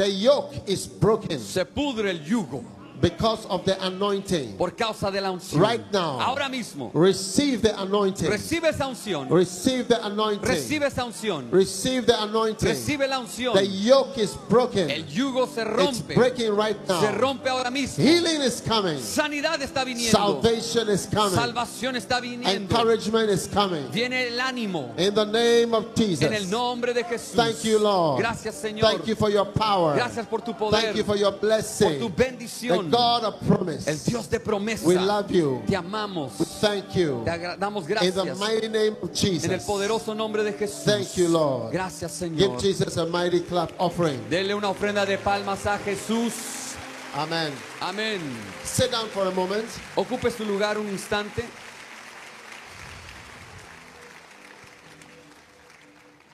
the 0.00 0.08
yoke 0.08 0.54
is 0.66 0.86
broken. 0.86 1.38
se 1.38 1.62
pudre 1.66 2.10
el 2.10 2.24
yugo. 2.24 2.79
Because 3.00 3.46
of 3.46 3.64
the 3.64 3.82
anointing. 3.84 4.56
Por 4.56 4.72
causa 4.72 5.10
de 5.10 5.20
la 5.20 5.30
unción. 5.30 5.60
Right 5.60 5.92
now. 5.92 6.20
Ahora 6.20 6.48
mismo. 6.48 6.90
Receive 6.92 7.62
the 7.62 7.78
anointing. 7.80 8.28
Recibe 8.28 8.68
esa 8.68 8.86
unción. 8.86 9.28
Receive 9.30 9.88
the 9.88 10.04
anointing. 10.04 10.48
Recibe 10.48 10.86
esa 10.86 11.04
unción. 11.04 11.50
Receive 11.50 12.06
the 12.06 12.20
anointing. 12.20 12.68
Recibe 12.68 13.08
la 13.08 13.18
unción. 13.18 13.54
The 13.54 13.66
yoke 13.66 14.18
is 14.18 14.34
broken. 14.48 14.90
El 14.90 15.04
yugo 15.06 15.46
se 15.46 15.62
It's 15.62 16.00
breaking 16.00 16.54
right 16.54 16.76
Se 16.86 16.92
now. 16.92 17.18
rompe 17.18 17.48
ahora 17.48 17.70
mismo. 17.70 18.04
Healing 18.04 18.42
is 18.42 18.60
coming. 18.60 18.98
Sanidad 18.98 19.60
está 19.62 19.84
viniendo. 19.84 20.10
Salvation 20.10 20.88
is 20.88 21.06
coming. 21.06 21.38
Salvación 21.38 21.96
está 21.96 22.20
viniendo. 22.20 22.50
Encouragement 22.50 23.30
is 23.30 23.46
coming. 23.46 23.88
Viene 23.90 24.28
el 24.28 24.38
ánimo. 24.40 24.94
In 24.98 25.14
the 25.14 25.24
name 25.24 25.74
of 25.74 25.86
En 25.96 26.02
el 26.02 26.16
Jesus. 26.16 26.50
nombre 26.50 26.92
de 26.92 27.04
Jesús. 27.04 27.34
Thank 27.34 27.64
you, 27.64 27.78
Lord. 27.78 28.20
Gracias, 28.20 28.56
Señor. 28.56 28.82
Thank 28.90 29.06
you 29.06 29.14
for 29.14 29.30
your 29.30 29.46
power. 29.46 29.94
Gracias 29.96 30.26
por 30.26 30.40
tu 30.42 30.52
poder. 30.54 30.80
Thank 30.82 30.96
you 30.96 31.04
for 31.04 31.16
your 31.16 31.32
por 31.32 31.40
tu 31.40 31.46
blessing. 31.46 32.14
Bendición. 32.16 32.89
God 32.90 33.24
of 33.24 33.46
promise. 33.46 33.86
El 33.88 33.96
Dios 33.98 34.28
de 34.28 34.38
promesa. 34.40 34.84
We 34.86 34.96
love 34.96 35.30
you. 35.30 35.62
Te 35.66 35.74
amamos. 35.76 36.38
We 36.38 36.44
thank 36.46 36.94
you. 36.94 37.22
Te 37.24 37.30
damos 37.58 37.82
In 37.82 37.88
the 37.88 37.94
gracias. 37.94 38.38
mighty 38.38 38.68
name 38.68 38.96
of 39.02 39.10
En 39.10 39.10
el 39.10 39.14
Jesus. 39.16 39.64
poderoso 39.64 40.14
nombre 40.16 40.42
de 40.42 40.52
Jesús. 40.52 40.84
Thank 40.84 41.16
you, 41.16 41.28
Lord. 41.28 41.72
Gracias, 41.72 42.18
Give 42.20 42.36
Señor. 42.36 42.60
Jesus 42.60 42.96
a 42.96 43.06
mighty 43.06 43.40
clap 43.40 43.72
offering. 43.78 44.20
Dele 44.28 44.54
una 44.54 44.68
ofrenda 44.70 45.06
de 45.06 45.18
palmas 45.18 45.66
a 45.66 45.78
Jesús. 45.78 46.76
Amen. 47.14 47.52
Amén. 47.80 48.20
Sit 48.64 48.90
down 48.90 49.08
for 49.08 49.26
a 49.26 49.30
moment. 49.32 49.66
Ocupe 49.96 50.30
su 50.30 50.44
lugar 50.44 50.78
un 50.78 50.88
instante. 50.88 51.44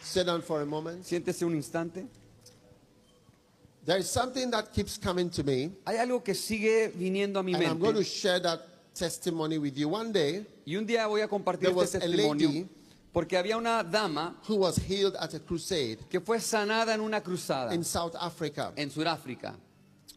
Sit 0.02 0.26
down 0.26 0.42
for 0.42 0.61
a 0.62 0.66
moment. 0.66 1.04
Siéntese 1.04 1.44
un 1.44 1.54
instante. 1.54 2.07
There 3.87 3.99
is 4.01 4.11
something 4.11 4.51
that 4.51 4.72
keeps 4.72 4.99
coming 4.99 5.30
to 5.30 5.45
me, 5.45 5.70
Hay 5.87 5.97
algo 5.97 6.22
que 6.22 6.34
sigue 6.34 6.89
viniendo 6.95 7.39
a 7.39 7.43
mi 7.43 7.55
and 7.55 7.62
I'm 7.64 7.78
going 7.78 7.93
to 7.95 8.01
mente. 8.01 8.05
share 8.11 8.41
that 8.41 8.61
testimony 8.95 9.59
with 9.59 9.76
you. 9.76 9.89
One 9.89 10.11
day, 10.12 10.45
Y 10.66 10.74
un 10.76 10.84
día 10.84 11.07
voy 11.07 11.20
a 11.20 11.28
compartir 11.28 11.68
There 11.68 11.74
was 11.74 11.95
este 11.95 12.05
a 12.05 12.09
testimonio. 12.09 12.49
lady- 12.49 12.68
Porque 13.12 13.37
había 13.39 13.57
una 13.57 13.82
dama 13.84 14.37
who 14.49 14.57
was 14.57 14.76
healed 14.76 15.14
at 15.18 15.32
a 15.34 15.39
crusade 15.41 15.99
que 16.11 16.20
fue 16.20 16.39
sanada 16.41 16.93
en 16.95 17.01
una 17.01 17.22
cruzada 17.22 17.72
in 17.72 17.82
South 17.84 18.14
Africa, 18.20 18.72
en 18.76 18.91
Sudáfrica. 18.91 19.55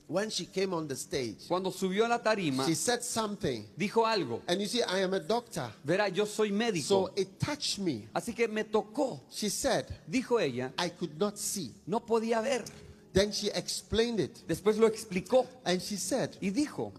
when 0.08 0.30
she 0.32 0.46
came 0.48 0.74
on 0.74 0.88
the 0.88 0.96
stage, 0.96 1.48
Cuando 1.48 1.70
subió 1.72 2.06
a 2.06 2.10
la 2.10 2.18
tarima, 2.22 2.66
she 2.66 2.74
said 2.76 3.02
something. 3.04 3.64
dijo 3.78 4.04
algo. 4.06 4.42
And 4.48 4.60
you 4.60 4.68
see, 4.68 4.82
I 4.82 5.00
am 5.04 5.14
a 5.14 5.20
doctor, 5.20 5.70
Verá, 5.86 6.10
yo 6.14 6.26
soy 6.26 6.50
médico. 6.52 6.84
so 6.88 7.12
it 7.16 7.40
touched 7.40 7.78
me. 7.80 8.08
Así 8.16 8.34
que 8.36 8.48
me 8.50 8.64
tocó. 8.66 9.22
She 9.32 9.48
said, 9.50 9.86
Dijo 10.10 10.42
ella, 10.42 10.74
I 10.78 10.90
could 10.90 11.18
not 11.20 11.38
see. 11.38 11.72
no 11.86 12.00
podía 12.02 12.42
ver. 12.44 12.66
Then 13.12 13.32
she 13.32 13.50
explained 13.50 14.20
it, 14.20 14.48
Después 14.48 14.78
lo 14.78 14.88
explicó 14.88 15.48
and 15.66 15.82
she 15.82 15.98
said, 15.98 16.38
y 16.42 16.52
dijo, 16.52 16.94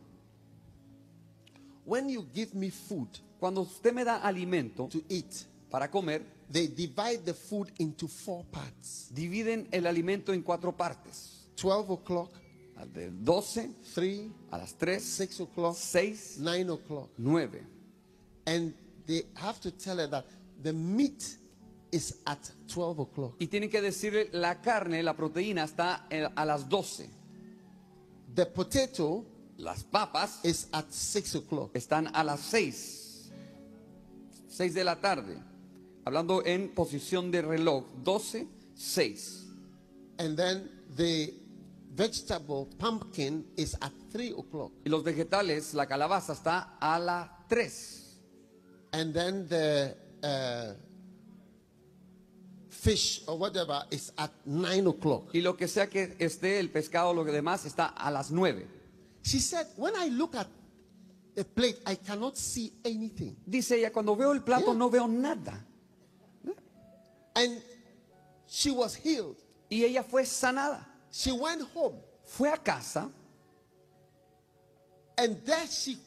When 1.84 2.08
you 2.08 2.26
give 2.34 2.54
me 2.54 2.70
food 2.70 3.08
cuando 3.38 3.62
usted 3.62 3.94
me 3.94 4.04
da 4.04 4.18
alimento 4.18 4.88
to 4.88 5.02
eat, 5.08 5.46
para 5.70 5.88
comer, 5.88 6.22
they 6.50 6.66
divide 6.66 7.24
the 7.24 7.32
food 7.32 7.70
into 7.78 8.06
four 8.06 8.44
parts 8.50 9.10
dividen 9.10 9.68
el 9.72 9.86
alimento 9.86 10.32
en 10.32 10.42
cuatro 10.42 10.72
partes. 10.76 11.48
12 11.56 11.92
o'clock, 11.92 12.30
De 12.94 13.10
12 13.10 13.74
3, 13.94 14.30
a 14.50 14.58
las 14.58 14.72
3, 14.74 15.02
6 15.02 15.40
o'clock, 15.40 15.76
6, 15.76 16.38
9 16.38 16.70
o'clock. 16.70 17.10
9. 17.18 17.66
And 18.46 18.74
they 19.06 19.26
have 19.34 19.60
to 19.60 19.70
tell 19.70 19.98
her 19.98 20.06
that 20.06 20.24
the 20.62 20.72
meat 20.72 21.36
is 21.90 22.20
at 22.26 22.38
12 22.68 23.02
o'clock. 23.02 23.34
Y 23.38 23.46
tienen 23.46 23.70
que 23.70 23.80
decirle, 23.80 24.28
la 24.32 24.60
carne, 24.60 25.02
la 25.02 25.14
proteína 25.14 25.64
está 25.64 26.06
a 26.34 26.44
las 26.44 26.68
12. 26.68 27.08
The 28.34 28.46
potato 28.46 29.24
Las 29.60 29.84
papas 29.84 30.40
is 30.42 30.68
at 30.72 30.86
6 30.90 31.34
o'clock. 31.34 31.76
están 31.76 32.08
a 32.14 32.24
las 32.24 32.40
6. 32.40 33.30
6 34.48 34.74
de 34.74 34.84
la 34.84 34.96
tarde. 34.96 35.36
Hablando 36.04 36.42
en 36.46 36.74
posición 36.74 37.30
de 37.30 37.42
reloj. 37.42 37.84
12, 38.02 38.48
6. 38.74 39.46
And 40.18 40.36
then 40.36 40.70
the 40.96 41.34
vegetable 41.94 42.68
pumpkin 42.78 43.44
is 43.56 43.76
at 43.82 43.92
3 44.10 44.32
o'clock. 44.38 44.72
Y 44.82 44.88
los 44.88 45.04
vegetales, 45.04 45.74
la 45.74 45.86
calabaza 45.86 46.32
está 46.32 46.78
a 46.80 46.98
las 46.98 47.28
3. 47.48 48.18
And 48.92 49.12
then 49.12 49.46
the 49.46 49.94
uh, 50.22 50.72
fish 52.82 53.22
or 53.26 53.36
whatever 53.38 53.84
is 53.90 54.12
at 54.16 54.30
9 54.46 54.86
o'clock. 54.88 55.30
Y 55.34 55.40
lo 55.42 55.54
que 55.56 55.68
sea 55.68 55.88
que 55.88 56.16
esté, 56.18 56.58
el 56.58 56.70
pescado, 56.70 57.12
lo 57.14 57.24
que 57.24 57.32
demás, 57.32 57.64
está 57.66 57.86
a 57.86 58.10
las 58.10 58.30
9. 58.30 58.66
She 59.22 59.38
said, 59.38 59.66
When 59.76 59.94
I 59.96 60.08
look 60.08 60.34
at 60.34 60.46
the 61.34 61.44
plate, 61.44 61.78
I 61.86 61.96
cannot 61.96 62.36
see 62.36 62.72
anything. 62.84 63.36
Dice 63.46 63.72
ella, 63.72 63.90
cuando 63.92 64.16
veo 64.16 64.32
el 64.32 64.40
plato 64.42 64.66
Yeah. 64.72 64.78
no 64.78 64.88
veo 64.88 65.06
nada. 65.06 65.64
And 67.36 67.62
she 68.46 68.70
was 68.70 68.94
healed. 68.96 69.36
Y 69.70 69.84
ella 69.84 70.02
fue 70.02 70.24
sanada. 70.24 70.84
She 71.12 71.32
went 71.32 71.62
home, 71.74 71.96
Fue 72.24 72.48
a 72.52 72.56
casa 72.56 73.10
and 75.18 75.36
there 75.44 75.66
she 75.66 75.98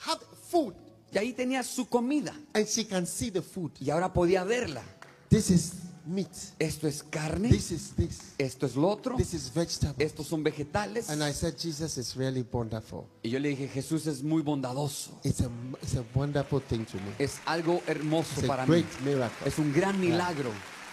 had 0.00 0.18
food, 0.50 0.74
y 1.12 1.18
ahí 1.18 1.32
tenía 1.34 1.62
su 1.62 1.86
comida. 1.86 2.34
and 2.54 2.66
she 2.68 2.84
can 2.84 3.06
see 3.06 3.30
the 3.30 3.40
food. 3.42 3.70
Y 3.80 3.90
ahora 3.90 4.12
podía 4.12 4.44
verla. 4.44 4.82
This 5.30 5.50
is 5.50 5.72
meat. 6.06 6.28
Esto 6.58 6.86
es 6.88 7.02
carne. 7.02 7.48
This 7.48 7.70
is 7.70 7.92
this. 7.96 8.34
Esto 8.38 8.66
es 8.66 8.76
lo 8.76 8.88
otro. 8.88 9.16
This 9.16 9.34
is 9.34 9.52
vegetable. 9.52 10.04
Estos 10.04 10.26
son 10.26 10.42
vegetales. 10.42 11.08
And 11.10 11.22
I 11.22 11.32
said, 11.32 11.56
Jesus 11.58 11.96
is 11.98 12.16
really 12.16 12.44
wonderful. 12.50 13.06
Y 13.22 13.30
yo 13.30 13.38
le 13.38 13.50
dije, 13.50 13.68
Jesús 13.68 14.06
es 14.06 14.22
muy 14.22 14.42
bondadoso. 14.42 15.18
It's 15.24 15.40
a, 15.40 15.50
it's 15.82 15.96
a 15.96 16.04
wonderful 16.14 16.60
thing 16.60 16.84
to 16.86 16.96
me. 16.98 17.12
Es 17.18 17.40
algo 17.46 17.82
hermoso 17.86 18.32
It's 18.40 18.44
a 18.44 18.46
para 18.46 18.66
mí. 18.66 18.68
great 18.68 19.00
miracle. 19.04 19.46
Es 19.46 19.58
un 19.58 19.72
gran 19.72 20.00
milagro. 20.00 20.50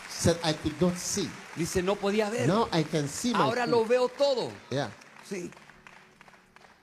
Said 0.10 0.38
I 0.44 0.54
could 0.54 0.80
not 0.82 0.96
see. 0.98 1.30
Dice, 1.56 1.82
no 1.84 1.96
podía 1.96 2.30
ver. 2.32 2.48
Now 2.48 2.68
I 2.74 2.84
can 2.84 3.08
see 3.08 3.34
my 3.34 3.40
Ahora 3.42 3.66
food. 3.66 3.72
lo 3.72 3.86
veo 3.86 4.08
todo. 4.10 4.52
Yeah. 4.72 4.90
Sí. 5.30 5.52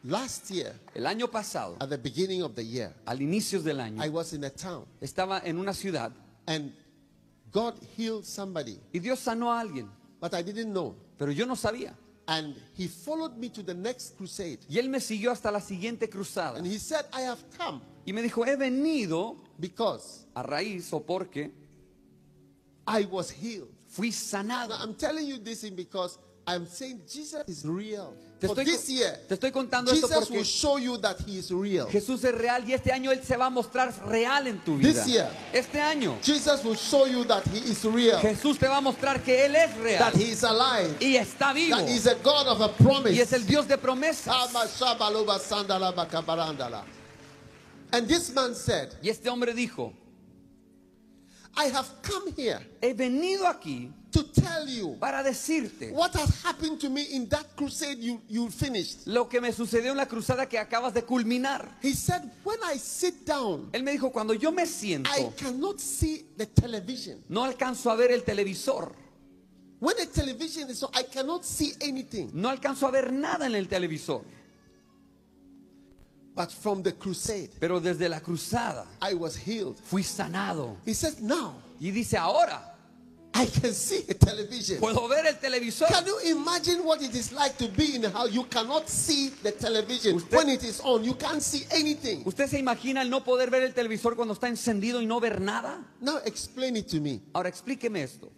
Last 0.07 0.51
year, 0.51 0.75
El 0.95 1.07
año 1.07 1.29
pasado, 1.31 1.77
at 1.81 1.89
the 1.89 1.97
beginning 1.97 2.43
of 2.43 2.55
the 2.55 2.63
year, 2.63 2.93
al 3.07 3.23
inicio 3.23 3.63
del 3.63 3.79
I 3.81 3.85
año, 3.85 4.13
was 4.13 4.35
in 4.35 4.45
a 4.45 4.51
town 4.51 4.85
estaba 5.01 5.41
en 5.45 5.59
una 5.59 5.73
ciudad 5.73 6.13
and 6.47 6.75
God 7.55 7.75
healed 7.97 8.25
somebody, 8.25 8.79
y 8.93 8.99
Dios 8.99 9.21
sanó 9.21 9.53
a 9.53 9.61
alguien, 9.61 9.89
but 10.21 10.35
I 10.35 10.43
didn't 10.43 10.73
know. 10.73 10.97
pero 11.17 11.31
yo 11.31 11.47
no 11.47 11.55
sabía. 11.55 11.97
And 12.27 12.57
he 12.75 12.89
followed 12.89 13.37
me 13.37 13.49
to 13.51 13.63
the 13.63 13.75
next 13.75 14.17
crusade. 14.17 14.59
Y 14.69 14.79
él 14.79 14.89
me 14.89 14.99
siguió 14.99 15.31
hasta 15.31 15.51
la 15.51 15.61
siguiente 15.61 16.09
cruzada. 16.09 16.59
And 16.59 16.67
he 16.67 16.79
said, 16.79 17.05
I 17.13 17.21
have 17.21 17.39
come 17.57 17.81
Y 18.07 18.13
me 18.13 18.23
dijo, 18.23 18.45
he 18.45 18.57
venido 18.57 19.37
because 19.59 20.27
a 20.35 20.43
raíz 20.43 20.93
o 20.93 21.01
porque 21.01 21.51
I 22.87 23.07
was 23.07 23.31
healed. 23.31 23.69
fui 23.87 24.09
Now, 24.09 24.15
sanado. 24.15 24.75
I'm 24.81 24.95
telling 24.95 25.27
you 25.27 25.39
this 25.39 25.69
because 25.71 26.19
I'm 26.47 26.67
saying 26.67 27.03
Jesus 27.09 27.45
is 27.49 27.65
real. 27.65 28.15
Te 28.45 28.61
estoy, 28.61 28.65
this 28.65 28.89
year, 28.89 29.25
te 29.27 29.35
estoy 29.35 29.51
contando 29.51 29.91
esto 29.91 30.07
Jesus 30.07 30.31
will 30.31 30.39
porque 30.39 30.45
show 30.45 30.79
you 30.79 30.99
that 30.99 31.17
he 31.27 31.39
is 31.39 31.51
real. 31.51 31.89
Jesús 31.89 32.23
es 32.25 32.35
real 32.35 32.69
y 32.69 32.75
este 32.75 32.93
año 32.93 33.11
Él 33.11 33.23
se 33.25 33.37
va 33.37 33.47
a 33.47 33.51
mostrar 33.51 33.95
real 34.07 34.47
en 34.47 34.59
tu 34.63 34.77
vida. 34.77 34.93
This 34.93 35.07
year. 35.07 35.31
Este 35.53 35.81
año 35.81 36.19
Jesus 36.23 36.63
will 36.65 36.77
show 36.77 37.07
you 37.07 37.25
that 37.25 37.43
he 37.47 37.59
is 37.71 37.85
real, 37.85 38.21
Jesús 38.21 38.59
te 38.59 38.69
va 38.69 38.77
a 38.77 38.81
mostrar 38.81 39.23
que 39.23 39.47
Él 39.47 39.57
es 39.57 39.75
real 39.79 39.99
that 39.99 40.15
he 40.15 40.31
is 40.31 40.45
alive, 40.45 40.95
y 41.01 41.17
está 41.17 41.53
vivo 41.55 41.77
that 41.77 41.89
he's 41.89 42.07
a 42.07 42.15
God 42.17 42.47
of 42.49 42.61
a 42.61 42.69
promise. 42.69 43.15
y 43.15 43.21
es 43.21 43.33
el 43.33 43.47
Dios 43.47 43.67
de 43.67 43.79
promesas. 43.79 44.35
And 47.93 48.09
this 48.09 48.35
man 48.35 48.55
said, 48.55 48.95
Y 49.03 49.09
este 49.09 49.29
hombre 49.29 49.55
dijo, 49.55 49.93
I 51.57 51.67
have 51.67 51.87
come 52.03 52.33
here 52.37 52.61
he 52.83 52.93
venido 52.93 53.47
aquí 53.47 53.93
to 54.15 54.23
tell 54.33 54.67
you 54.69 54.97
para 54.99 55.23
decirte 55.23 55.91
what 55.93 56.15
has 56.15 56.43
happened 56.45 56.79
to 56.81 56.89
me 56.89 57.03
in 57.13 57.29
that 57.29 57.45
crusade 57.57 57.99
you, 57.99 58.21
you 58.29 58.49
finished. 58.49 59.07
lo 59.07 59.29
que 59.29 59.41
me 59.41 59.53
sucedió 59.53 59.91
en 59.91 59.97
la 59.99 60.07
cruzada 60.07 60.49
que 60.49 60.59
acabas 60.59 60.95
de 60.95 61.03
culminar. 61.03 61.69
He 61.83 61.93
said, 61.93 62.23
When 62.45 62.59
I 62.65 62.79
sit 62.79 63.27
down, 63.27 63.69
Él 63.73 63.83
me 63.83 63.93
dijo, 63.93 64.11
cuando 64.13 64.33
yo 64.33 64.51
me 64.53 64.63
I 64.63 64.67
siento, 64.67 65.37
cannot 65.37 65.81
see 65.81 66.25
the 66.39 66.47
television. 66.47 67.23
no 67.29 67.45
alcanzo 67.45 67.91
a 67.91 67.97
ver 67.97 68.11
el 68.13 68.23
televisor, 68.23 68.95
When 69.81 69.97
the 69.97 70.07
television 70.07 70.71
is 70.71 70.83
on, 70.83 70.91
I 70.95 71.03
cannot 71.03 71.45
see 71.45 71.73
anything. 71.81 72.31
no 72.33 72.49
alcanzo 72.49 72.87
a 72.87 72.91
ver 72.91 73.13
nada 73.13 73.45
en 73.47 73.55
el 73.57 73.67
televisor. 73.67 74.23
But 76.35 76.51
from 76.51 76.83
the 76.83 76.93
crusade, 76.95 77.51
Pero 77.61 77.81
desde 77.81 78.09
la 78.09 78.21
cruzada 78.21 78.87
I 79.01 79.15
was 79.15 79.37
healed. 79.37 79.77
fui 79.85 80.03
sanado. 80.03 80.77
He 80.85 80.95
says, 80.95 81.21
Now 81.21 81.55
Y 81.81 81.91
dice, 81.91 82.17
ahora 82.17 82.74
I 83.37 83.47
can 83.47 83.73
see 83.75 84.03
the 84.03 84.15
television. 84.15 84.79
puedo 84.79 85.09
ver 85.09 85.27
el 85.27 85.35
televisor. 85.41 85.89
Can 85.89 86.07
you 86.07 86.19
imagine 86.31 86.85
what 86.85 87.03
it 87.03 87.15
is 87.15 87.33
like 87.33 87.57
to 87.59 87.67
be 87.69 87.97
in 87.97 88.05
a 88.05 88.11
house? 88.11 88.31
You 88.33 88.45
cannot 88.45 88.89
see 88.89 89.31
the 89.43 89.51
television. 89.53 90.15
Usted- 90.17 90.37
when 90.37 90.49
it 90.51 90.63
is 90.63 90.81
on, 90.85 91.03
you 91.03 91.15
can't 91.15 91.43
see 91.43 91.67
anything. 91.73 92.23
¿Usted 92.25 92.49
se 92.49 92.59
imagina 92.61 93.03
el 93.03 93.11
no 93.11 93.25
poder 93.25 93.51
ver 93.51 93.65
el 93.65 93.75
televisor 93.75 94.15
cuando 94.15 94.35
está 94.35 94.47
encendido 94.49 95.03
y 95.03 95.07
no 95.07 95.19
ver 95.19 95.41
nada? 95.41 95.85
Now 96.01 96.19
explain 96.25 96.77
it 96.77 96.87
to 96.91 97.01
me. 97.01 97.21
Ahora 97.33 97.49
explíqueme 97.49 98.03
esto. 98.05 98.31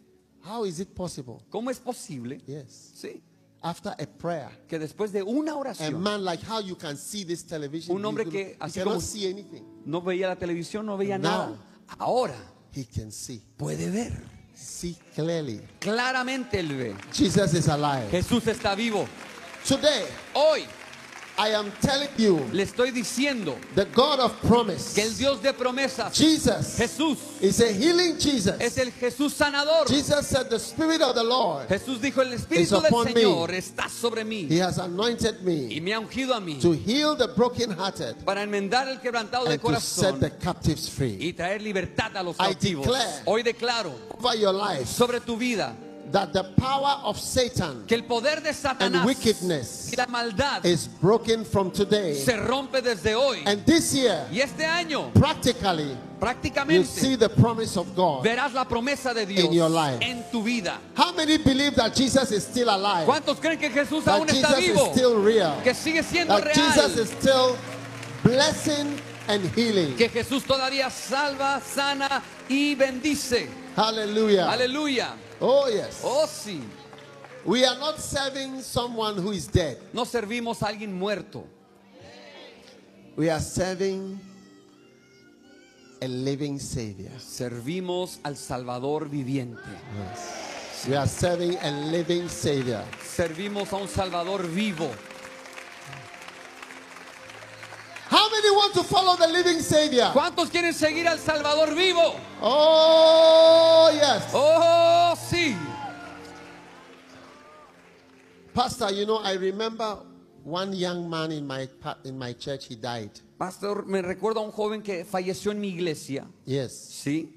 How 0.42 0.64
is 0.64 0.80
it 0.80 0.88
possible? 0.94 1.38
¿Cómo 1.50 1.70
es 1.70 1.78
posible? 1.78 2.40
Yes. 2.46 2.92
Sí. 2.94 3.20
After 3.62 3.92
a 3.98 4.06
prayer, 4.06 4.48
Que 4.68 4.78
después 4.78 5.12
de 5.12 5.22
una 5.22 5.52
a 5.52 5.56
oración 5.56 6.00
man 6.00 6.24
like 6.24 6.42
how 6.48 6.60
you 6.60 6.76
can 6.76 6.96
see 6.96 7.24
this 7.24 7.44
television, 7.44 7.94
Un 7.96 8.04
hombre 8.04 8.24
que, 8.26 8.56
así 8.60 8.80
como- 8.82 9.00
see 9.00 9.26
anything. 9.28 9.62
no 9.84 10.00
veía 10.00 10.28
la 10.28 10.36
televisión, 10.36 10.86
no 10.86 10.96
veía 10.96 11.18
Now. 11.18 11.30
nada. 11.30 11.58
Ahora 11.98 12.36
He 12.72 12.84
can 12.86 13.10
see. 13.10 13.42
puede 13.58 13.90
ver. 13.90 14.35
See 14.56 14.96
clearly. 15.14 15.60
Claramente 15.78 16.60
él 16.60 16.74
ve. 16.76 16.94
Jesus 17.12 17.52
is 17.52 17.68
alive. 17.68 18.08
Jesús 18.10 18.46
está 18.46 18.74
vivo. 18.74 19.06
Today, 19.68 20.04
Hoy 20.32 20.64
I 21.38 21.50
am 21.54 21.70
telling 21.82 22.08
you, 22.16 22.40
le 22.52 22.62
estoy 22.62 22.90
diciendo 22.90 23.56
the 23.74 23.84
God 23.86 24.20
of 24.20 24.32
promise, 24.40 24.94
que 24.94 25.02
el 25.02 25.14
Dios 25.16 25.42
de 25.42 25.52
promesas, 25.52 26.14
Jesus, 26.16 26.76
Jesús, 26.78 27.18
is 27.42 27.60
a 27.60 27.70
healing 27.72 28.18
Jesus. 28.18 28.54
es 28.58 28.78
el 28.78 28.90
Jesús 28.92 29.32
sanador. 29.34 29.86
Jesus 29.86 30.26
said, 30.26 30.48
The 30.48 30.58
Spirit 30.58 31.02
of 31.02 31.14
the 31.14 31.22
Lord, 31.24 31.68
Jesús 31.68 32.00
dijo, 32.00 32.22
el 32.22 32.32
Espíritu 32.32 32.80
del 32.80 32.90
me. 32.90 33.12
Señor 33.12 33.50
está 33.54 33.88
sobre 33.90 34.24
mí 34.24 34.46
He 34.50 34.60
has 34.62 34.78
anointed 34.78 35.36
y 35.46 35.80
me 35.80 35.86
me 35.86 35.92
ha 35.94 36.00
ungido 36.00 36.34
a 36.34 36.40
mí 36.40 36.58
to 36.60 36.72
heal 36.72 37.14
the 37.16 37.28
brokenhearted 37.28 38.16
para 38.24 38.42
enmendar 38.42 38.88
el 38.88 38.98
quebrantado 39.00 39.44
de 39.44 39.52
set 39.52 39.60
corazón 39.60 40.20
the 40.20 40.30
captives 40.38 40.88
free. 40.88 41.18
y 41.20 41.32
traer 41.34 41.60
libertad 41.60 42.16
a 42.16 42.22
los 42.22 42.36
I 42.36 42.54
cautivos. 42.54 42.86
declare- 42.86 43.22
Hoy 43.26 43.42
declaro 43.42 43.92
Over 44.18 44.38
your 44.38 44.54
life, 44.54 44.86
sobre 44.86 45.20
tu 45.20 45.36
vida 45.36 45.74
that 46.12 46.32
the 46.32 46.44
power 46.56 47.00
of 47.04 47.18
Satan 47.18 47.84
que 47.86 47.94
el 47.96 48.04
poder 48.04 48.40
de 48.42 48.52
Satanás 48.54 49.04
wickedness 49.04 49.90
y 49.92 49.96
la 49.96 50.06
maldad 50.06 50.64
is 50.64 50.86
broken 51.00 51.44
from 51.44 51.70
today. 51.70 52.14
se 52.14 52.36
rompe 52.36 52.80
desde 52.82 53.14
hoy. 53.14 53.42
And 53.46 53.64
this 53.66 53.92
year, 53.94 54.26
Y 54.30 54.40
este 54.40 54.64
año, 54.64 55.12
practically, 55.14 55.88
you 55.88 55.96
see 56.84 57.16
prácticamente, 57.16 57.18
the 57.18 57.28
promise 57.28 57.76
of 57.76 57.94
God. 57.94 58.24
verás 58.24 58.52
la 58.54 58.64
promesa 58.64 59.12
de 59.12 59.26
Dios 59.26 59.44
In 59.46 59.52
your 59.52 59.68
life. 59.68 59.98
en 60.00 60.24
tu 60.30 60.42
vida. 60.42 60.78
How 60.96 61.12
many 61.12 61.38
believe 61.38 61.74
that 61.76 61.94
Jesus 61.94 62.30
is 62.32 62.44
still 62.44 62.68
alive? 62.70 63.06
¿Cuántos 63.06 63.38
creen 63.40 63.58
que 63.58 63.70
Jesús 63.70 64.04
That 64.04 64.20
aún 64.20 64.28
está 64.28 64.54
Jesus 64.54 64.58
is 64.58 64.68
vivo? 64.72 64.92
still 64.92 65.16
real? 65.22 65.60
Que 65.62 65.74
sigue 65.74 66.02
siendo 66.02 66.34
That 66.38 66.54
Jesus 66.54 66.94
real. 66.96 67.00
is 67.00 67.10
still 67.10 67.56
blessing 68.22 68.96
and 69.28 69.44
healing? 69.54 69.96
Que 69.96 70.08
Jesús 70.08 70.44
todavía 70.44 70.90
salva, 70.90 71.60
sana 71.60 72.22
y 72.48 72.74
bendice. 72.74 73.48
Hallelujah. 73.76 74.48
Aleluya. 74.50 75.14
Oh, 75.40 75.68
yes. 75.68 76.02
Oh, 76.04 76.26
sí. 76.26 76.62
We 77.44 77.64
are 77.64 77.78
not 77.78 78.00
serving 78.00 78.60
someone 78.62 79.16
who 79.16 79.32
is 79.32 79.46
dead. 79.46 79.78
No 79.92 80.04
servimos 80.04 80.62
a 80.62 80.66
alguien 80.66 80.92
muerto. 80.92 81.44
We 83.16 83.30
are 83.30 83.40
serving 83.40 84.18
a 86.02 86.08
living 86.08 86.58
Savior. 86.58 87.12
Servimos 87.18 88.18
al 88.24 88.36
Salvador 88.36 89.08
viviente. 89.08 89.62
We 90.88 90.96
are 90.96 91.06
serving 91.06 91.56
a 91.62 91.70
living 91.90 92.28
Savior. 92.28 92.84
Servimos 93.02 93.72
a 93.72 93.76
un 93.76 93.88
Salvador 93.88 94.42
vivo. 94.46 94.90
How 98.08 98.30
many 98.30 98.50
want 98.50 98.74
to 98.74 98.84
follow 98.84 99.16
the 99.16 99.26
living 99.26 99.60
Savior? 99.60 100.10
¿Cuántos 100.12 100.48
quieren 100.48 100.72
seguir 100.72 101.08
al 101.08 101.18
Salvador 101.18 101.74
vivo? 101.74 102.14
Oh, 102.40 103.90
yes. 103.92 104.30
Oh, 104.32 105.14
sí. 105.16 105.56
Pastor, 108.54 108.92
you 108.92 109.06
know, 109.06 109.18
I 109.18 109.34
remember 109.34 109.98
one 110.44 110.72
young 110.72 111.10
man 111.10 111.32
in 111.32 111.46
my, 111.46 111.68
in 112.04 112.16
my 112.16 112.32
church, 112.32 112.66
he 112.66 112.76
died. 112.76 113.10
Pastor, 113.38 113.84
me 113.84 114.00
recuerdo 114.00 114.36
a 114.36 114.42
un 114.42 114.52
joven 114.52 114.82
que 114.82 115.04
falleció 115.04 115.50
en 115.50 115.60
mi 115.60 115.68
iglesia. 115.68 116.26
Yes. 116.44 116.72
Sí. 117.04 117.28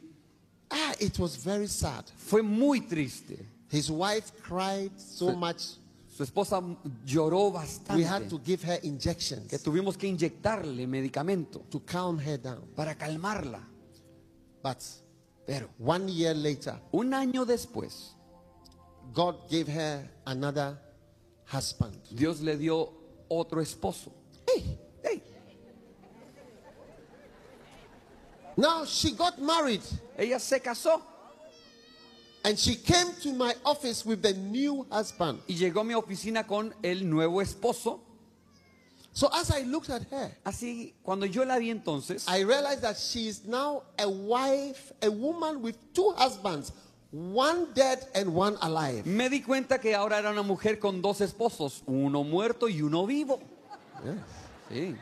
Ah, 0.69 0.93
it 0.99 1.17
was 1.17 1.35
very 1.35 1.67
sad. 1.67 2.05
Fue 2.15 2.43
muy 2.43 2.81
triste. 2.81 3.43
His 3.71 3.89
wife 3.89 4.31
cried 4.43 4.91
so 4.97 5.31
much. 5.31 5.78
Su 6.19 6.23
esposa 6.23 6.61
lloró 7.05 7.49
We 7.49 8.03
had 8.03 8.23
bastante. 8.23 8.29
to 8.29 8.41
give 8.43 8.61
her 8.65 8.77
injections 8.83 9.47
Que 9.47 9.57
tuvimos 9.57 9.95
que 9.95 10.05
inyectarle 10.05 10.85
medicamento 10.85 11.61
to 11.69 11.79
calm 11.85 12.19
her 12.19 12.37
down. 12.37 12.73
para 12.75 12.93
calmarla. 12.97 13.61
But 14.61 14.79
Pero 15.47 15.69
one 15.79 16.11
year 16.11 16.35
later, 16.35 16.77
un 16.91 17.13
año 17.13 17.45
después, 17.45 18.17
God 19.13 19.49
gave 19.49 19.69
her 19.69 20.09
another 20.25 20.77
husband. 21.53 21.95
Dios 22.11 22.41
le 22.41 22.57
dio 22.57 22.91
otro 23.29 23.61
esposo. 23.61 24.11
Hey, 24.45 24.77
Ey, 25.01 25.23
now 28.57 28.83
she 28.83 29.11
got 29.11 29.39
married 29.39 29.81
ella 30.17 30.37
se 30.37 30.59
casó 30.59 31.01
and 32.43 32.57
she 32.57 32.75
came 32.75 33.07
to 33.21 33.33
my 33.33 33.53
office 33.65 34.05
with 34.05 34.21
the 34.21 34.33
new 34.33 34.85
husband. 34.91 35.39
y 35.47 35.55
llegó 35.55 35.81
a 35.81 35.83
mi 35.83 35.93
oficina 35.93 36.45
con 36.47 36.73
el 36.83 37.03
nuevo 37.03 37.41
esposo. 37.41 37.99
So 39.11 39.27
as 39.33 39.51
I 39.51 39.63
looked 39.63 39.89
at 39.89 40.03
her, 40.11 40.31
Así, 40.45 40.93
cuando 41.03 41.25
yo 41.25 41.43
la 41.43 41.57
vi 41.57 41.69
entonces, 41.71 42.25
I 42.27 42.41
realized 42.43 42.81
that 42.83 42.95
she 42.97 43.27
is 43.27 43.43
now 43.45 43.83
a 43.97 44.07
wife, 44.07 44.93
a 45.01 45.09
woman 45.09 45.61
with 45.61 45.75
two 45.93 46.13
husbands, 46.15 46.71
one 47.11 47.67
dead 47.73 48.07
and 48.13 48.33
one 48.33 48.55
alive. 48.61 49.05
me 49.05 49.27
di 49.27 49.41
cuenta 49.41 49.79
que 49.81 49.95
ahora 49.95 50.19
era 50.19 50.29
una 50.31 50.43
mujer 50.43 50.79
con 50.79 51.01
dos 51.01 51.19
esposos, 51.21 51.81
uno 51.87 52.23
muerto 52.23 52.67
y 52.69 52.81
uno 52.81 53.05
vivo. 53.05 53.39
Sí. 54.69 54.95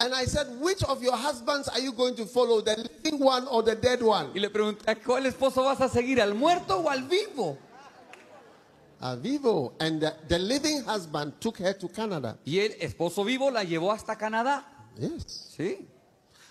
And 0.00 0.14
I 0.14 0.24
said, 0.24 0.46
Which 0.60 0.82
of 0.84 1.02
your 1.02 1.16
husbands 1.16 1.68
are 1.68 1.78
you 1.78 1.92
going 1.92 2.14
to 2.16 2.24
follow, 2.24 2.62
the 2.62 2.88
living 3.04 3.20
one 3.20 3.46
or 3.48 3.62
the 3.62 3.74
dead 3.74 4.02
one? 4.02 4.30
Y 4.34 4.40
le 4.40 4.48
pregunté, 4.48 4.90
¿a 4.90 4.94
cuál 4.94 5.26
esposo 5.26 5.62
vas 5.62 5.80
a 5.82 5.90
seguir, 5.90 6.20
al 6.22 6.34
muerto 6.34 6.78
o 6.80 6.88
al 6.88 7.02
vivo? 7.02 7.58
A 9.02 9.14
vivo. 9.14 9.74
And 9.78 10.00
the, 10.00 10.14
the 10.26 10.38
living 10.38 10.82
husband 10.84 11.34
took 11.38 11.58
her 11.58 11.74
to 11.74 11.88
Canada. 11.88 12.38
Y 12.46 12.60
el 12.60 12.72
esposo 12.80 13.24
vivo 13.24 13.50
la 13.50 13.62
llevó 13.62 13.92
hasta 13.92 14.16
Canadá. 14.16 14.64
Yes. 14.98 15.54
Sí. 15.56 15.86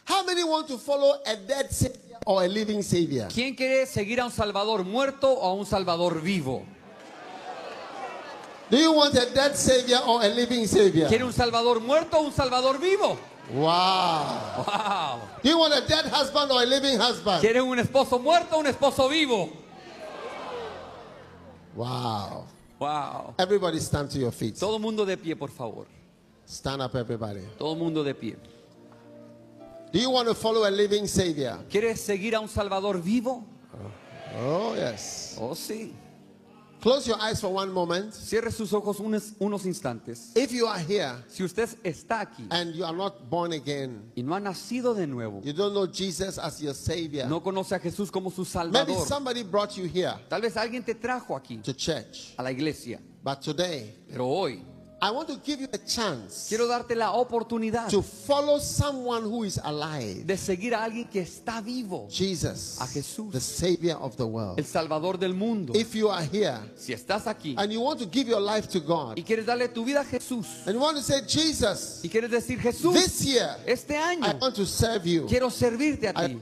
How 0.05 0.23
many 0.23 0.43
want 0.43 0.67
to 0.67 0.77
follow 0.77 1.19
a 1.25 1.35
dead 1.35 1.71
savior 1.71 2.17
or 2.25 2.43
a 2.43 2.47
living 2.47 2.83
savior? 2.83 3.27
¿Quién 3.29 3.55
quiere 3.55 3.87
seguir 3.87 4.19
a 4.19 4.25
un 4.25 4.31
Salvador 4.31 4.83
muerto 4.83 5.31
o 5.31 5.47
a 5.47 5.53
un 5.53 5.65
Salvador 5.65 6.21
vivo? 6.21 6.65
Do 8.69 8.77
you 8.77 8.91
want 8.91 9.15
a 9.15 9.25
dead 9.25 9.55
savior 9.55 9.99
or 10.05 10.23
a 10.23 10.27
living 10.27 10.67
savior? 10.67 11.07
¿Quiere 11.07 11.23
un 11.23 11.33
Salvador 11.33 11.79
muerto 11.81 12.19
o 12.19 12.21
un 12.21 12.31
Salvador 12.31 12.79
vivo? 12.79 13.17
Wow. 13.51 14.65
¡Wow! 14.67 15.21
Do 15.41 15.49
you 15.49 15.57
want 15.57 15.73
a 15.73 15.81
dead 15.87 16.05
husband 16.05 16.51
or 16.51 16.61
a 16.61 16.65
living 16.65 16.99
husband? 16.99 17.41
¿Quiere 17.41 17.61
un 17.61 17.79
esposo 17.79 18.19
muerto 18.19 18.55
o 18.55 18.59
un 18.59 18.67
esposo 18.67 19.09
vivo? 19.09 19.49
Wow. 21.75 22.45
¡Wow! 22.79 23.33
Everybody 23.37 23.79
stand 23.79 24.09
to 24.11 24.19
your 24.19 24.31
feet. 24.31 24.57
Todo 24.57 24.79
mundo 24.79 25.05
de 25.05 25.17
pie, 25.17 25.35
por 25.35 25.49
favor. 25.49 25.87
Stand 26.45 26.81
up, 26.81 26.95
everybody. 26.95 27.41
Todo 27.57 27.75
mundo 27.75 28.03
de 28.03 28.13
pie. 28.13 28.35
Do 29.91 29.99
you 29.99 30.09
want 30.11 30.27
to 30.27 30.35
follow 30.35 30.65
a 30.65 30.71
living 30.71 31.07
savior? 31.07 31.65
¿Quieres 31.69 31.99
seguir 31.99 32.35
a 32.35 32.39
un 32.39 32.47
Salvador 32.47 33.01
vivo? 33.01 33.43
Oh, 34.37 34.75
yes. 34.75 35.35
Oh, 35.39 35.55
sí. 35.55 35.93
Close 36.81 37.07
your 37.07 37.17
eyes 37.21 37.41
for 37.41 37.49
one 37.53 37.71
moment. 37.73 38.13
Cierre 38.13 38.51
sus 38.51 38.71
ojos 38.71 38.99
unos, 38.99 39.33
unos 39.39 39.65
instantes. 39.65 40.31
If 40.35 40.51
you 40.53 40.65
are 40.65 40.79
here 40.79 41.13
Si 41.27 41.43
usted 41.43 41.67
está 41.83 42.21
aquí 42.21 42.47
and 42.49 42.73
you 42.73 42.85
are 42.85 42.95
not 42.95 43.29
born 43.29 43.51
again, 43.51 44.11
y 44.15 44.21
no 44.21 44.33
ha 44.33 44.39
nacido 44.39 44.93
de 44.95 45.05
nuevo, 45.05 45.41
you 45.43 45.51
don't 45.51 45.73
know 45.73 45.85
Jesus 45.87 46.37
as 46.37 46.61
your 46.61 46.73
Savior, 46.73 47.27
no 47.27 47.41
conoce 47.41 47.73
a 47.75 47.79
Jesús 47.79 48.09
como 48.09 48.29
su 48.29 48.41
maybe 48.43 48.49
Salvador, 48.49 49.05
somebody 49.05 49.43
brought 49.43 49.75
you 49.77 49.85
here 49.87 50.13
tal 50.29 50.41
vez 50.41 50.55
alguien 50.55 50.83
te 50.83 50.95
trajo 50.95 51.35
aquí 51.35 51.61
to 51.61 51.73
church. 51.73 52.33
a 52.37 52.43
la 52.43 52.51
iglesia, 52.51 52.99
But 53.21 53.41
today, 53.41 53.93
pero 54.09 54.25
hoy 54.25 54.63
I 55.01 55.11
want 55.11 55.27
to 55.29 55.37
give 55.45 55.61
you 55.61 55.67
a 55.71 55.77
chance 55.77 56.47
quiero 56.49 56.67
darte 56.67 56.93
la 56.95 57.13
oportunidad 57.13 57.89
to 57.89 58.01
follow 58.01 58.59
someone 58.59 59.23
who 59.23 59.43
is 59.45 59.57
alive. 59.63 60.25
de 60.25 60.35
seguir 60.37 60.73
a 60.75 60.83
alguien 60.83 61.07
que 61.09 61.21
está 61.21 61.61
vivo, 61.61 62.07
Jesus, 62.09 62.77
A 62.81 62.87
Jesús. 62.87 63.31
the 63.31 63.39
Savior 63.39 63.95
of 64.01 64.15
the 64.17 64.23
el 64.23 64.29
world. 64.29 64.65
Salvador 64.65 65.17
del 65.17 65.33
mundo. 65.33 65.73
If 65.75 65.93
you 65.95 66.09
are 66.09 66.23
here 66.25 66.59
Si 66.75 66.91
estás 66.93 67.27
aquí 67.27 67.55
and 67.57 67.71
you 67.71 67.79
want 67.81 67.99
to 67.99 68.05
give 68.05 68.27
your 68.27 68.41
life 68.41 68.67
to 68.69 68.79
God, 68.81 69.17
y 69.17 69.23
quieres 69.23 69.45
darle 69.45 69.69
tu 69.69 69.85
vida 69.85 70.01
a 70.01 70.05
Jesús 70.05 70.45
and 70.65 70.73
you 70.75 70.79
want 70.81 70.97
to 70.97 71.03
say, 71.03 71.21
Jesus, 71.25 72.01
y 72.03 72.09
quieres 72.09 72.29
decir 72.31 72.59
Jesús, 72.59 72.93
this 72.93 73.21
year 73.25 73.55
este 73.65 73.91
I 73.95 74.15
año 74.15 74.37
want 74.41 74.55
to 74.55 74.65
serve 74.65 75.05
you. 75.05 75.25
quiero 75.27 75.49
servirte 75.49 76.09
a 76.09 76.25
I 76.25 76.27
ti, 76.35 76.41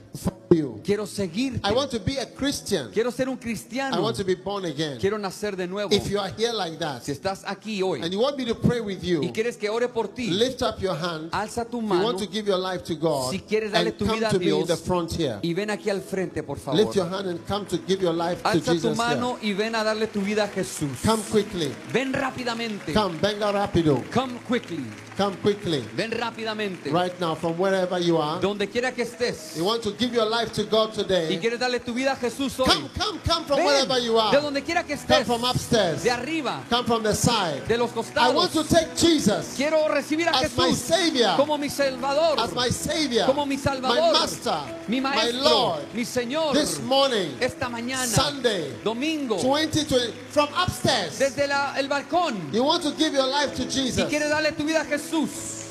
to 0.88 0.92
quiero 0.92 1.06
seguirte, 1.06 1.60
I 1.68 1.72
want 1.72 1.90
to 1.90 2.00
be 2.00 2.16
a 2.18 2.26
Christian. 2.26 2.90
quiero 2.92 3.10
ser 3.10 3.28
un 3.28 3.34
I 3.34 3.38
cristiano, 3.38 4.00
want 4.02 4.16
to 4.16 4.24
be 4.24 4.34
born 4.34 4.64
again. 4.64 4.98
quiero 4.98 5.18
nacer 5.18 5.54
de 5.56 5.66
nuevo. 5.66 5.92
If 5.94 6.08
you 6.10 6.18
are 6.18 6.32
here 6.36 6.52
like 6.52 6.78
that 6.78 7.02
Si 7.04 7.12
estás 7.12 7.44
aquí 7.46 7.82
hoy 7.82 8.00
and 8.02 8.12
you 8.12 8.18
want 8.20 8.36
me 8.38 8.44
to 8.46 8.54
pray 8.54 8.80
with 8.80 9.02
y 9.02 9.08
you, 9.08 9.32
quieres 9.32 9.56
que 9.56 9.68
ore 9.68 9.88
por 9.88 10.08
ti, 10.08 10.30
lift 10.30 10.62
up 10.62 10.80
your 10.80 10.94
hand. 10.96 11.30
alza 11.32 11.64
tu 11.64 11.78
If 11.78 11.82
you 11.82 11.88
mano 11.88 12.04
want 12.04 12.18
to 12.18 12.26
give 12.26 12.46
your 12.48 12.58
life 12.58 12.82
to 12.84 12.94
God 12.94 13.30
Si 13.32 13.40
quieres 13.40 13.70
darle 13.72 13.92
tu 13.92 14.06
vida 14.06 14.28
a 14.28 14.30
to 14.30 14.38
me 14.38 14.46
in 14.46 14.54
Dios 14.56 14.68
the 14.68 14.76
front 14.76 15.12
here. 15.12 15.38
y 15.42 15.52
ven 15.54 15.70
aquí 15.70 15.90
al 15.90 16.00
frente, 16.00 16.42
por 16.42 16.58
favor. 16.58 16.78
Lift 16.80 16.96
your 16.96 17.06
hand 17.08 17.28
and 17.28 17.46
come 17.46 17.66
to 17.66 17.78
give 17.86 18.00
your 18.02 18.14
life 18.14 18.42
to 18.42 18.48
Alza 18.48 18.64
tu 18.64 18.72
Jesus 18.74 18.96
here. 18.96 18.96
mano 18.96 19.38
y 19.42 19.52
ven 19.52 19.74
a 19.74 19.84
darle 19.84 20.06
tu 20.06 20.20
vida 20.20 20.44
a 20.44 20.48
Jesús. 20.48 20.98
Come 21.04 21.22
quickly. 21.30 21.72
Ven 21.92 22.12
rápidamente. 22.12 22.92
Come, 22.94 23.18
venga 23.20 23.52
rapido. 23.52 24.02
Come 24.12 24.38
quickly. 24.48 24.84
Come 25.18 25.36
quickly. 25.42 25.80
Ven 25.96 26.12
rápidamente. 26.12 26.92
Right 26.92 27.18
now, 27.18 27.34
from 27.34 27.58
wherever 27.58 27.98
you 27.98 28.18
are. 28.18 28.40
Donde 28.40 28.68
quiera 28.70 28.92
que 28.92 29.02
estés 29.02 29.56
You 29.56 29.64
want 29.64 29.82
to 29.82 29.90
give 29.98 30.14
your 30.14 30.26
life 30.26 30.52
to 30.52 30.62
God 30.62 30.90
y 30.92 31.02
today. 31.02 31.38
quieres 31.40 31.58
darle 31.58 31.80
tu 31.80 31.92
vida 31.92 32.12
a 32.12 32.16
Jesús 32.16 32.56
hoy. 32.60 32.66
Come, 32.66 32.88
come, 32.96 33.18
come 33.26 33.44
from 33.44 33.56
Ven 33.56 33.66
wherever 33.66 33.98
you 33.98 34.12
de 34.12 34.20
are. 34.20 34.40
donde 34.40 34.62
quiera 34.62 34.84
que 34.84 34.94
Come 34.96 35.16
estés. 35.16 35.26
from 35.26 35.42
upstairs. 35.44 36.04
De 36.04 36.10
arriba, 36.12 36.62
Come 36.70 36.84
from 36.86 37.02
the 37.02 37.12
side. 37.16 37.66
de 37.66 37.76
los 37.76 37.90
I 37.90 37.94
want 38.32 38.52
costados. 38.52 38.52
to 38.52 38.62
take 38.72 38.94
Jesus 38.96 39.54
Quiero 39.56 39.88
recibir 39.88 40.28
a 40.28 40.30
as 40.38 40.56
my 40.56 40.68
Jesús 40.68 40.76
Savior, 40.76 41.36
como 41.36 41.58
mi 41.58 41.68
Salvador, 41.68 42.38
as 42.38 42.54
my 42.54 42.68
Savior, 42.70 43.26
como 43.26 43.44
mi 43.44 43.56
my 43.56 43.60
Salvador, 43.60 44.12
Master, 44.12 44.60
mi 44.86 45.00
my 45.00 45.16
Maestro, 45.16 45.42
Lord. 45.42 45.82
mi 45.94 46.04
Señor. 46.04 46.52
This 46.54 46.78
morning, 46.80 47.34
Esta 47.40 47.68
mañana, 47.68 48.06
Sunday, 48.06 48.72
domingo, 48.84 49.36
2020, 49.42 50.12
from 50.30 50.48
upstairs, 50.56 51.18
desde 51.18 51.48
la- 51.48 51.74
el 51.76 51.88
balcón 51.88 52.52
you 52.52 52.62
want 52.62 52.84
to 52.84 52.92
give 52.92 53.12
your 53.14 53.26
life 53.26 53.52
to 53.56 53.64
y 53.64 53.68
Jesus. 53.68 54.08
quieres 54.08 54.28
darle 54.30 54.52
tu 54.52 54.62
vida 54.62 54.82
a 54.82 54.84
Jesús. 54.84 55.07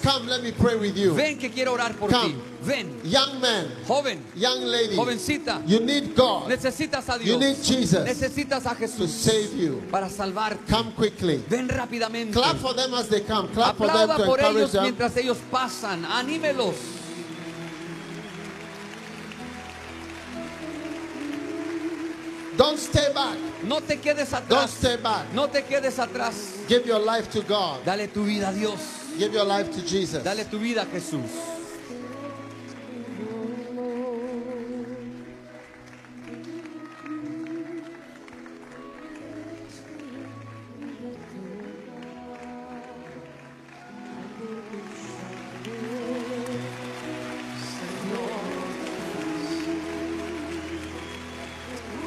Come, 0.04 0.28
let 0.28 0.42
me 0.44 0.52
pray 0.52 0.76
with 0.76 0.96
you. 0.98 1.14
Ven 1.14 1.38
que 1.38 1.50
quiero 1.50 1.74
orar 1.74 1.94
por 1.98 2.10
Come. 2.10 2.34
ti. 2.34 2.36
Ven, 2.62 3.00
Young 3.04 3.40
man, 3.42 3.68
joven, 3.88 4.24
young 4.36 4.62
lady, 4.64 4.96
jovencita, 4.96 5.62
you 5.68 5.80
need 5.80 6.16
God 6.16 6.50
necesitas 6.50 7.08
a 7.10 7.18
You 7.24 7.38
Dios. 7.38 7.40
need 7.40 7.64
Jesus 7.64 8.06
Necesitas 8.08 8.66
a 8.66 8.76
to 8.76 8.76
Jesús 8.86 9.10
save 9.10 9.54
you. 9.56 9.82
para 9.92 10.10
salvarte. 10.10 10.66
Come 10.70 10.92
quickly. 10.94 11.38
Ven 11.50 11.68
rápidamente. 11.68 12.34
Clap 12.34 12.58
for 12.58 12.74
them 12.74 12.94
as 12.94 13.08
they 13.10 13.22
come. 13.22 13.48
Clap 13.50 13.76
for 13.78 13.88
them 13.88 14.10
Aplauda 14.10 14.18
to 14.18 14.26
por 14.26 14.40
ellos 14.40 14.72
them. 14.72 14.84
mientras 14.84 15.16
ellos 15.18 15.38
pasan. 15.52 16.04
Anímelos. 16.06 16.76
Don't 22.58 22.80
stay 22.80 23.14
back. 23.14 23.38
No 23.64 23.80
te 23.82 23.98
quedes 23.98 24.32
Don't 24.32 24.44
atrás. 24.52 24.70
stay 24.72 24.98
back. 24.98 25.32
No 25.34 25.48
te 25.48 25.62
quedes 25.64 26.00
atrás. 26.00 26.66
Give 26.68 26.86
your 26.88 27.00
life 27.00 27.30
to 27.32 27.42
God. 27.44 27.84
Dale 27.86 28.08
tu 28.08 28.24
vida 28.24 28.50
a 28.50 28.54
Dios. 28.54 28.80
Give 29.18 29.34
your 29.34 29.46
life 29.46 29.72
to 29.74 29.82
Jesus. 29.82 30.24
Dale 30.24 30.46
tu 30.46 30.60
vida 30.60 30.82
a 30.82 30.86
Jesús. 30.86 31.32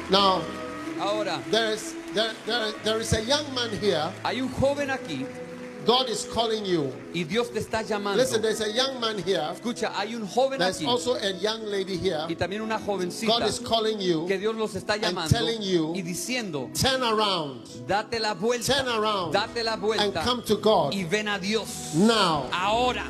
Now, 0.09 0.41
Ahora, 1.01 1.41
there 1.49 1.71
is 1.73 1.95
there, 2.13 2.31
there, 2.45 2.71
there 2.83 2.99
is 2.99 3.11
a 3.13 3.23
young 3.23 3.51
man 3.55 3.71
here. 3.79 4.11
hay 4.23 4.39
un 4.39 4.49
joven 4.49 4.91
aquí 4.91 5.25
God 5.85 6.09
is 6.09 6.25
calling 6.33 6.63
you. 6.65 6.91
y 7.13 7.23
Dios 7.23 7.49
te 7.51 7.59
está 7.59 7.81
llamando. 7.81 8.17
Listen, 8.21 8.41
there's 8.41 8.61
a 8.61 8.71
young 8.71 8.99
man 8.99 9.17
here. 9.23 9.41
Escucha, 9.53 9.91
hay 9.95 10.13
un 10.15 10.25
joven 10.27 10.59
There's 10.59 10.77
aquí 10.77 10.85
also 10.87 11.15
a 11.15 11.31
young 11.33 11.65
lady 11.65 11.97
here. 11.97 12.25
y 12.29 12.35
también 12.35 12.61
una 12.61 12.77
God 12.77 12.85
jovencita 12.85 13.47
is 13.47 13.59
calling 13.59 13.99
you. 13.99 14.25
que 14.27 14.37
Dios 14.37 14.55
los 14.55 14.75
está 14.75 14.97
llamando 14.97 15.29
telling 15.29 15.61
you- 15.61 15.93
y 15.95 16.01
diciendo, 16.01 16.69
Turn 16.73 17.01
around. 17.03 17.65
date 17.87 18.19
la 18.19 18.33
vuelta, 18.33 18.73
Turn 18.75 18.87
around. 18.89 19.33
date 19.33 19.63
la 19.63 19.73
And 19.73 19.81
vuelta 19.81 20.23
come 20.23 20.43
to 20.43 20.57
God. 20.57 20.93
y 20.93 21.03
ven 21.03 21.27
a 21.27 21.39
Dios. 21.39 21.93
Now, 21.95 22.47
Ahora, 22.51 23.05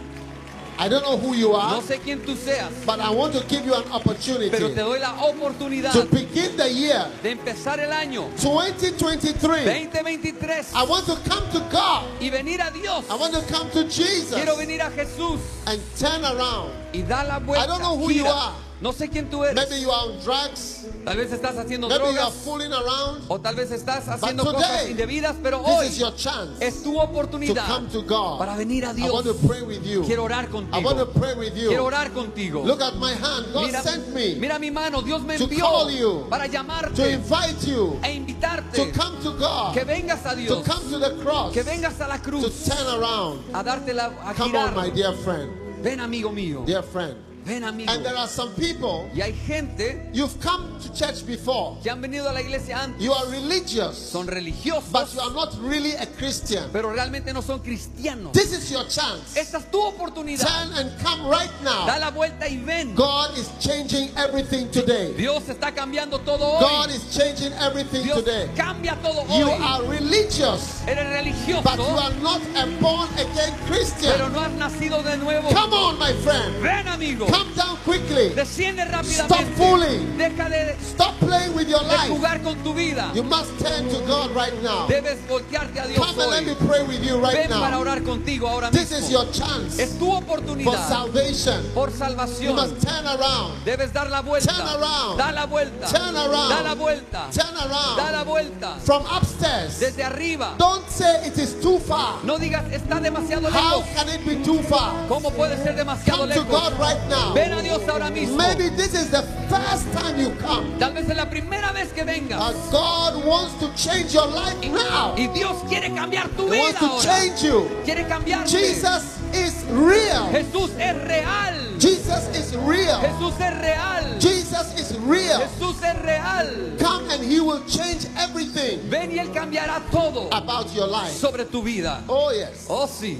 I 0.81 0.89
don't 0.89 1.03
know 1.03 1.15
who 1.15 1.35
you 1.35 1.53
are, 1.53 1.75
no 1.75 1.81
sé 1.81 1.99
quién 1.99 2.25
tú 2.25 2.35
seas, 2.35 2.71
but 2.87 2.99
I 2.99 3.11
want 3.11 3.33
to 3.33 3.43
give 3.47 3.63
you 3.63 3.75
an 3.75 3.83
opportunity 3.91 4.49
pero 4.49 4.69
te 4.69 4.81
doy 4.81 4.97
la 4.99 5.13
oportunidad 5.25 5.93
to 5.93 6.05
begin 6.05 6.57
the 6.57 6.73
year 6.73 7.05
de 7.21 7.31
empezar 7.31 7.79
el 7.79 7.91
año 7.91 8.27
2023. 8.41 9.63
2023 9.63 10.73
I 10.73 10.83
want 10.83 11.05
to 11.05 11.15
come 11.29 11.47
to 11.51 11.59
God. 11.71 12.05
y 12.19 12.31
venir 12.31 12.61
a 12.61 12.71
Dios. 12.71 13.05
I 13.11 13.15
want 13.15 13.33
to 13.35 13.41
come 13.53 13.69
to 13.69 13.83
Jesus 13.83 14.33
Quiero 14.33 14.55
venir 14.57 14.81
a 14.81 14.89
Jesús 14.89 15.39
and 15.67 15.79
turn 15.99 16.25
around. 16.25 16.71
y 16.93 17.03
da 17.03 17.23
la 17.25 17.37
vuelta. 17.37 17.63
I 17.63 17.67
don't 17.67 17.81
know 17.81 17.95
who 17.95 18.09
you 18.11 18.23
gira. 18.23 18.33
are. 18.33 18.55
No 18.81 18.91
sé 18.93 19.09
quién 19.09 19.29
tú 19.29 19.43
eres. 19.43 19.53
Maybe 19.55 19.79
you 19.79 19.91
are 19.91 20.09
on 20.09 20.19
drugs. 20.23 20.87
Tal 21.05 21.15
vez 21.15 21.31
estás 21.31 21.55
haciendo 21.55 21.87
Maybe 21.87 22.03
you 22.03 22.09
are 22.09 22.13
drogas 22.31 22.33
fooling 22.43 22.71
around. 22.73 23.23
o 23.27 23.39
tal 23.39 23.55
vez 23.55 23.69
estás 23.71 24.07
haciendo 24.07 24.43
today, 24.43 24.59
cosas 24.61 24.89
indebidas, 24.89 25.35
pero 25.41 25.59
This 25.59 25.67
hoy 25.67 25.85
is 25.87 25.97
your 25.99 26.15
chance 26.15 26.57
es 26.65 26.81
tu 26.81 26.93
to 26.93 26.99
oportunidad 26.99 27.67
come 27.67 27.87
to 27.89 28.01
God. 28.01 28.39
para 28.39 28.55
venir 28.55 28.83
a 28.85 28.89
I 28.91 28.93
Dios. 28.95 29.11
want 29.13 29.25
to 29.27 29.33
pray 29.47 29.61
with 29.61 29.85
you. 29.85 30.03
Quiero 30.03 30.23
orar 30.23 30.45
I 30.45 30.53
want 30.83 30.97
to 30.97 31.05
contigo. 31.05 31.13
pray 31.13 31.33
with 31.35 31.53
Quiero 31.53 31.71
you. 31.73 31.83
orar 31.85 32.11
contigo. 32.11 32.63
Look 32.65 32.81
at 32.81 32.95
my 32.95 33.13
hand. 33.13 33.53
God 33.53 33.65
Mira, 33.67 33.81
sent 33.83 34.07
me 34.15 34.35
mira 34.35 34.57
mi 34.57 34.71
mano, 34.71 35.01
Dios 35.03 35.21
me 35.23 35.37
to 35.37 35.47
call 35.47 35.87
envió 35.87 35.99
you, 35.99 36.27
para 36.29 36.45
to 36.47 36.51
llamarte 36.51 37.11
invite 37.13 37.67
you 37.67 37.99
e 38.03 38.07
to 38.07 38.09
invitarte 38.09 38.91
come 38.93 39.19
to 39.21 39.31
God, 39.37 39.73
que 39.75 39.83
vengas 39.85 40.25
a 40.25 40.31
to 40.31 40.35
Dios, 40.37 40.67
come 40.67 40.89
to 40.89 40.97
the 40.99 41.15
cross, 41.23 41.53
que 41.53 41.61
vengas 41.63 41.99
a 42.01 42.07
la 42.07 42.17
to 42.17 42.23
cruz 42.23 42.65
turn 42.65 42.87
around. 42.99 43.41
a 43.53 43.63
darte 43.63 43.93
la 43.93 44.07
a 44.25 44.33
Come 44.33 44.55
on, 44.57 44.73
my 44.75 44.89
dear 44.89 45.13
friend. 45.13 45.51
Ven 45.83 45.99
amigo 45.99 46.31
mío, 46.31 46.63
Dear 46.65 46.81
friend. 46.83 47.15
Ven 47.51 47.63
amigo. 47.63 47.91
And 47.91 48.05
there 48.05 48.15
are 48.15 48.27
some 48.27 48.53
people, 48.55 49.09
Y 49.13 49.21
hay 49.21 49.33
gente 49.47 50.09
you've 50.13 50.39
come 50.39 50.79
to 50.81 50.89
church 50.93 51.25
before. 51.25 51.77
que 51.83 51.91
han 51.91 52.01
venido 52.01 52.29
a 52.29 52.33
la 52.33 52.39
iglesia 52.41 52.77
antes, 52.81 53.01
You 53.01 53.11
are 53.13 53.25
religious, 53.29 53.97
son 53.97 54.27
religiosos, 54.27 54.91
but 54.91 55.13
you 55.13 55.19
are 55.19 55.33
not 55.33 55.53
really 55.61 55.93
a 55.95 56.05
Christian. 56.17 56.69
pero 56.71 56.91
realmente 56.93 57.33
no 57.33 57.41
son 57.41 57.59
cristianos. 57.59 58.31
This 58.33 58.53
is 58.53 58.71
your 58.71 58.85
chance. 58.87 59.35
Esta 59.35 59.57
es 59.57 59.69
tu 59.71 59.79
oportunidad. 59.81 60.47
Turn 60.47 60.73
and 60.77 60.91
come 61.03 61.27
right 61.29 61.51
Da 61.63 61.85
now. 61.85 61.99
la 61.99 62.11
vuelta 62.11 62.47
y 62.47 62.57
ven. 62.63 62.95
God 62.95 63.37
is 63.37 63.49
changing 63.59 64.09
everything 64.17 64.69
today. 64.71 65.13
Dios 65.17 65.43
está 65.49 65.73
cambiando 65.73 66.19
todo 66.23 66.59
God 66.59 66.89
hoy. 66.89 66.95
is 66.95 67.03
changing 67.15 67.51
everything 67.53 68.03
Dios 68.03 68.19
today. 68.23 68.49
cambia 68.55 68.95
todo 69.01 69.25
You 69.37 69.49
hoy. 69.49 69.59
are 69.61 69.83
religious, 69.83 70.81
Eres 70.87 71.07
religioso, 71.07 71.63
but 71.63 71.77
you 71.77 71.83
are 71.97 72.13
not 72.21 72.41
a 72.55 72.65
born 72.79 73.09
again 73.15 73.51
pero 73.51 73.67
Christian. 73.67 74.33
no 74.33 74.39
has 74.39 74.51
nacido 74.53 75.03
de 75.03 75.17
nuevo. 75.17 75.49
Come 75.51 75.73
on, 75.73 75.99
my 75.99 76.13
friend. 76.23 76.55
Ven 76.61 76.87
amigo. 76.87 77.25
Come 77.27 77.40
quickly. 77.85 78.29
Desciende 78.35 78.83
Stop 78.83 78.91
rápidamente. 78.93 79.55
fooling. 79.57 80.17
Deja 80.17 80.49
de, 80.49 80.75
Stop 80.81 81.20
playing 81.21 81.53
with 81.55 81.69
your 81.69 81.79
de 81.81 81.87
life. 81.95 82.09
jugar 82.09 82.41
con 82.43 82.57
tu 82.63 82.73
vida. 82.73 83.11
You 83.13 83.23
must 83.23 83.51
turn 83.59 83.87
to 83.89 83.99
God 84.05 84.31
right 84.35 84.53
now. 84.61 84.87
Debes 84.87 85.17
voltearte 85.27 85.79
a 85.79 85.87
Dios 85.87 85.97
Come 86.05 86.19
and 86.21 86.31
let 86.31 86.43
me 86.45 86.53
hoy. 86.53 86.67
pray 86.67 86.83
with 86.83 87.03
you 87.03 87.17
right 87.19 87.35
Ven 87.35 87.49
para 87.49 87.71
now. 87.71 87.81
orar 87.81 88.01
contigo 88.03 88.47
ahora 88.47 88.69
This 88.71 88.91
is 88.91 89.09
mismo. 89.09 89.11
your 89.11 89.31
chance 89.31 89.79
Es 89.79 89.97
tu 89.97 90.05
for 90.11 90.17
oportunidad 90.23 90.87
salvation. 90.89 91.63
por 91.73 91.89
You 91.89 91.95
salvación. 91.97 92.55
must 92.55 92.81
turn 92.81 93.05
around. 93.07 93.63
Debes 93.65 93.93
dar 93.93 94.09
la 94.09 94.21
vuelta. 94.21 94.51
Turn 94.53 94.67
around. 94.67 95.17
Da 95.17 95.31
la 95.31 95.45
vuelta. 95.45 95.87
Turn 95.87 96.15
around. 96.15 96.49
Da 96.49 96.61
la 96.61 96.75
vuelta. 96.75 97.27
Turn 97.31 97.53
Da 97.55 97.65
around 97.65 98.11
la 98.11 98.23
vuelta. 98.23 98.75
from 98.83 99.03
upstairs. 99.05 99.79
Desde 99.79 100.03
arriba. 100.03 100.55
Don't 100.57 100.87
say 100.89 101.25
it 101.27 101.37
is 101.37 101.53
too 101.61 101.79
far. 101.79 102.23
No 102.23 102.37
digas 102.37 102.63
está 102.71 102.99
demasiado 102.99 103.49
How 103.51 103.79
lejos. 103.81 103.95
can 103.95 104.09
it 104.09 104.25
be 104.25 104.35
too 104.43 104.61
far? 104.63 105.07
¿Cómo 105.07 105.31
puede 105.31 105.57
ser 105.63 105.75
demasiado 105.75 106.21
Come 106.21 106.33
to 106.33 106.41
lejos? 106.41 106.51
God 106.51 106.79
right 106.79 106.99
now. 107.09 107.33
Ven 107.33 107.53
a 107.53 107.61
Dios 107.61 107.81
ahora 107.87 108.09
mismo. 108.09 108.37
Maybe 108.37 108.69
this 108.69 108.93
is 108.93 109.09
the 109.11 109.21
first 109.49 109.85
time 109.93 110.19
you 110.19 110.31
come. 110.41 110.77
Tal 110.79 110.93
vez 110.93 111.07
es 111.11 111.17
la 111.17 111.29
primera 111.29 111.71
vez 111.71 111.91
que 111.93 112.03
vengas. 112.03 112.39
And 112.41 112.71
God 112.71 113.25
wants 113.25 113.53
to 113.59 113.69
change 113.75 114.13
your 114.13 114.27
life 114.27 114.57
now. 114.63 115.13
Y 115.17 115.27
Dios 115.27 115.57
quiere 115.69 115.89
cambiar 115.93 116.29
tu 116.35 116.47
He 116.47 116.51
vida 116.51 116.63
wants 116.63 116.79
to 116.79 116.85
ahora. 116.85 117.03
change 117.03 117.43
you. 117.43 117.69
Quiere 117.85 118.05
cambiar. 118.07 118.47
Jesus 118.47 119.19
is 119.33 119.63
real. 119.69 120.27
Jesús 120.31 120.71
es 120.79 120.95
real. 121.07 121.79
Jesus 121.79 122.27
is 122.35 122.55
real. 122.57 122.99
Jesús 123.01 123.39
es 123.39 123.61
real. 123.61 124.19
Jesus 124.19 124.79
is 124.79 124.97
real. 124.99 125.39
Jesús 125.41 125.75
es 125.83 126.01
real. 126.03 126.77
Come 126.79 127.09
and 127.11 127.23
He 127.23 127.39
will 127.39 127.63
change 127.67 128.05
everything 128.17 128.79
Ven 128.89 129.11
y 129.11 129.19
Él 129.19 129.31
cambiará 129.33 129.81
todo 129.91 130.29
about 130.31 130.73
your 130.73 130.87
life. 130.87 131.11
sobre 131.11 131.45
tu 131.45 131.61
vida. 131.63 132.03
Oh, 132.07 132.31
yes. 132.31 132.65
Oh 132.69 132.87
sí. 132.87 133.17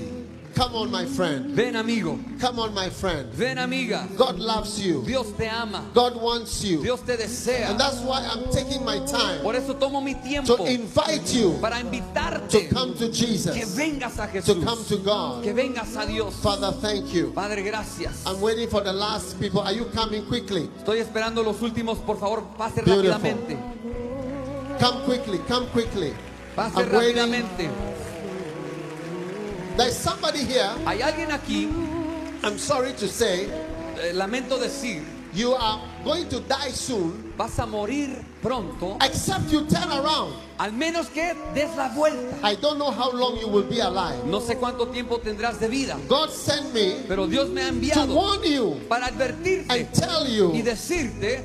Come 0.55 0.75
on, 0.75 0.91
my 0.91 1.05
friend. 1.05 1.45
Ven 1.55 1.75
amigo. 1.75 2.19
Come 2.39 2.59
on, 2.59 2.73
my 2.73 2.89
friend. 2.89 3.31
Ven 3.33 3.57
amiga. 3.57 4.07
God 4.17 4.37
loves 4.37 4.79
you, 4.85 5.03
Dios 5.05 5.31
te 5.31 5.47
ama. 5.47 5.89
God 5.93 6.15
wants 6.21 6.63
you. 6.63 6.81
Dios 6.83 7.01
te 7.01 7.15
desea. 7.15 7.69
And 7.69 7.79
that's 7.79 7.99
why 7.99 8.19
I'm 8.25 8.51
taking 8.51 8.83
my 8.83 8.99
time 9.05 9.41
Por 9.41 9.55
eso 9.55 9.73
tomo 9.73 10.01
mi 10.01 10.13
tiempo 10.15 10.57
to 10.57 10.65
invite 10.65 11.33
you 11.33 11.57
para 11.61 11.79
to 11.79 11.85
invitarte 11.85 12.69
come 12.69 12.93
to 12.95 13.07
que 13.07 13.13
Jesus, 13.13 13.75
vengas 13.75 14.19
a 14.19 14.27
to 14.41 14.53
come 14.55 14.65
Jesús. 14.65 14.87
to 14.89 14.97
God. 14.97 15.43
Que 15.43 15.53
vengas 15.53 15.95
a 15.95 16.05
Dios. 16.05 16.35
Father, 16.41 16.71
thank 16.81 17.13
you. 17.13 17.31
Padre, 17.31 17.63
gracias. 17.63 18.25
I'm 18.25 18.41
waiting 18.41 18.69
for 18.69 18.81
the 18.81 18.93
last 18.93 19.39
people. 19.39 19.61
Are 19.61 19.73
you 19.73 19.85
coming 19.85 20.25
quickly? 20.25 20.69
Estoy 20.79 20.99
esperando 20.99 21.43
los 21.43 21.61
últimos. 21.61 21.97
Por 22.05 22.17
favor, 22.17 22.43
pase 22.57 22.81
Beautiful. 22.83 23.11
rápidamente. 23.11 23.57
Come 24.79 25.03
quickly, 25.05 25.37
come 25.47 25.67
quickly. 25.67 26.13
Pase 26.55 26.75
I'm 26.75 26.91
waiting. 26.91 28.00
There's 29.77 29.95
somebody 29.97 30.43
here, 30.43 30.69
Hay 30.85 31.01
alguien 31.01 31.31
aquí, 31.31 31.67
I'm 32.43 32.57
sorry 32.57 32.93
to 32.93 33.07
say, 33.07 33.45
eh, 33.97 34.11
lamento 34.13 34.59
decir, 34.59 35.01
you 35.33 35.53
are 35.53 35.79
going 36.03 36.27
to 36.29 36.41
die 36.41 36.71
soon, 36.71 37.33
vas 37.37 37.57
a 37.59 37.65
morir 37.65 38.17
pronto, 38.41 38.97
except 39.01 39.49
you 39.51 39.65
turn 39.65 39.89
around. 39.91 40.33
al 40.59 40.73
menos 40.73 41.07
que 41.07 41.33
des 41.55 41.75
la 41.77 41.89
vuelta. 41.95 42.37
I 42.43 42.55
don't 42.55 42.77
know 42.77 42.91
how 42.91 43.11
long 43.11 43.37
you 43.37 43.47
will 43.47 43.63
be 43.63 43.79
alive. 43.79 44.25
No 44.25 44.39
sé 44.41 44.57
cuánto 44.57 44.87
tiempo 44.89 45.19
tendrás 45.19 45.59
de 45.59 45.67
vida, 45.67 45.97
God 46.07 46.29
sent 46.31 46.73
me 46.73 47.03
pero 47.07 47.25
Dios 47.27 47.49
me 47.49 47.61
ha 47.61 47.69
to 47.69 47.73
enviado 47.73 48.13
warn 48.13 48.43
you 48.43 48.79
para 48.89 49.07
advertirte 49.07 49.69
and 49.69 49.91
tell 49.93 50.27
y 50.27 50.35
you 50.35 50.63
decirte, 50.63 51.43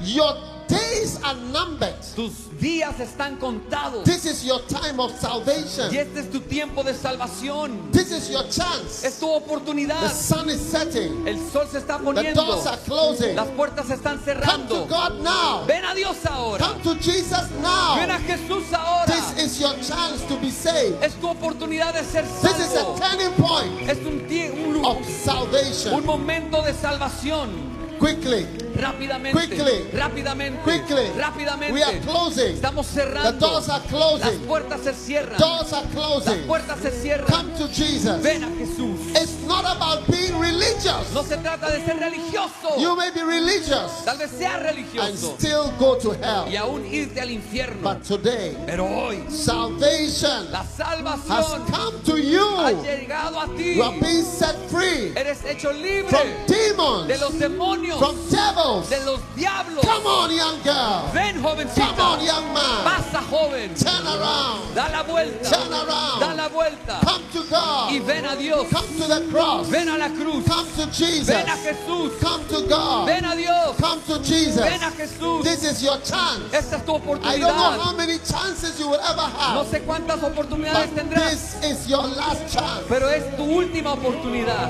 your 0.00 0.36
days 0.72 1.18
are 1.22 1.34
numbered. 1.52 1.94
tus 2.16 2.48
días 2.58 2.98
están 3.00 3.38
contados. 3.38 4.04
This 4.04 4.24
is 4.24 4.44
your 4.44 4.60
time 4.68 4.98
of 5.00 5.12
Y 5.12 5.18
salvation. 5.18 5.94
este 5.94 6.18
es 6.20 6.30
tu 6.30 6.40
tiempo 6.40 6.82
de 6.82 6.94
salvación. 6.94 7.90
This 7.92 8.10
is 8.12 8.30
your 8.30 8.44
chance. 8.48 9.04
Es 9.04 9.18
tu 9.18 9.26
The 9.26 9.32
oportunidad. 9.32 10.10
sun 10.10 10.48
is 10.50 10.60
setting. 10.60 11.26
El 11.26 11.38
sol 11.50 11.66
se 11.70 11.78
está 11.78 11.98
The 11.98 12.04
poniendo. 12.04 12.34
doors 12.46 12.66
are 12.66 12.78
closing. 12.86 13.36
Las 13.36 13.48
puertas 13.48 13.86
se 13.86 13.94
están 13.94 14.18
Come 14.18 14.66
to 14.68 14.84
cerrando. 14.84 14.88
God 14.88 15.20
now. 15.22 15.64
Ven 15.66 15.84
a 15.84 15.94
Dios 15.94 16.16
ahora. 16.26 16.58
Come 16.64 16.82
to 16.82 16.94
Jesus 16.96 17.48
Ven 17.50 17.62
now. 17.62 17.96
a 17.98 18.18
Jesús 18.18 18.72
ahora. 18.72 19.06
This 19.06 19.44
is 19.44 19.60
your 19.60 19.74
chance 19.82 20.22
to 20.28 20.36
be 20.38 20.50
saved. 20.50 21.02
Es 21.02 21.14
tu 21.20 21.28
oportunidad 21.28 21.92
de 21.94 22.02
ser 22.04 22.22
This 22.42 22.58
is 22.58 22.72
a 22.74 22.82
salvo. 22.84 22.98
turning 22.98 23.32
point 23.34 23.88
Es 23.88 23.98
un, 23.98 24.26
un 24.28 24.72
lu- 24.72 24.86
of 24.86 24.96
un 24.98 25.04
salvation. 25.04 26.04
momento 26.06 26.62
de 26.62 26.72
salvación. 26.74 27.50
Quickly, 27.98 28.46
Rápidamente. 28.82 29.32
Quickly. 29.38 29.84
Rápidamente. 29.92 30.62
quickly. 30.62 31.06
Rápidamente. 31.16 31.72
We 31.72 31.82
are 31.82 32.00
closing. 32.00 32.54
Estamos 32.54 32.86
The 32.88 32.92
cerrando. 33.02 33.38
doors 33.38 33.68
are 33.68 33.78
Las 33.80 33.88
closing. 33.88 34.40
puertas 34.46 34.80
se 34.82 34.92
cierran. 34.94 35.38
Doors 35.38 35.72
are 35.72 35.84
Las 35.84 35.92
closing. 35.94 36.46
puertas 36.46 36.78
se 36.80 36.90
cierran. 36.90 37.26
Come 37.28 37.50
to 37.58 37.68
Jesus. 37.68 38.22
Ven 38.22 38.42
a 38.44 38.48
Jesús. 38.58 38.98
It's 39.42 39.48
not 39.50 39.64
about 39.76 40.06
being 40.08 40.38
religious. 40.38 41.12
No 41.12 41.22
se 41.24 41.36
trata 41.36 41.68
de 41.68 41.84
ser 41.84 41.98
religioso. 41.98 42.78
You 42.78 42.94
may 42.96 43.10
be 43.10 43.22
religious 43.24 44.04
Tal 44.04 44.16
vez 44.16 44.30
sea 44.30 44.44
and 44.44 44.62
religioso 44.64 45.36
still 45.36 45.72
go 45.80 45.98
to 45.98 46.10
hell. 46.12 46.46
y 46.48 46.54
aún 46.54 46.86
irte 46.86 47.20
al 47.20 47.30
infierno. 47.30 47.82
But 47.82 48.04
today, 48.04 48.56
Pero 48.66 48.86
hoy 48.86 49.24
salvation 49.28 50.50
la 50.52 50.60
has 50.60 50.68
salvación 50.76 51.66
come 51.66 52.02
to 52.04 52.12
ha 52.12 52.70
you. 52.70 52.82
llegado 52.84 53.40
a 53.40 53.56
ti. 53.56 53.74
You 53.74 53.82
are 53.82 53.98
being 54.00 54.22
set 54.24 54.54
free 54.70 55.12
Eres 55.16 55.42
hecho 55.44 55.70
from 55.72 55.82
libre 55.82 56.12
de 56.46 56.46
demons, 56.46 57.20
los 57.20 57.32
demonios, 57.32 57.98
from 57.98 58.16
devils. 58.30 58.88
de 58.90 59.04
los 59.04 59.20
diablos. 59.34 59.84
Come 59.84 60.06
on, 60.06 60.30
young 60.30 60.62
girl. 60.62 61.10
Ven, 61.12 61.42
Come 61.42 62.00
on, 62.00 62.24
young 62.24 62.52
man. 62.54 62.84
Pasa, 62.84 63.18
joven. 63.28 63.74
Turn 63.74 64.06
around. 64.06 64.74
Da 64.76 64.86
la 64.88 65.02
vuelta. 65.02 65.50
Turn 65.50 65.72
around. 65.72 66.20
Da 66.20 66.32
la 66.34 66.48
vuelta. 66.48 67.00
Come 67.04 67.22
to 67.32 67.42
Y 67.42 67.98
God. 67.98 68.06
ven 68.06 68.24
a 68.24 68.36
Dios. 68.36 68.70
Come 68.70 68.86
to 68.98 69.06
the 69.08 69.20
cross. 69.32 69.68
Ven 69.68 69.88
a 69.88 69.96
la 69.98 70.08
cruz. 70.08 70.44
Come 70.46 70.66
to 70.76 70.86
Jesus. 70.92 71.28
Ven 71.28 71.48
a 71.48 71.56
Jesús. 71.56 72.20
Come 72.20 72.44
to 72.48 72.68
God. 72.68 73.06
Ven 73.06 73.24
a 73.24 73.34
Dios. 73.36 73.76
Come 73.78 74.00
to 74.02 74.18
Jesus. 74.22 74.56
Ven 74.62 74.80
a 74.82 74.90
Jesús. 74.92 75.42
This 75.44 75.64
is 75.64 75.82
your 75.82 75.96
chance. 75.98 76.52
Esta 76.52 76.76
es 76.76 76.82
tu 76.84 76.92
I 76.94 76.98
don't 76.98 77.06
know 77.06 77.14
oportunidad. 77.16 77.80
how 77.80 77.96
many 77.96 78.18
chances 78.18 78.78
you 78.78 78.88
will 78.88 79.00
ever 79.00 79.16
No 79.16 79.62
have, 79.62 79.66
sé 79.66 79.80
cuántas 79.84 80.22
oportunidades 80.22 80.90
but 80.94 81.04
tendrás, 81.04 81.30
this 81.30 81.64
is 81.64 81.88
your 81.88 82.02
last 82.06 82.52
chance. 82.52 82.86
pero 82.88 83.06
es 83.08 83.24
tu 83.36 83.42
última 83.44 83.92
oportunidad. 83.94 84.68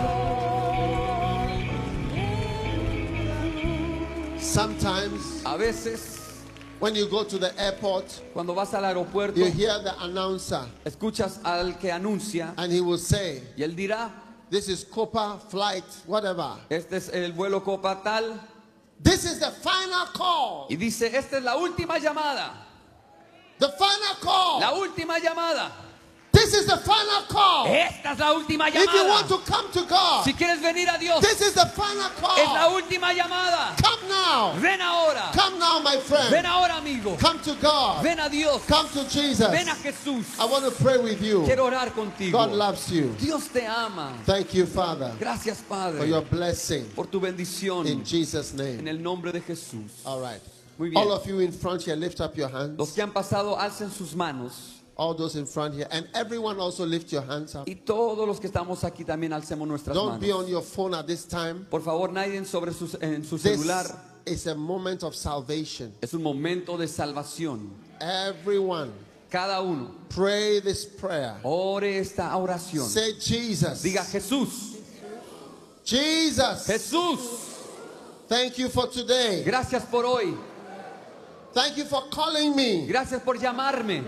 Sometimes 4.38 5.42
A 5.46 5.56
veces, 5.56 6.42
when 6.78 6.94
you 6.94 7.06
go 7.08 7.24
to 7.24 7.38
the 7.38 7.52
airport, 7.60 8.04
cuando 8.34 8.54
vas 8.54 8.74
al 8.74 8.82
aeropuerto, 8.84 9.36
you 9.36 9.46
hear 9.46 9.78
the 9.82 9.94
announcer 10.02 10.64
escuchas 10.84 11.38
al 11.44 11.72
que 11.78 11.90
anuncia 11.90 12.52
and 12.58 12.72
he 12.72 12.80
will 12.80 12.98
say, 12.98 13.40
y 13.56 13.62
él 13.62 13.74
dirá, 13.74 14.10
This 14.52 14.68
is 14.68 14.84
Copa 14.84 15.40
flight, 15.48 15.82
whatever. 16.06 16.58
este 16.68 16.92
es 16.96 17.08
el 17.08 17.32
vuelo 17.32 17.64
Copa 17.64 18.02
tal, 18.04 18.38
This 19.02 19.24
is 19.24 19.38
the 19.40 19.50
final 19.50 20.06
call. 20.12 20.66
y 20.68 20.76
dice, 20.76 21.06
esta 21.06 21.38
es 21.38 21.42
la 21.42 21.56
última 21.56 21.98
llamada, 21.98 22.50
The 23.58 23.68
final 23.70 24.16
call. 24.20 24.60
la 24.60 24.72
última 24.74 25.18
llamada, 25.18 25.72
This 26.32 26.52
is 26.54 26.66
the 26.66 26.76
final 26.76 27.22
call. 27.30 27.66
esta 27.66 28.12
es 28.12 28.18
la 28.18 28.34
última 28.34 28.68
If 28.68 28.74
you 28.74 29.06
want 29.08 29.26
llamada. 29.26 29.28
to 29.28 29.38
come 29.50 29.72
to 29.72 29.84
God, 29.86 30.24
Si 30.24 30.34
quieres 30.34 30.60
venir 30.60 30.86
a 30.90 30.98
Dios, 30.98 31.22
this 31.22 31.40
is 31.40 31.54
the 31.54 31.66
final 31.74 32.10
es 32.10 32.20
la 32.52 32.68
call. 32.68 32.74
última 32.82 33.14
llamada. 33.14 33.74
Come 33.82 34.08
now. 34.10 34.52
Ven 34.60 34.80
ahora, 34.82 35.30
Come 35.34 35.58
now, 35.58 35.78
my 35.80 35.96
ven 35.96 36.02
friend. 36.04 36.46
ahora 36.46 36.71
amigo, 36.82 37.16
Come 37.18 37.38
to 37.40 37.54
God. 37.60 38.02
ven 38.02 38.18
a 38.18 38.28
Dios, 38.28 38.64
Come 38.66 38.88
to 38.88 39.08
Jesus. 39.08 39.48
ven 39.50 39.68
a 39.68 39.74
Jesús. 39.74 40.38
I 40.38 40.44
want 40.46 40.64
to 40.64 40.70
pray 40.82 40.98
with 40.98 41.22
you. 41.22 41.42
Quiero 41.44 41.64
orar 41.70 41.90
contigo. 41.92 42.32
God 42.32 42.52
loves 42.52 42.90
you. 42.90 43.14
Dios 43.18 43.48
te 43.48 43.64
ama. 43.66 44.12
Thank 44.24 44.54
you, 44.54 44.66
Father, 44.66 45.12
Gracias 45.18 45.60
for 45.60 45.68
Padre 45.76 46.08
your 46.08 46.22
blessing 46.22 46.84
por 46.94 47.06
tu 47.06 47.20
bendición 47.20 47.86
in 47.86 48.04
Jesus' 48.04 48.52
en 48.52 48.56
name. 48.84 48.88
el 48.88 48.98
nombre 49.02 49.32
de 49.32 49.40
Jesús. 49.40 49.90
All 50.04 50.20
right. 50.20 50.40
Muy 50.78 50.90
bien. 50.90 51.00
All 51.02 51.12
of 51.12 51.26
you 51.26 51.38
in 51.40 51.52
front 51.52 51.82
here, 51.82 51.94
lift 51.96 52.20
up 52.20 52.36
your 52.36 52.48
hands. 52.48 52.78
Los 52.78 52.92
que 52.92 53.02
han 53.02 53.12
pasado, 53.12 53.56
alcen 53.58 53.90
sus 53.90 54.14
manos. 54.14 54.78
All 54.96 55.14
those 55.14 55.36
in 55.36 55.46
front 55.46 55.74
here. 55.74 55.86
And 55.90 56.06
everyone 56.14 56.58
also 56.60 56.84
lift 56.84 57.12
your 57.12 57.22
hands 57.22 57.54
up. 57.54 57.66
Y 57.66 57.76
todos 57.76 58.26
los 58.26 58.38
que 58.40 58.48
estamos 58.48 58.84
aquí 58.84 59.04
también 59.04 59.32
alcemos 59.32 59.66
nuestras 59.66 59.94
Don't 59.94 60.20
be 60.20 60.28
manos. 60.28 60.44
on 60.44 60.50
your 60.50 60.62
phone 60.62 60.94
at 60.94 61.06
this 61.06 61.24
time. 61.24 61.66
Por 61.70 61.80
favor, 61.80 62.10
nadie 62.12 62.44
sobre 62.44 62.72
su, 62.72 62.86
en 63.00 63.24
su 63.24 63.36
This 63.38 63.42
celular. 63.58 63.86
Is 64.26 64.46
a 64.46 64.54
moment 64.54 65.02
of 65.02 65.14
salvation. 65.14 65.92
Es 66.02 66.12
un 66.14 66.22
momento 66.22 66.76
de 66.76 66.86
salvación. 66.86 67.68
Everyone, 68.00 68.92
Cada 69.30 69.62
uno 69.62 69.90
pray 70.08 70.60
this 70.60 70.84
prayer. 70.84 71.36
ore 71.44 71.98
esta 71.98 72.22
oración. 72.36 72.84
Say, 72.86 73.14
Jesus. 73.18 73.82
Diga 73.82 74.04
Jesús, 74.04 74.76
Jesus. 75.84 76.66
Jesús, 76.66 77.18
Thank 78.28 78.58
you 78.58 78.68
for 78.68 78.86
today. 78.88 79.42
gracias 79.44 79.84
por 79.84 80.04
hoy. 80.04 80.34
Thank 81.52 81.76
you 81.76 81.84
for 81.84 82.02
calling 82.10 82.54
me. 82.56 82.86
Gracias 82.86 83.20
por 83.22 83.34
llamarme. 83.36 84.04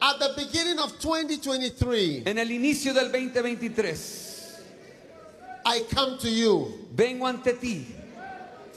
At 0.00 0.18
the 0.18 0.32
beginning 0.36 0.78
of 0.78 0.98
2023, 1.00 2.24
En 2.26 2.38
el 2.38 2.48
inicio 2.50 2.92
del 2.92 3.10
2023, 3.10 4.60
I 5.66 5.80
come 5.92 6.18
to 6.18 6.28
you. 6.30 6.72
vengo 6.94 7.26
ante 7.26 7.52
ti. 7.54 7.86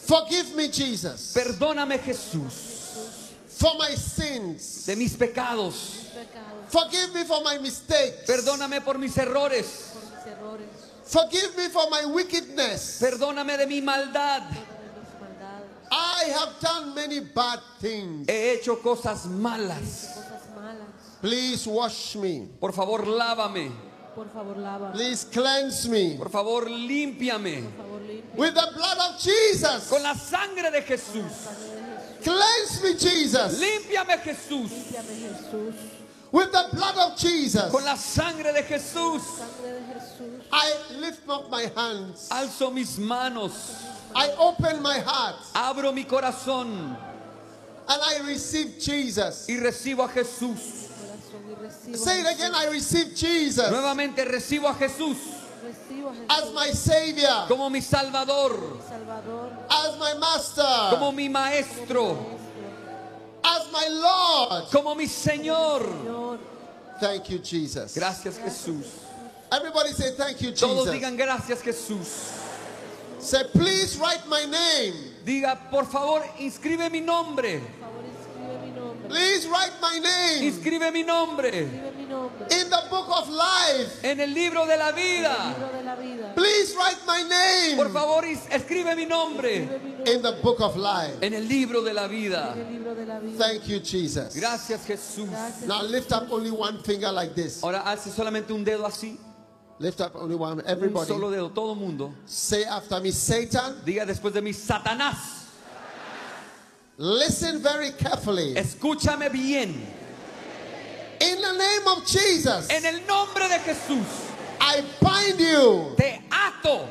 Forgive 0.07 0.55
me, 0.55 0.69
Jesus, 0.69 1.33
Perdóname 1.35 1.99
Jesús 1.99 3.33
for 3.59 3.75
my 3.77 3.93
sins. 3.95 4.85
de 4.85 4.95
mis 4.95 5.15
pecados. 5.17 6.05
Forgive 6.69 7.13
me 7.13 7.23
for 7.25 7.41
my 7.43 7.57
mistakes. 7.57 8.25
Perdóname 8.25 8.83
por 8.83 8.97
mis 8.97 9.17
errores. 9.17 9.93
Forgive 11.03 11.57
me 11.57 11.69
for 11.69 11.89
my 11.89 12.05
wickedness. 12.05 12.99
Perdóname 13.01 13.57
de 13.57 13.67
mi 13.67 13.81
maldad. 13.81 14.43
I 15.89 16.23
have 16.37 16.59
done 16.59 16.93
many 16.95 17.19
bad 17.21 17.59
things. 17.79 18.27
He 18.29 18.51
hecho 18.57 18.77
cosas 18.77 19.25
malas. 19.25 20.15
cosas 20.15 20.47
malas. 20.55 21.21
Please 21.21 21.65
wash 21.67 22.15
me. 22.15 22.47
Por 22.59 22.71
favor, 22.73 23.05
lávame. 23.05 23.86
Por 24.17 24.25
favor, 24.29 24.57
lava. 24.57 24.91
Please 24.93 25.25
cleanse 25.25 25.87
me 25.87 26.17
Por 26.17 26.29
favor, 26.29 26.65
límpiame. 26.65 27.61
Por 27.77 27.85
favor, 27.85 27.99
limpia. 28.01 28.35
with 28.35 28.53
the 28.55 28.67
blood 28.75 28.97
of 28.97 29.21
Jesus. 29.21 29.87
Con 29.89 30.01
la 30.01 30.13
sangre 30.15 30.71
de 30.71 30.81
Jesús. 30.81 31.31
Cleanse 32.23 32.81
me, 32.81 32.93
Jesus, 32.97 33.59
Límpiame 33.61 34.17
Jesús. 34.23 34.71
Límpiame, 34.71 35.13
Jesús. 35.21 35.75
with 36.31 36.51
the 36.51 36.65
blood 36.73 36.97
of 36.97 37.15
Jesus. 37.19 37.71
Con 37.71 37.85
la 37.85 37.93
sangre 37.95 38.51
de 38.53 38.63
Jesús. 38.63 39.21
Sangre 39.21 39.71
de 39.71 39.93
Jesús. 39.93 40.41
I 40.51 40.73
lift 40.99 41.29
up 41.29 41.51
my 41.51 41.71
hands. 41.75 42.27
Alzo 42.31 42.71
mis 42.71 42.97
manos. 42.97 43.85
I 44.15 44.29
open 44.39 44.81
my 44.81 44.97
heart 44.97 45.35
Abro 45.53 45.91
mi 45.91 46.05
corazón. 46.05 46.97
and 47.89 48.01
I 48.01 48.19
receive 48.25 48.79
Jesus. 48.79 49.45
Y 49.47 49.57
recibo 49.59 50.03
a 50.03 50.09
Jesús. 50.09 50.89
Recibo. 51.61 51.97
Say 51.97 52.21
it 52.21 52.27
again 52.35 52.53
I 52.55 52.67
receive 52.67 53.15
Jesus. 53.15 53.69
Nuevamente 53.69 54.23
recibo 54.25 54.67
a 54.67 54.73
Jesús. 54.75 55.17
Recibo 55.63 56.09
a 56.09 56.13
Jesús 56.13 56.29
as 56.29 56.53
my 56.53 56.71
Savior, 56.71 57.47
como 57.47 57.69
mi 57.69 57.81
Salvador, 57.81 58.79
Salvador, 58.87 59.51
as 59.69 59.97
my 59.97 60.13
Master, 60.19 60.89
como 60.91 61.11
mi 61.11 61.29
Maestro, 61.29 62.17
as 63.43 63.71
my 63.71 63.87
Lord. 63.89 64.69
como 64.71 64.95
mi 64.95 65.07
Señor. 65.07 65.81
Señor. 65.81 66.39
Thank 66.99 67.29
you, 67.29 67.39
Jesus. 67.39 67.93
Gracias 67.95 68.37
Jesús. 68.39 68.85
Everybody 69.51 69.93
say, 69.93 70.11
Thank 70.17 70.41
you, 70.41 70.51
Todos 70.51 70.87
Jesus. 70.87 70.93
digan 70.93 71.17
gracias 71.17 71.61
Jesús. 71.61 72.33
Say, 73.19 73.43
Please 73.53 73.97
write 73.97 74.27
my 74.27 74.45
name. 74.45 74.93
Diga, 75.25 75.57
por 75.69 75.85
favor, 75.85 76.23
inscribe 76.39 76.89
mi 76.91 77.01
nombre. 77.01 77.59
Por 77.59 77.87
favor, 77.87 78.03
escribe 78.05 78.65
mi 78.65 78.71
nombre. 78.71 78.96
Please 79.09 79.47
write 79.47 79.71
my 79.81 79.99
name 79.99 80.51
Escribe 80.51 80.91
mi 80.93 81.03
nombre. 81.03 81.49
in 82.49 82.69
the 82.69 82.81
book 82.89 83.07
of 83.09 83.29
life. 83.29 84.03
en 84.03 84.19
el 84.19 84.29
libro 84.33 84.65
de 84.65 84.77
la 84.77 84.91
vida. 84.91 86.33
Please 86.35 86.75
write 86.75 86.97
my 87.05 87.21
Por 87.75 87.85
name 87.85 87.93
favor, 87.93 88.25
is- 88.25 88.45
escribe 88.49 88.95
mi 88.95 89.05
nombre 89.05 89.69
in 90.05 90.21
the 90.21 90.33
book 90.43 90.59
of 90.61 90.75
life. 90.75 91.15
en 91.21 91.33
el 91.33 91.43
libro 91.47 91.81
de 91.83 91.93
la 91.93 92.07
vida. 92.07 92.53
Thank 93.37 93.67
you, 93.67 93.79
Jesus. 93.79 94.35
Gracias 94.35 94.85
Jesús. 94.85 95.29
Now 95.65 95.81
lift 95.83 96.11
up 96.11 96.27
only 96.31 96.51
one 96.51 96.79
finger 96.83 97.11
like 97.11 97.33
this. 97.35 97.61
Ahora 97.63 97.81
hace 97.85 98.09
solamente 98.11 98.51
un 98.51 98.63
dedo 98.63 98.85
así. 98.85 99.17
Lift 99.79 100.01
up 100.01 100.15
only 100.15 100.35
one. 100.35 100.59
Un 100.59 100.67
Everybody. 100.67 101.07
solo 101.07 101.29
dedo, 101.29 101.49
todo 101.53 101.75
mundo. 101.75 102.11
Say 102.25 102.63
after 102.65 102.99
me, 102.99 103.11
Satan. 103.11 103.79
Diga 103.85 104.05
después 104.05 104.33
de 104.33 104.41
mí, 104.41 104.51
Satanás, 104.53 105.46
Listen 106.97 107.61
very 107.61 107.91
carefully. 107.91 108.55
escúchame 108.55 109.31
bien. 109.31 109.85
In 111.19 111.41
the 111.41 111.53
name 111.53 111.87
of 111.87 112.05
Jesus, 112.05 112.67
En 112.69 112.85
el 112.85 113.01
nombre 113.07 113.47
de 113.47 113.57
Jesús, 113.59 114.05
I 114.59 114.81
bind 115.01 115.39
you. 115.39 115.93
te 115.97 116.19
ato 116.31 116.87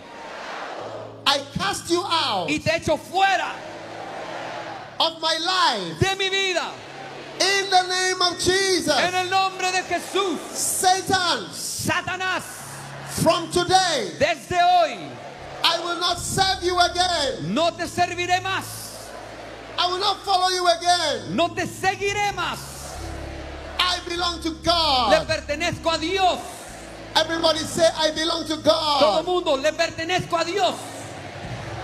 I 1.26 1.38
cast 1.54 1.90
you 1.90 2.02
out 2.04 2.48
y 2.48 2.58
te 2.58 2.70
echo 2.70 2.96
fuera 2.96 3.52
of 5.00 5.20
my 5.20 5.36
life. 5.44 5.98
de 6.00 6.16
mi 6.16 6.30
vida. 6.30 6.70
In 7.40 7.68
the 7.70 7.82
name 7.88 8.22
of 8.22 8.38
Jesus. 8.38 8.94
En 8.96 9.14
el 9.14 9.28
nombre 9.28 9.70
de 9.72 9.82
Jesús, 9.82 10.38
Satan, 10.52 11.46
Satanás, 11.52 12.42
from 13.22 13.50
today, 13.50 14.12
desde 14.18 14.52
hoy 14.56 15.10
I 15.64 15.80
will 15.80 15.98
not 16.00 16.18
serve 16.18 16.62
you 16.62 16.78
again. 16.78 17.52
no 17.52 17.70
te 17.72 17.84
serviré 17.84 18.40
más, 18.42 18.85
I 19.78 19.86
will 19.88 19.98
not 19.98 20.18
follow 20.24 20.48
you 20.48 20.66
again. 20.66 21.36
no 21.36 21.48
te 21.48 21.62
seguiré 21.66 22.32
más. 22.34 22.58
I 23.78 23.98
belong 24.08 24.40
to 24.42 24.50
Le 24.50 24.56
God. 24.62 25.26
pertenezco 25.28 25.94
a 25.94 25.98
Dios. 25.98 26.38
Everybody 27.14 27.58
say, 27.60 27.88
I 27.96 28.10
belong 28.12 28.42
to 28.46 28.56
Todo 28.56 29.22
God. 29.22 29.26
mundo, 29.26 29.54
le 29.56 29.72
pertenezco 29.72 30.40
a 30.40 30.44
Dios. 30.44 30.74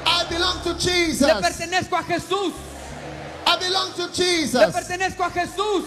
I 0.04 0.24
belong 0.28 0.62
to 0.62 0.72
Le 0.72 0.78
Jesus. 0.78 1.30
pertenezco 1.30 1.92
a 1.98 2.02
Jesús. 2.02 2.52
I 3.46 3.56
belong 3.58 3.92
to 3.94 4.02
Le 4.06 4.12
Jesus. 4.12 4.74
pertenezco 4.74 5.20
a 5.26 5.30
Jesús. 5.30 5.86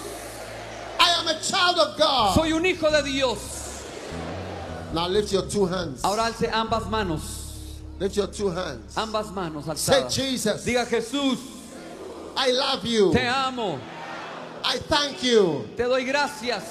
I 1.00 1.10
am 1.20 1.28
a 1.28 1.40
child 1.42 1.78
of 1.80 1.98
God. 1.98 2.36
Soy 2.36 2.52
un 2.54 2.66
hijo 2.66 2.90
de 2.90 3.04
Dios. 3.04 3.84
Now 4.94 5.08
lift 5.08 5.32
your 5.32 5.44
two 5.48 5.66
hands. 5.66 6.02
Ahora 6.04 6.26
alce 6.26 6.48
ambas 6.52 6.90
manos. 6.90 7.42
Lift 8.00 8.16
your 8.16 8.28
two 8.28 8.50
hands. 8.50 8.96
Ambas 8.98 9.28
manos 9.32 9.66
Say, 9.78 10.02
alzadas. 10.02 10.14
Jesus, 10.16 10.66
Diga 10.66 10.86
Jesús, 10.88 11.38
I 12.38 12.52
love 12.52 12.86
you. 12.86 13.12
te 13.14 13.26
amo. 13.28 13.80
I 14.64 14.78
thank 14.80 15.24
you. 15.24 15.68
Te 15.78 15.84
doy 15.84 16.04
gracias. 16.06 16.64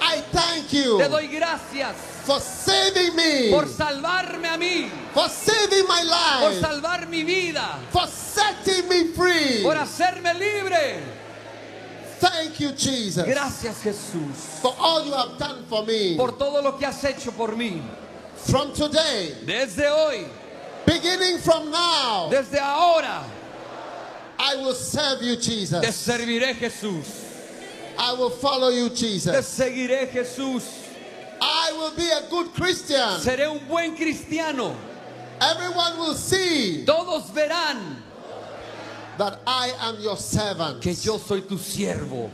I 0.00 0.20
thank 0.32 0.72
you 0.72 0.98
Te 0.98 1.08
doy 1.08 1.28
gracias 1.28 1.94
for 2.24 2.40
saving 2.40 3.14
me, 3.14 3.50
por 3.50 3.66
salvarme 3.68 4.48
a 4.48 4.56
mí. 4.58 4.88
for 5.14 5.28
saving 5.28 5.86
my 5.86 6.02
Por 6.40 6.50
life, 6.50 6.60
salvar 6.60 7.08
mi 7.08 7.22
vida. 7.22 7.78
for 7.90 8.06
setting 8.08 8.88
me 8.88 9.12
free. 9.12 9.62
Por 9.62 9.74
hacerme 9.76 10.34
libre. 10.34 11.00
Thank 12.20 12.60
you, 12.60 12.70
Jesus, 12.72 13.24
Gracias 13.26 13.82
Jesús. 13.82 14.60
for 14.60 14.74
all 14.78 15.04
you 15.04 15.12
have 15.12 15.36
done 15.38 15.64
for 15.68 15.84
me. 15.84 16.16
Por 16.16 16.32
todo 16.32 16.62
lo 16.62 16.72
que 16.78 16.86
has 16.86 17.02
hecho 17.04 17.32
por 17.32 17.48
mí. 17.56 17.80
From 18.36 18.72
today, 18.72 19.34
Desde 19.44 19.88
hoy. 19.90 20.26
beginning 20.86 21.38
from 21.38 21.70
now, 21.70 22.28
Desde 22.30 22.58
ahora. 22.60 23.22
I 24.44 24.56
will 24.56 24.74
serve 24.74 25.22
you, 25.22 25.36
Te 25.36 25.42
Jesus. 25.42 25.96
serviré 25.96 26.54
Jesús. 26.54 27.06
I 27.96 28.12
will 28.14 28.30
follow 28.30 28.70
you, 28.70 28.88
Te 28.88 28.96
Jesus. 28.96 29.46
seguiré 29.46 30.10
Jesús. 30.10 30.64
I 31.40 31.72
will 31.72 31.94
be 31.96 32.08
a 32.10 32.28
good 32.28 32.52
Christian. 32.54 33.20
Seré 33.20 33.48
un 33.50 33.60
buen 33.68 33.96
cristiano. 33.96 34.76
Everyone 35.40 35.98
will 35.98 36.14
see 36.14 36.84
Todos 36.84 37.30
verán 37.30 37.96
that 39.18 39.40
I 39.46 39.72
am 39.80 40.00
your 40.00 40.16
servant. 40.16 40.80
que 40.82 40.92
yo 40.94 41.18
soy 41.18 41.40
tu 41.42 41.56
siervo. 41.56 42.30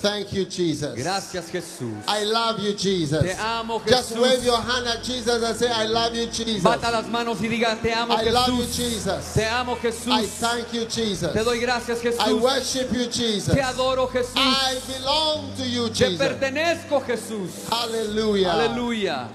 Thank 0.00 0.32
you, 0.32 0.44
Jesus. 0.44 0.94
Gracias 0.96 1.50
Jesús. 1.50 1.92
I 2.06 2.22
love 2.24 2.60
you, 2.60 2.72
Jesus. 2.74 3.20
Te 3.20 3.32
amo, 3.32 3.80
Just 3.84 4.10
Jesús. 4.14 4.20
wave 4.20 4.44
your 4.44 4.60
hand 4.60 4.86
at 4.86 5.02
Jesus 5.02 5.42
and 5.42 5.56
say, 5.56 5.68
I 5.70 5.86
love 5.86 6.14
you, 6.14 6.26
Jesus. 6.26 6.62
Bata 6.62 6.90
las 6.92 7.06
manos 7.08 7.40
y 7.40 7.48
diga, 7.48 7.76
te 7.82 7.92
amo 7.92 8.14
I 8.14 8.30
love 8.30 8.48
you, 8.48 8.62
Jesús. 8.62 8.76
Jesus. 8.76 9.34
Te 9.34 9.44
amo 9.48 9.72
I 9.72 9.78
Jesús. 9.80 10.28
thank 10.38 10.72
you, 10.72 10.84
Jesus. 10.86 11.32
Te 11.32 11.42
doy 11.42 11.58
gracias 11.58 11.98
I 11.98 12.10
Jesús. 12.10 12.40
worship 12.40 12.92
you, 12.92 13.06
Jesus. 13.10 13.54
Te 13.54 13.60
adoro 13.60 14.06
Jesús. 14.08 14.36
I 14.36 14.78
belong 14.86 15.52
to 15.56 15.64
you, 15.66 15.88
Te 15.88 15.94
Jesus. 16.10 16.18
pertenezco 16.18 17.00
Jesús. 17.04 17.50
Hallelujah. 17.68 18.52
Aleluya. 18.52 19.28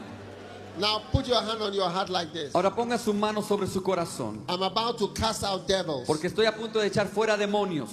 Now 0.79 1.01
put 1.11 1.27
your 1.27 1.41
hand 1.41 1.61
on 1.61 1.73
your 1.73 1.89
heart 1.89 2.09
like 2.09 2.31
this. 2.31 2.53
Ahora 2.55 2.71
ponga 2.73 2.97
su 2.97 3.13
mano 3.13 3.41
sobre 3.41 3.67
su 3.67 3.81
corazón. 3.81 4.39
I'm 4.47 4.63
about 4.63 4.97
to 4.97 5.09
cast 5.09 5.43
out 5.43 5.67
devils. 5.67 6.07
Porque 6.07 6.27
estoy 6.27 6.45
a 6.47 6.51
punto 6.53 6.79
de 6.79 6.87
echar 6.87 7.07
fuera 7.07 7.35
demonios. 7.37 7.89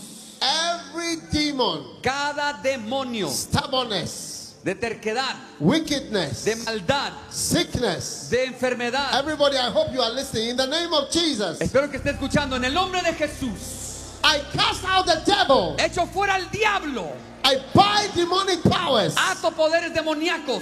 Every 0.93 1.17
demon, 1.31 1.85
Cada 2.03 2.61
demonio 2.63 3.29
stubbornness, 3.29 4.57
de 4.65 4.75
terquedad, 4.75 5.37
wickedness, 5.61 6.45
de 6.45 6.57
maldad, 6.57 7.13
sickness. 7.31 8.29
de 8.31 8.45
enfermedad. 8.47 9.15
Everybody, 9.19 9.57
I 9.57 9.71
hope 9.71 9.93
you 9.93 10.01
are 10.03 10.13
listening. 10.13 10.51
In 10.51 10.57
the 10.57 10.67
name 10.67 10.93
of 10.93 11.11
Jesus, 11.11 11.61
Espero 11.61 11.89
que 11.91 11.99
esté 11.99 12.11
escuchando 12.11 12.57
en 12.57 12.65
el 12.65 12.75
nombre 12.75 13.01
de 13.03 13.13
Jesús. 13.15 14.19
I 14.25 14.41
cast 14.53 14.85
out 14.85 15.07
the 15.07 15.23
devil. 15.25 15.77
Echo 15.79 16.07
fuera 16.07 16.35
al 16.35 16.51
diablo. 16.51 17.13
I 17.45 17.57
bind 17.75 18.15
demonic 18.15 18.63
powers 18.63 19.15
Ato 19.17 19.51
poderes 19.53 19.95
demoníacos 19.95 20.61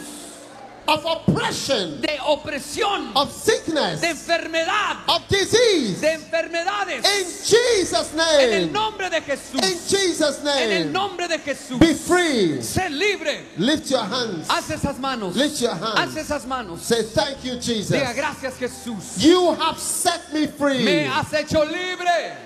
of 0.88 1.04
oppression, 1.04 2.00
de 2.00 2.16
opresión, 2.26 3.12
of 3.14 3.30
sickness, 3.30 4.00
de 4.00 4.08
enfermedad, 4.08 4.96
of 5.08 5.28
disease. 5.28 6.00
de 6.00 6.12
enfermedades. 6.14 7.04
In 7.04 7.24
Jesus' 7.44 8.12
En 8.14 8.52
el 8.52 8.60
name. 8.66 8.72
nombre 8.72 9.10
de 9.10 9.20
Jesús. 9.20 9.62
In 9.62 9.78
Jesus' 9.86 10.38
En 10.40 10.72
el 10.72 10.84
name. 10.84 10.92
nombre 10.92 11.28
de 11.28 11.38
Jesús. 11.38 11.78
Be 11.78 11.94
free. 11.94 12.58
Sé 12.62 12.88
libre. 12.90 13.44
Lift 13.58 13.90
your 13.90 14.00
hands. 14.02 14.48
Haz 14.48 14.70
esas 14.70 14.98
manos. 14.98 15.36
Lift 15.36 15.60
your 15.60 15.72
Haz 15.74 16.14
hands. 16.14 16.16
esas 16.16 16.46
manos. 16.46 16.80
Say, 16.82 17.02
Thank 17.02 17.44
you, 17.44 17.60
Jesus. 17.60 17.90
Diga 17.90 18.14
gracias 18.14 18.54
Jesús. 18.58 19.18
You 19.22 19.52
have 19.54 19.78
set 19.78 20.32
me 20.32 20.46
free. 20.46 20.84
Me 20.84 21.04
has 21.04 21.30
hecho 21.34 21.64
libre. 21.64 22.36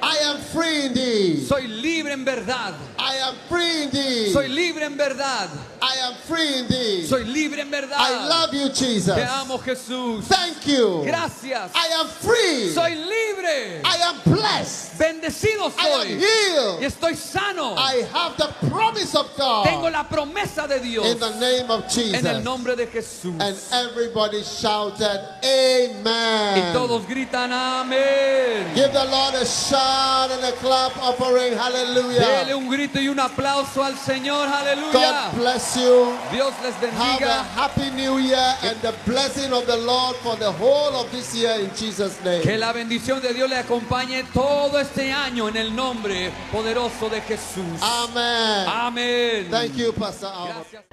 I 0.00 0.16
am 0.30 0.38
free 0.38 0.86
indeed. 0.86 1.46
Soy 1.48 1.66
libre 1.66 2.12
en 2.12 2.24
verdad. 2.24 2.72
I 3.00 3.16
am 3.16 3.34
free 3.48 3.82
indeed. 3.82 4.32
Soy 4.32 4.46
libre 4.48 4.84
en 4.84 4.96
verdad. 4.96 5.50
I 5.80 5.96
am 6.08 6.14
free 6.26 6.58
indeed. 6.58 7.06
Soy 7.06 7.24
libre 7.24 7.60
en 7.60 7.70
verdad. 7.70 7.96
I 7.98 8.28
love 8.28 8.52
you, 8.54 8.68
Jesus. 8.70 9.14
Te 9.14 9.22
amo 9.22 9.58
Jesús. 9.58 10.24
Thank 10.26 10.66
you. 10.66 11.02
Gracias. 11.04 11.70
I 11.74 11.88
am 12.00 12.06
free. 12.08 12.70
Soy 12.72 12.94
libre. 12.94 13.80
I 13.84 13.96
am 14.02 14.20
blessed. 14.24 14.98
Bendecido 14.98 15.72
I 15.78 15.88
am 15.88 16.02
soy. 16.02 16.06
Y 16.08 16.18
healed. 16.18 16.82
estoy 16.82 17.14
sano. 17.16 17.74
I 17.76 18.02
have 18.12 18.36
the 18.36 18.48
promise 18.68 19.14
of 19.14 19.26
Tengo 19.36 19.82
God 19.82 19.92
la 19.92 20.04
promesa 20.08 20.66
de 20.68 20.80
Dios. 20.80 21.06
in 21.06 21.18
the 21.18 21.38
name 21.38 21.70
of 21.70 21.84
En 21.96 22.14
el 22.14 22.22
Jesus. 22.22 22.44
nombre 22.44 22.74
de 22.76 22.86
Jesús. 22.86 23.34
And 23.40 23.56
everybody 23.72 24.42
shouted, 24.42 25.20
Y 25.42 25.90
Amen. 26.00 26.72
todos 26.72 27.06
gritan 27.06 27.52
amén. 27.52 28.74
Give 28.74 28.92
the 28.92 29.04
Lord 29.04 29.34
a 29.34 29.44
shout 29.46 30.30
and 30.30 30.44
a 30.44 30.52
clap 30.60 30.96
offering. 31.02 31.50
Dele 31.50 31.56
Hallelujah. 31.56 32.56
un 32.56 32.68
grito 32.68 32.98
y 33.00 33.08
un 33.08 33.18
aplauso 33.20 33.82
al 33.82 33.94
Señor. 33.96 34.48
Aleluya. 34.48 35.30
God 35.32 35.34
bless 35.38 35.67
you. 35.76 36.12
Dios 36.32 36.52
les 36.62 36.74
Have 36.74 36.84
a 36.84 36.88
bendiga. 36.88 37.44
happy 37.54 37.90
new 37.90 38.18
year 38.18 38.56
and 38.62 38.76
the 38.82 38.92
blessing 39.06 39.52
of 39.52 39.66
the 39.66 39.76
Lord 39.76 40.16
for 40.16 40.36
the 40.36 40.50
whole 40.52 40.94
of 40.96 41.10
this 41.10 41.34
year 41.34 41.58
in 41.60 41.70
Jesus' 41.74 42.16
Que 42.22 42.44
name. 42.44 42.58
la 42.58 42.72
bendición 42.72 43.20
de 43.20 43.32
Dios 43.34 43.48
le 43.48 43.56
acompañe 43.56 44.24
todo 44.32 44.78
este 44.78 45.12
año 45.12 45.48
en 45.48 45.56
el 45.56 45.74
nombre 45.74 46.30
poderoso 46.52 47.08
de 47.10 47.20
Jesús. 47.22 47.80
Amen. 47.82 48.66
Amén. 48.68 49.48
Thank 49.50 49.74
you, 49.76 49.92
Pastor. 49.92 50.30
Gracias. 50.46 50.84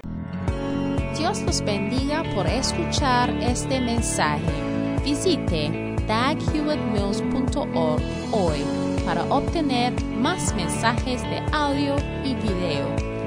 Dios 1.18 1.40
los 1.42 1.62
bendiga 1.62 2.24
por 2.36 2.46
escuchar 2.48 3.30
este 3.42 3.80
mensaje. 3.80 4.42
Visite 5.04 5.96
daghewittmills.org 6.08 8.02
hoy 8.34 8.64
para 9.06 9.24
obtener 9.26 9.94
más 10.04 10.54
mensajes 10.56 11.22
de 11.24 11.42
audio 11.52 11.96
y 12.24 12.34
video, 12.36 12.96